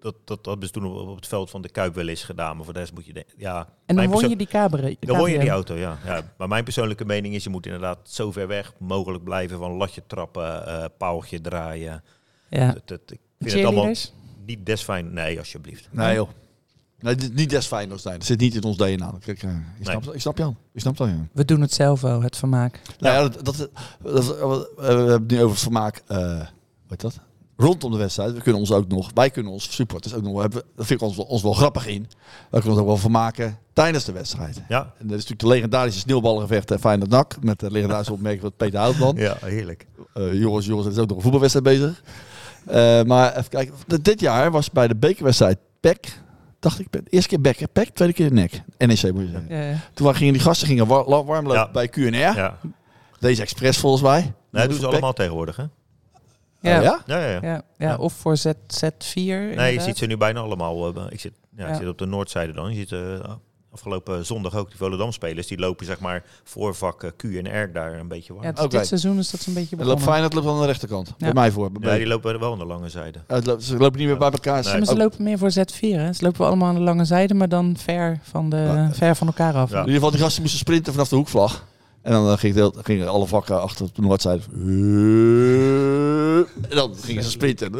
dat, 0.00 0.14
dat, 0.24 0.26
dat 0.26 0.46
hebben 0.46 0.66
ze 0.66 0.72
toen 0.72 0.84
op, 0.86 1.08
op 1.08 1.16
het 1.16 1.26
veld 1.26 1.50
van 1.50 1.62
de 1.62 1.68
Kuip 1.68 1.94
wel 1.94 2.08
eens 2.08 2.24
gedaan. 2.24 2.56
Maar 2.56 2.64
voor 2.64 2.74
de 2.74 2.80
rest 2.80 2.92
moet 2.94 3.06
je... 3.06 3.12
de- 3.12 3.26
Ja, 3.36 3.68
En 3.86 3.96
dan 3.96 4.10
won 4.10 4.28
je 4.28 4.36
die 4.36 4.46
cabere. 4.46 4.96
Dan 5.00 5.16
word 5.18 5.30
je 5.30 5.38
die 5.38 5.48
cabrio. 5.48 5.52
auto, 5.54 5.74
ja. 5.74 5.98
ja. 6.04 6.32
Maar 6.38 6.48
mijn 6.48 6.64
persoonlijke 6.64 7.04
mening 7.04 7.34
is, 7.34 7.44
je 7.44 7.50
moet 7.50 7.66
inderdaad 7.66 7.98
zo 8.02 8.32
ver 8.32 8.46
weg 8.46 8.72
mogelijk 8.78 9.24
blijven 9.24 9.58
van 9.58 9.72
latje 9.72 10.02
trappen, 10.06 10.90
paaltje 10.98 11.40
draaien. 11.40 12.04
Ja. 12.60 12.66
Het, 12.66 12.82
het, 12.88 13.10
ik 13.10 13.18
vind 13.38 13.52
het 13.52 13.64
allemaal 13.64 13.94
niet 14.46 14.66
desfijn. 14.66 15.12
Nee, 15.12 15.38
alsjeblieft. 15.38 15.88
Nee 15.90 16.14
joh. 16.14 16.28
Nee, 17.00 17.14
dit- 17.14 17.34
niet 17.34 17.50
des 17.50 17.66
Feyenoords 17.66 18.02
zijn. 18.02 18.18
Dat 18.18 18.26
zit 18.26 18.40
niet 18.40 18.54
in 18.54 18.62
ons 18.64 18.76
DNA. 18.76 19.14
Kijk, 19.20 19.42
eh, 19.42 19.50
ik, 19.78 19.84
snap, 19.86 20.14
ik 20.14 20.20
snap 20.20 20.38
Jan. 20.38 20.56
Ik 20.72 20.80
snap 20.80 20.96
ja. 20.98 21.26
We 21.32 21.44
doen 21.44 21.60
het 21.60 21.72
zelf 21.72 22.00
wel, 22.00 22.22
het 22.22 22.36
vermaak. 22.36 22.80
Nou 22.98 23.14
ja, 23.14 23.28
dat, 23.28 23.44
dat, 23.44 23.56
dat- 24.02 24.36
eh, 24.38 24.48
we 24.76 24.84
hebben 24.84 25.12
het 25.12 25.30
nu 25.30 25.36
over 25.38 25.50
het 25.50 25.58
vermaak. 25.58 26.02
eh 26.06 26.16
hoe 26.36 26.46
heet 26.88 27.00
dat? 27.00 27.18
Rondom 27.56 27.90
de 27.90 27.96
wedstrijd. 27.96 28.32
We 28.34 28.40
kunnen 28.40 28.60
ons 28.60 28.72
ook 28.72 28.88
nog, 28.88 29.10
wij 29.14 29.30
kunnen 29.30 29.52
ons 29.52 29.72
supporters 29.74 30.14
ook 30.14 30.22
nog, 30.22 30.40
hebben, 30.40 30.62
dat 30.76 30.86
vind 30.86 31.00
ik 31.00 31.06
ons, 31.06 31.16
wel- 31.16 31.24
ons 31.26 31.42
wel 31.42 31.52
grappig 31.52 31.86
in. 31.86 32.02
We 32.02 32.48
kunnen 32.50 32.70
ons 32.70 32.80
ook 32.80 32.86
wel 32.86 32.96
vermaken 32.96 33.58
tijdens 33.72 34.04
de 34.04 34.12
wedstrijd. 34.12 34.62
Ja, 34.68 34.80
En 34.80 35.06
dat 35.06 35.18
is 35.18 35.22
natuurlijk 35.28 35.40
de 35.40 35.46
legendarische 35.46 36.00
sneeuwballengevecht 36.00 36.70
en 36.70 36.80
Feyenoord 36.80 37.10
NAC. 37.10 37.36
Met 37.42 37.60
de 37.60 37.70
legendarische 37.70 38.12
opmerking 38.12 38.42
van 38.42 38.52
Peter 38.56 38.78
Houtman. 38.80 39.16
ja 39.16 39.36
heerlijk. 39.40 39.86
Eh, 40.14 40.34
jongens, 40.40 40.66
jongens, 40.66 40.86
er 40.86 40.92
is 40.92 40.98
ook 40.98 41.06
nog 41.08 41.16
een 41.16 41.22
voetbalwedstrijd 41.22 41.66
bezig. 41.66 42.02
Eh, 42.66 43.02
maar 43.02 43.36
even 43.36 43.48
kijken. 43.50 43.74
Dit 44.02 44.20
jaar 44.20 44.50
was 44.50 44.70
bij 44.70 44.88
de 44.88 44.96
bekerwedstrijd 44.96 45.58
PEC. 45.80 46.20
Dacht 46.60 46.78
ik, 46.78 46.86
de 46.92 47.02
eerste 47.08 47.28
keer 47.28 47.40
Beck, 47.40 47.58
hè? 47.58 47.66
PEC, 47.72 47.88
tweede 47.88 48.14
keer 48.14 48.28
de 48.28 48.34
nek. 48.34 48.62
NEC 48.78 48.88
moet 48.88 49.22
je 49.22 49.28
zeggen. 49.30 49.46
Ja, 49.48 49.62
ja. 49.62 49.76
Toen 49.94 50.04
waren- 50.04 50.16
gingen 50.18 50.32
die 50.32 50.42
gasten 50.42 50.66
gingen 50.66 50.86
warm 50.86 51.08
lopen 51.08 51.52
Ja. 51.52 51.70
bij 51.70 51.88
QNR. 51.88 52.16
Ja. 52.18 52.58
Deze 53.18 53.42
expres 53.42 53.78
volgens 53.78 54.02
mij. 54.02 54.20
Nee, 54.20 54.32
dat 54.50 54.68
doen 54.70 54.80
ze 54.80 54.86
allemaal 54.86 55.12
tegenwoordig, 55.12 55.56
hè? 55.56 55.62
Ja. 56.60 56.76
Oh, 56.78 56.82
ja? 56.84 57.02
Ja, 57.06 57.18
ja, 57.18 57.26
ja. 57.26 57.38
Ja, 57.42 57.48
ja, 57.52 57.62
Ja. 57.88 57.96
of 57.96 58.12
voor 58.12 58.36
Z, 58.36 58.46
Z4. 58.66 59.54
Nee, 59.54 59.72
je 59.74 59.80
ziet 59.80 59.96
ze 59.98 60.06
nu 60.06 60.16
bijna 60.16 60.40
allemaal. 60.40 60.94
eh, 60.96 61.02
ik, 61.08 61.20
zit, 61.20 61.32
ja, 61.56 61.66
Ja. 61.66 61.72
ik 61.72 61.78
zit 61.78 61.88
op 61.88 61.98
de 61.98 62.06
noordzijde 62.06 62.52
dan. 62.52 62.68
Je 62.70 62.74
ziet 62.76 62.92
eh, 62.92 62.98
afgelopen 63.72 64.26
zondag 64.26 64.56
ook 64.56 64.68
die 64.68 64.76
Volendam-spelers. 64.78 65.46
Die 65.46 65.58
lopen 65.58 65.86
zeg 65.86 66.00
maar 66.00 66.24
voor 66.44 66.74
vak 66.74 67.02
eh, 67.02 67.10
Q 67.16 67.22
en 67.24 67.62
R 67.62 67.72
daar 67.72 67.98
een 67.98 68.08
beetje 68.08 68.32
warm. 68.32 68.44
Ja, 68.46 68.52
Ja, 68.56 68.62
Oké. 68.64 68.76
Dit 68.78 68.86
seizoen 68.86 69.18
is 69.18 69.30
dat 69.30 69.40
zo'n 69.40 69.54
beetje 69.54 69.76
Het 69.76 69.84
loopt 69.86 69.98
begonnen. 69.98 70.08
Feyenoord 70.12 70.34
loopt 70.34 70.46
aan 70.56 70.60
de 70.60 70.66
rechterkant. 70.66 71.14
Bij 71.18 71.28
Ja. 71.28 71.34
mij 71.34 71.50
voor. 71.50 71.72
Bij 71.72 71.98
die 71.98 72.06
lopen 72.06 72.38
wel 72.40 72.52
aan 72.52 72.58
de 72.58 72.64
lange 72.66 72.88
zijde. 72.88 73.18
Eh, 73.26 73.38
loopt- 73.44 73.62
ze 73.64 73.76
lopen 73.76 73.98
niet 73.98 74.08
meer 74.08 74.18
bij 74.18 74.30
elkaar. 74.30 74.62
Nee. 74.62 74.72
Ja, 74.72 74.78
maar 74.78 74.86
ze 74.86 74.96
lopen 74.96 75.22
meer 75.22 75.38
voor 75.38 75.50
Z4. 75.50 75.98
Hè? 75.98 76.12
Ze 76.12 76.24
lopen 76.24 76.46
allemaal 76.46 76.68
aan 76.68 76.74
de 76.74 76.80
lange 76.80 77.04
zijde, 77.04 77.34
maar 77.34 77.48
dan 77.48 77.76
ver 77.78 78.18
van, 78.22 78.48
de, 78.50 78.56
Ja. 78.56 78.90
ver 78.92 79.16
van 79.16 79.26
elkaar 79.26 79.54
af. 79.54 79.70
Ja. 79.70 79.74
In 79.74 79.80
ieder 79.80 79.94
geval, 79.94 80.10
die 80.10 80.20
gasten 80.20 80.40
moesten 80.42 80.60
sprinten 80.60 80.92
vanaf 80.92 81.08
de 81.08 81.16
hoekvlag. 81.16 81.66
En 82.02 82.12
dan 82.12 82.30
eh, 82.32 82.38
ging 82.38 82.72
gingen 82.82 83.08
alle 83.08 83.26
vakken 83.26 83.62
achter 83.62 83.84
op 83.84 83.94
de 83.94 84.02
noordzijde. 84.02 84.42
En 86.68 86.76
dan 86.76 86.94
gingen 86.96 87.22
ze 87.24 87.30
sprinten. 87.30 87.72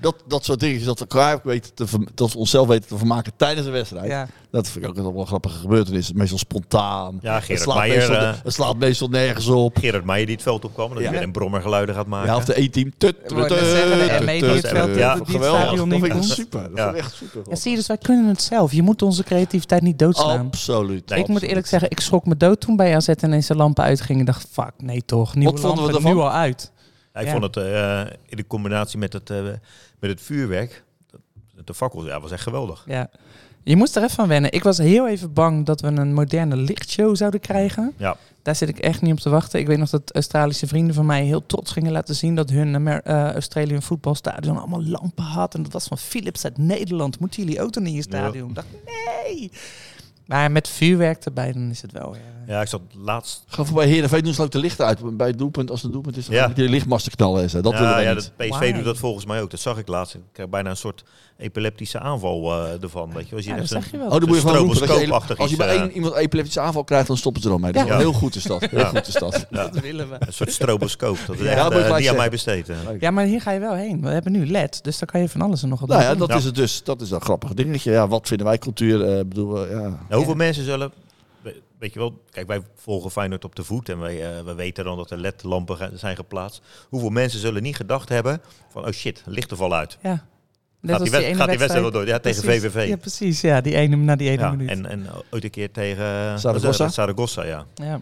Dat, 0.00 0.14
dat 0.26 0.44
soort 0.44 0.60
dingen 0.60 0.84
dat 0.84 0.98
we 0.98 1.06
elkaar 1.08 1.40
weten 1.44 1.74
te, 1.74 1.84
dat 2.14 2.32
we 2.32 2.38
onszelf 2.38 2.68
weten 2.68 2.88
te 2.88 2.96
vermaken 2.98 3.32
tijdens 3.36 3.66
de 3.66 3.72
wedstrijd. 3.72 4.06
Ja. 4.06 4.28
Dat 4.54 4.68
vind 4.68 4.84
ik 4.84 4.90
ook 4.90 4.96
wel 4.96 5.20
een 5.20 5.26
grappige 5.26 5.58
gebeurtenis. 5.58 6.12
Meestal 6.12 6.38
spontaan. 6.38 7.18
Ja, 7.22 7.34
het, 7.34 7.44
Gerard 7.44 7.62
slaat 7.62 7.76
Meijer, 7.76 7.96
meestal, 7.96 8.16
eh, 8.16 8.34
het 8.44 8.52
slaat 8.52 8.76
meestal 8.76 9.08
nergens 9.08 9.46
op. 9.48 9.76
Gerard 9.78 10.04
Meijer 10.04 10.26
die 10.26 10.34
het 10.34 10.44
veld 10.44 10.64
opkwam. 10.64 10.88
Dat 10.88 10.98
Ja. 10.98 11.04
hij 11.04 11.12
weer 11.12 11.22
een 11.22 11.32
brommergeluiden 11.32 11.94
gaat 11.94 12.06
maken. 12.06 12.30
Ja, 12.30 12.36
of 12.36 12.44
de 12.44 12.60
E-team. 12.60 12.92
Tut, 12.98 13.16
het 13.22 13.32
veld 13.32 13.48
Ja, 14.96 15.18
het 15.18 15.30
geweldig. 15.30 15.74
Dat 15.76 15.92
in 15.92 16.00
vind 16.00 16.14
ik 16.14 16.22
super. 16.22 16.62
Dat 16.62 16.70
Ja. 16.76 16.84
vind 16.84 16.96
ik 16.96 17.02
echt 17.02 17.14
super. 17.14 17.42
Ja, 17.48 17.56
zie 17.56 17.70
je, 17.70 17.76
dus 17.76 17.86
wij 17.86 17.98
kunnen 17.98 18.26
het 18.26 18.42
zelf. 18.42 18.72
Je 18.72 18.82
moet 18.82 19.02
onze 19.02 19.22
creativiteit 19.22 19.82
niet 19.82 19.98
doodslaan. 19.98 20.46
Absoluut. 20.46 21.10
Ik 21.10 21.28
moet 21.28 21.42
eerlijk 21.42 21.66
zeggen, 21.66 21.90
ik 21.90 22.00
schrok 22.00 22.26
me 22.26 22.36
dood 22.36 22.60
toen 22.60 22.76
bij 22.76 22.94
AZ 22.96 23.08
ineens 23.22 23.46
de 23.46 23.56
lampen 23.56 23.84
uitgingen. 23.84 24.20
Ik 24.20 24.26
dacht, 24.26 24.46
fuck, 24.50 24.72
nee 24.78 25.04
toch, 25.04 25.34
nieuwe 25.34 25.52
Wat 25.52 25.60
vonden 25.60 25.84
we 25.84 25.92
lampen, 25.92 26.10
ervan? 26.10 26.22
nu 26.24 26.28
al 26.28 26.38
uit. 26.38 26.72
Ja, 27.14 27.20
ik 27.20 27.26
Ja. 27.26 27.32
vond 27.32 27.44
het 27.44 27.56
eh, 27.56 28.00
in 28.26 28.36
de 28.36 28.46
combinatie 28.46 28.98
met 28.98 29.12
het, 29.12 29.30
eh, 29.30 29.42
met 30.00 30.10
het 30.10 30.20
vuurwerk, 30.20 30.84
de 31.64 31.74
fakkels, 31.74 32.04
ja, 32.04 32.20
was 32.20 32.30
echt 32.30 32.42
geweldig. 32.42 32.84
Ja. 32.86 33.10
Je 33.64 33.76
moest 33.76 33.96
er 33.96 34.02
even 34.02 34.14
van 34.14 34.28
wennen. 34.28 34.52
Ik 34.52 34.62
was 34.62 34.78
heel 34.78 35.08
even 35.08 35.32
bang 35.32 35.66
dat 35.66 35.80
we 35.80 35.86
een 35.86 36.14
moderne 36.14 36.56
lichtshow 36.56 37.16
zouden 37.16 37.40
krijgen. 37.40 37.92
Ja. 37.96 38.16
Daar 38.42 38.56
zit 38.56 38.68
ik 38.68 38.78
echt 38.78 39.02
niet 39.02 39.12
op 39.12 39.18
te 39.18 39.30
wachten. 39.30 39.60
Ik 39.60 39.66
weet 39.66 39.78
nog 39.78 39.90
dat 39.90 40.14
Australische 40.14 40.66
vrienden 40.66 40.94
van 40.94 41.06
mij 41.06 41.24
heel 41.24 41.46
trots 41.46 41.72
gingen 41.72 41.92
laten 41.92 42.14
zien 42.14 42.34
dat 42.34 42.50
hun 42.50 42.74
Amer 42.74 43.00
eh 43.02 43.32
Australian 43.32 43.82
voetbalstadion 43.82 44.58
allemaal 44.58 44.84
lampen 44.84 45.24
had. 45.24 45.54
En 45.54 45.62
dat 45.62 45.72
was 45.72 45.86
van 45.86 45.98
Philips 45.98 46.44
uit 46.44 46.58
Nederland. 46.58 47.18
Moeten 47.20 47.42
jullie 47.42 47.62
ook 47.62 47.72
dan 47.72 47.86
in 47.86 47.92
je 47.92 48.02
stadion? 48.02 48.48
Ik 48.48 48.54
dacht, 48.54 48.66
nee. 48.84 49.50
Maar 50.26 50.50
met 50.50 50.68
vuurwerk 50.68 51.24
erbij, 51.24 51.52
dan 51.52 51.70
is 51.70 51.82
het 51.82 51.92
wel 51.92 52.12
weer... 52.12 52.20
eh, 52.20 52.33
Ja, 52.46 52.60
ik 52.60 52.68
zat 52.68 52.80
laatst. 53.04 53.42
Ga 53.46 53.64
voorbij 53.64 53.86
Heerenveen 53.86 54.22
doen 54.22 54.34
ze 54.34 54.42
ook 54.42 54.50
de 54.50 54.58
lichten 54.58 54.86
uit. 54.86 55.16
Bij 55.16 55.26
het 55.26 55.38
doelpunt, 55.38 55.70
als 55.70 55.82
het 55.82 55.92
doelpunt 55.92 56.16
is, 56.16 56.26
dan 56.26 56.34
Ja. 56.34 56.48
die 56.48 56.68
lichtmasten 56.68 57.12
knallen. 57.16 57.42
en 57.42 57.50
zo. 57.50 57.60
Dat 57.60 57.72
willen 57.72 57.88
ja, 57.88 57.94
wij 57.94 58.04
ja, 58.04 58.12
niet. 58.14 58.32
de 58.36 58.46
PSV 58.48 58.74
doet 58.74 58.84
dat 58.84 58.98
volgens 58.98 59.26
mij 59.26 59.42
ook. 59.42 59.50
Dat 59.50 59.60
zag 59.60 59.78
ik 59.78 59.88
laatst. 59.88 60.14
Ik 60.14 60.20
krijg 60.32 60.48
bijna 60.48 60.70
een 60.70 60.76
soort 60.76 61.04
epileptische 61.38 61.98
aanval 61.98 62.52
eh, 62.52 62.82
ervan. 62.82 63.12
Weet 63.12 63.28
je, 63.28 63.34
als 63.36 63.44
je 63.44 63.50
Ja, 63.50 63.56
dat 63.56 63.68
je 63.90 63.96
wel. 63.98 64.06
Oh, 64.06 64.10
dan 64.12 64.28
moet 64.28 64.34
je 64.36 64.40
gewoon 64.40 64.56
roepen. 64.56 64.86
dat 64.86 65.00
je- 65.28 65.36
Als 65.36 65.50
je 65.50 65.56
bij 65.56 65.68
eh, 65.74 65.80
één 65.80 65.90
iemand 65.92 66.14
epileptische 66.14 66.60
aanval 66.60 66.84
krijgt, 66.84 67.06
dan 67.06 67.16
stoppen 67.16 67.42
ze 67.42 67.48
er 67.48 67.54
al 67.54 67.60
mee. 67.60 67.72
Dat 67.72 67.82
is 67.82 67.88
Ja. 67.88 67.94
wel 67.94 68.04
heel 68.10 68.12
goed 68.18 68.34
is 68.34 68.42
dat. 68.42 68.60
Heel 68.60 68.78
Ja. 68.78 68.84
goed 68.88 69.06
is 69.06 69.14
dat. 69.14 69.46
ja, 69.50 69.62
Dat 69.68 69.80
willen 69.80 70.08
we. 70.10 70.16
een 70.18 70.32
soort 70.32 70.52
stroboscoop. 70.52 71.18
Dat 71.26 71.36
is 71.38 71.46
echt, 71.46 71.56
dat 71.56 71.72
eh, 71.72 71.78
die 71.78 71.82
aan 71.86 71.92
mij 71.96 72.02
zeggen. 72.02 72.30
besteed. 72.30 72.66
hè. 72.68 72.74
Ja, 73.00 73.10
maar 73.10 73.24
hier 73.24 73.40
ga 73.40 73.50
je 73.50 73.60
wel 73.60 73.74
heen. 73.74 74.00
We 74.00 74.08
hebben 74.08 74.32
nu 74.32 74.46
LED, 74.46 74.84
dus 74.84 74.98
dan 74.98 75.08
kan 75.08 75.20
je 75.20 75.28
van 75.28 75.40
alles 75.40 75.62
en 75.62 75.68
nog 75.68 75.80
wat 75.80 75.88
Nou 75.88 76.02
ja, 76.02 76.14
doen. 76.14 76.18
dat 76.28 76.38
is 76.38 76.44
het 76.44 76.54
dus. 76.54 76.82
Dat 76.84 77.00
is 77.00 77.10
een 77.10 77.20
grappig 77.20 77.54
dingetje. 77.54 77.90
Ja, 77.92 78.08
wat 78.08 78.28
vinden 78.28 78.46
wij 78.46 78.58
cultuur? 78.58 79.02
eh 79.04 79.16
bedoel, 79.18 79.64
eh, 79.64 79.70
ja. 79.70 79.78
Nou, 79.80 79.96
hoeveel 80.14 80.34
mensen 80.34 80.64
zullen... 80.64 80.92
we- 81.84 81.90
Weet 81.90 81.92
je 81.92 81.98
wel, 81.98 82.22
kijk, 82.30 82.46
wij 82.46 82.60
volgen 82.74 83.10
Feyenoord 83.10 83.44
op 83.44 83.54
de 83.56 83.64
voet 83.64 83.88
en 83.88 83.98
wij, 83.98 84.36
eh, 84.38 84.44
we 84.44 84.54
weten 84.54 84.84
dan 84.84 84.96
dat 84.96 85.10
er 85.10 85.18
LED-lampen 85.18 85.98
zijn 85.98 86.16
geplaatst. 86.16 86.62
Hoeveel 86.88 87.10
mensen 87.10 87.40
zullen 87.40 87.62
niet 87.62 87.76
gedacht 87.76 88.08
hebben 88.08 88.40
van, 88.70 88.86
oh 88.86 88.90
shit, 88.92 89.22
lichten 89.26 89.56
vallen 89.56 89.78
uit. 89.78 89.98
Ja. 90.02 90.24
Net 90.80 90.96
Gaat 90.96 91.04
die, 91.04 91.12
gaat 91.34 91.48
die 91.48 91.58
wedstrijd 91.58 91.72
wel 91.80 91.90
door? 91.90 92.06
Ja, 92.06 92.18
tegen 92.18 92.42
Precies. 92.42 92.62
VVV. 92.62 92.88
Ja, 92.88 92.96
precies. 92.96 93.40
Ja, 93.40 93.60
die 93.60 93.74
ene 93.74 93.96
na 93.96 94.16
die 94.16 94.30
ene 94.30 94.40
Ja, 94.42 94.50
minuut. 94.50 94.68
en, 94.68 94.86
en 94.86 95.06
ooit 95.30 95.44
een 95.44 95.50
keer 95.50 95.70
tegen 95.70 96.04
eh, 96.04 96.36
Zaragoza? 96.36 96.88
Zaragoza, 96.88 97.44
ja. 97.44 97.66
ja. 97.74 98.00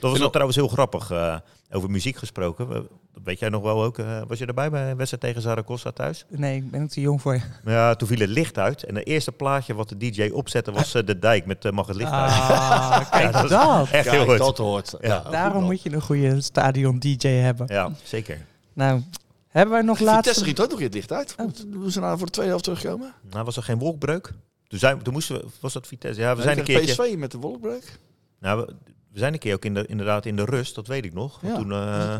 Dat 0.00 0.10
was 0.10 0.22
ook 0.22 0.30
trouwens 0.30 0.56
heel 0.56 0.68
grappig. 0.68 1.10
eh, 1.10 1.36
over 1.70 1.90
muziek 1.90 2.16
gesproken. 2.16 2.88
We- 3.18 3.24
Dat 3.24 3.26
weet 3.26 3.38
jij 3.38 3.48
nog 3.48 3.62
wel 3.62 3.84
ook. 3.84 3.98
eh, 3.98 4.20
was 4.26 4.38
je 4.38 4.46
erbij 4.46 4.70
bij 4.70 4.90
een 4.90 4.96
wedstrijd 4.96 5.22
tegen 5.22 5.42
Zaragoza 5.42 5.90
thuis? 5.92 6.24
Nee, 6.28 6.56
ik 6.56 6.70
ben 6.70 6.82
ook 6.82 6.88
te 6.88 7.00
jong 7.00 7.20
voor 7.20 7.34
je. 7.34 7.40
Ja, 7.64 7.94
toen 7.94 8.08
viel 8.08 8.18
het 8.18 8.28
licht 8.28 8.58
uit. 8.58 8.84
En 8.84 8.94
het 8.94 9.06
eerste 9.06 9.32
plaatje 9.32 9.74
wat 9.74 9.88
de 9.88 9.96
DJ 9.96 10.28
opzette 10.32 10.72
was 10.72 10.94
eh, 10.94 11.06
De 11.06 11.18
Dijk 11.18 11.46
met 11.46 11.64
eh, 11.64 11.72
Mag 11.72 11.86
het 11.86 11.96
licht 11.96 12.10
uit. 12.12 12.30
Ah, 12.32 13.10
kijk 13.10 13.32
dat 13.32 13.48
dat. 13.48 13.84
is 13.86 13.90
Echt 13.90 14.10
heel 14.10 14.24
Kijk, 14.24 14.28
goed. 14.30 14.38
dat 14.38 14.58
hoort. 14.58 14.94
Ja. 15.00 15.22
Daarom 15.30 15.64
moet 15.64 15.82
je 15.82 15.92
een 15.92 16.00
goede 16.00 16.40
stadion 16.40 16.98
DJ 16.98 17.28
hebben. 17.28 17.66
Ja, 17.68 17.90
zeker. 18.02 18.38
Nou, 18.72 19.02
hebben 19.48 19.74
wij 19.74 19.82
nog 19.82 19.96
Vitesse 19.96 20.16
laatste... 20.16 20.44
ging 20.44 20.58
ook 20.60 20.70
nog 20.70 20.78
weer 20.78 20.90
dicht 20.90 21.12
uit. 21.12 21.34
Hoe 21.74 21.90
ze 21.92 22.00
nou 22.00 22.16
voor 22.16 22.26
de 22.26 22.32
tweede 22.32 22.50
helft 22.50 22.64
terugkomen? 22.64 23.12
Nou, 23.30 23.44
was 23.44 23.56
er 23.56 23.62
geen 23.62 23.78
wolkbreuk? 23.78 24.32
Toen, 24.68 24.78
zijn, 24.78 25.02
toen 25.02 25.12
moesten 25.12 25.36
we, 25.36 25.44
was 25.60 25.72
dat 25.72 25.86
Vitesse? 25.86 26.20
Ja, 26.20 26.36
we 26.36 26.42
zijn 26.42 26.58
een 26.58 26.64
keertje. 26.64 27.02
PSV 27.02 27.14
met 27.16 27.30
de 27.30 27.38
wolkbreuk. 27.38 27.98
Nou, 28.40 28.60
we, 28.60 28.74
we 29.12 29.18
zijn 29.18 29.32
een 29.32 29.38
keer 29.38 29.54
ook 29.54 29.64
in 29.64 29.74
de, 29.74 29.86
inderdaad 29.86 30.26
in 30.26 30.36
de 30.36 30.44
rust, 30.44 30.74
dat 30.74 30.86
weet 30.86 31.04
ik 31.04 31.14
nog. 31.14 31.40
Want 31.40 31.54
Ja. 31.54 31.60
Toen, 31.62 31.72
eh, 31.72 32.18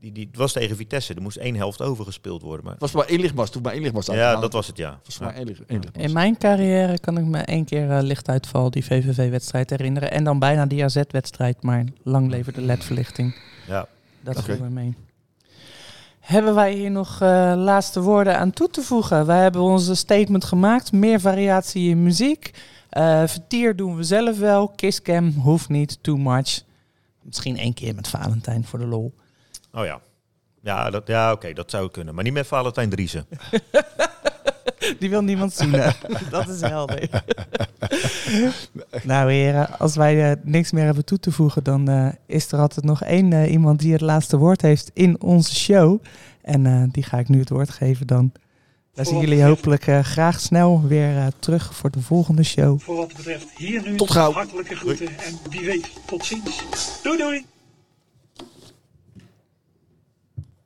die, 0.00 0.12
die, 0.12 0.26
het 0.26 0.36
was 0.36 0.52
tegen 0.52 0.76
Vitesse, 0.76 1.14
er 1.14 1.22
moest 1.22 1.36
één 1.36 1.54
helft 1.56 1.82
overgespeeld 1.82 2.42
worden. 2.42 2.64
Maar, 2.64 2.72
Het 2.72 2.82
was 2.82 2.92
maar 2.92 3.06
één 3.06 3.20
lichtmast. 3.20 3.52
Toen 3.52 3.62
maar 3.62 3.72
één 3.72 3.80
lichtmast 3.82 4.12
ja, 4.12 4.36
dat 4.36 4.52
was 4.52 4.66
het, 4.66 4.76
ja. 4.76 5.00
was 5.04 5.18
maar 5.18 5.34
één 5.34 5.46
licht- 5.46 5.60
één 5.66 5.80
lichtmast. 5.80 6.06
In 6.08 6.12
mijn 6.14 6.38
carrière 6.38 6.98
kan 6.98 7.18
ik 7.18 7.24
me 7.24 7.38
één 7.38 7.64
keer 7.64 7.90
eh, 7.90 8.02
lichtuitval, 8.02 8.70
die 8.70 8.84
VVV-wedstrijd 8.84 9.70
herinneren. 9.70 10.10
En 10.10 10.24
dan 10.24 10.38
bijna 10.38 10.66
die 10.66 10.84
AZ-wedstrijd, 10.84 11.62
maar 11.62 11.84
lang 12.02 12.30
leven 12.30 12.52
de 12.52 12.60
ledverlichting. 12.60 13.34
ja. 13.66 13.86
Dat 14.22 14.42
viel 14.42 14.54
er 14.64 14.70
mee. 14.70 14.94
Hebben 16.20 16.54
wij 16.54 16.72
hier 16.74 16.90
nog 16.90 17.20
eh, 17.20 17.52
laatste 17.56 18.00
woorden 18.00 18.38
aan 18.38 18.50
toe 18.50 18.68
te 18.68 18.82
voegen? 18.82 19.26
Wij 19.26 19.42
hebben 19.42 19.60
onze 19.62 19.94
statement 19.94 20.44
gemaakt. 20.44 20.92
Meer 20.92 21.20
variatie 21.20 21.88
in 21.90 22.02
muziek. 22.02 22.50
Eh 22.90 23.22
vertier 23.26 23.76
doen 23.76 23.96
we 23.96 24.02
zelf 24.02 24.38
wel. 24.38 24.68
Kisscam 24.68 25.30
hoeft 25.32 25.68
niet. 25.68 25.98
Too 26.02 26.16
much. 26.16 26.62
Misschien 27.22 27.58
één 27.58 27.74
keer 27.74 27.94
met 27.94 28.08
Valentijn 28.08 28.64
voor 28.64 28.78
de 28.78 28.86
lol. 28.86 29.14
Oh 29.72 29.84
ja. 29.84 30.00
Ja, 30.62 30.90
dat, 30.90 31.06
ja 31.06 31.32
oké, 31.32 31.52
dat 31.52 31.70
zou 31.70 31.90
kunnen. 31.90 32.14
Maar 32.14 32.24
niet 32.24 32.32
met 32.32 32.46
Valentijn 32.46 32.90
Driessen. 32.90 33.26
Die 34.98 35.10
wil 35.10 35.22
niemand 35.22 35.52
zien. 35.52 35.70
dat 36.30 36.48
is 36.48 36.60
helder. 36.60 37.08
nou 39.02 39.30
heren, 39.32 39.78
als 39.78 39.96
wij 39.96 40.30
eh, 40.30 40.36
niks 40.42 40.70
meer 40.72 40.84
hebben 40.84 41.04
toe 41.04 41.18
te 41.18 41.32
voegen, 41.32 41.64
dan 41.64 41.88
eh, 41.88 42.08
is 42.26 42.52
er 42.52 42.58
altijd 42.58 42.84
nog 42.84 43.02
één 43.02 43.32
eh, 43.32 43.52
iemand 43.52 43.78
die 43.80 43.92
het 43.92 44.00
laatste 44.00 44.36
woord 44.36 44.62
heeft 44.62 44.90
in 44.94 45.20
onze 45.20 45.54
show. 45.54 46.02
En 46.42 46.66
eh, 46.66 46.82
die 46.90 47.02
ga 47.02 47.18
ik 47.18 47.28
nu 47.28 47.38
het 47.38 47.48
woord 47.48 47.70
geven 47.70 48.06
dan. 48.06 48.32
Daar 48.94 49.06
zien 49.06 49.20
jullie 49.20 49.44
hopelijk 49.44 49.86
eh, 49.86 50.00
graag 50.00 50.40
snel 50.40 50.82
weer 50.86 51.16
eh, 51.16 51.26
terug 51.38 51.74
voor 51.74 51.90
de 51.90 52.00
volgende 52.00 52.42
show. 52.42 52.80
Voor 52.80 52.96
wat 52.96 53.12
betreft 53.16 53.46
hier 53.56 53.82
nu 53.82 53.96
Tot 53.96 54.10
gauw. 54.10 54.32
hartelijke 54.32 54.74
groeten 54.76 55.06
en 55.06 55.38
wie 55.50 55.64
weet 55.64 55.90
tot 56.06 56.24
ziens. 56.24 56.62
Doei 57.02 57.18
doei! 57.18 57.46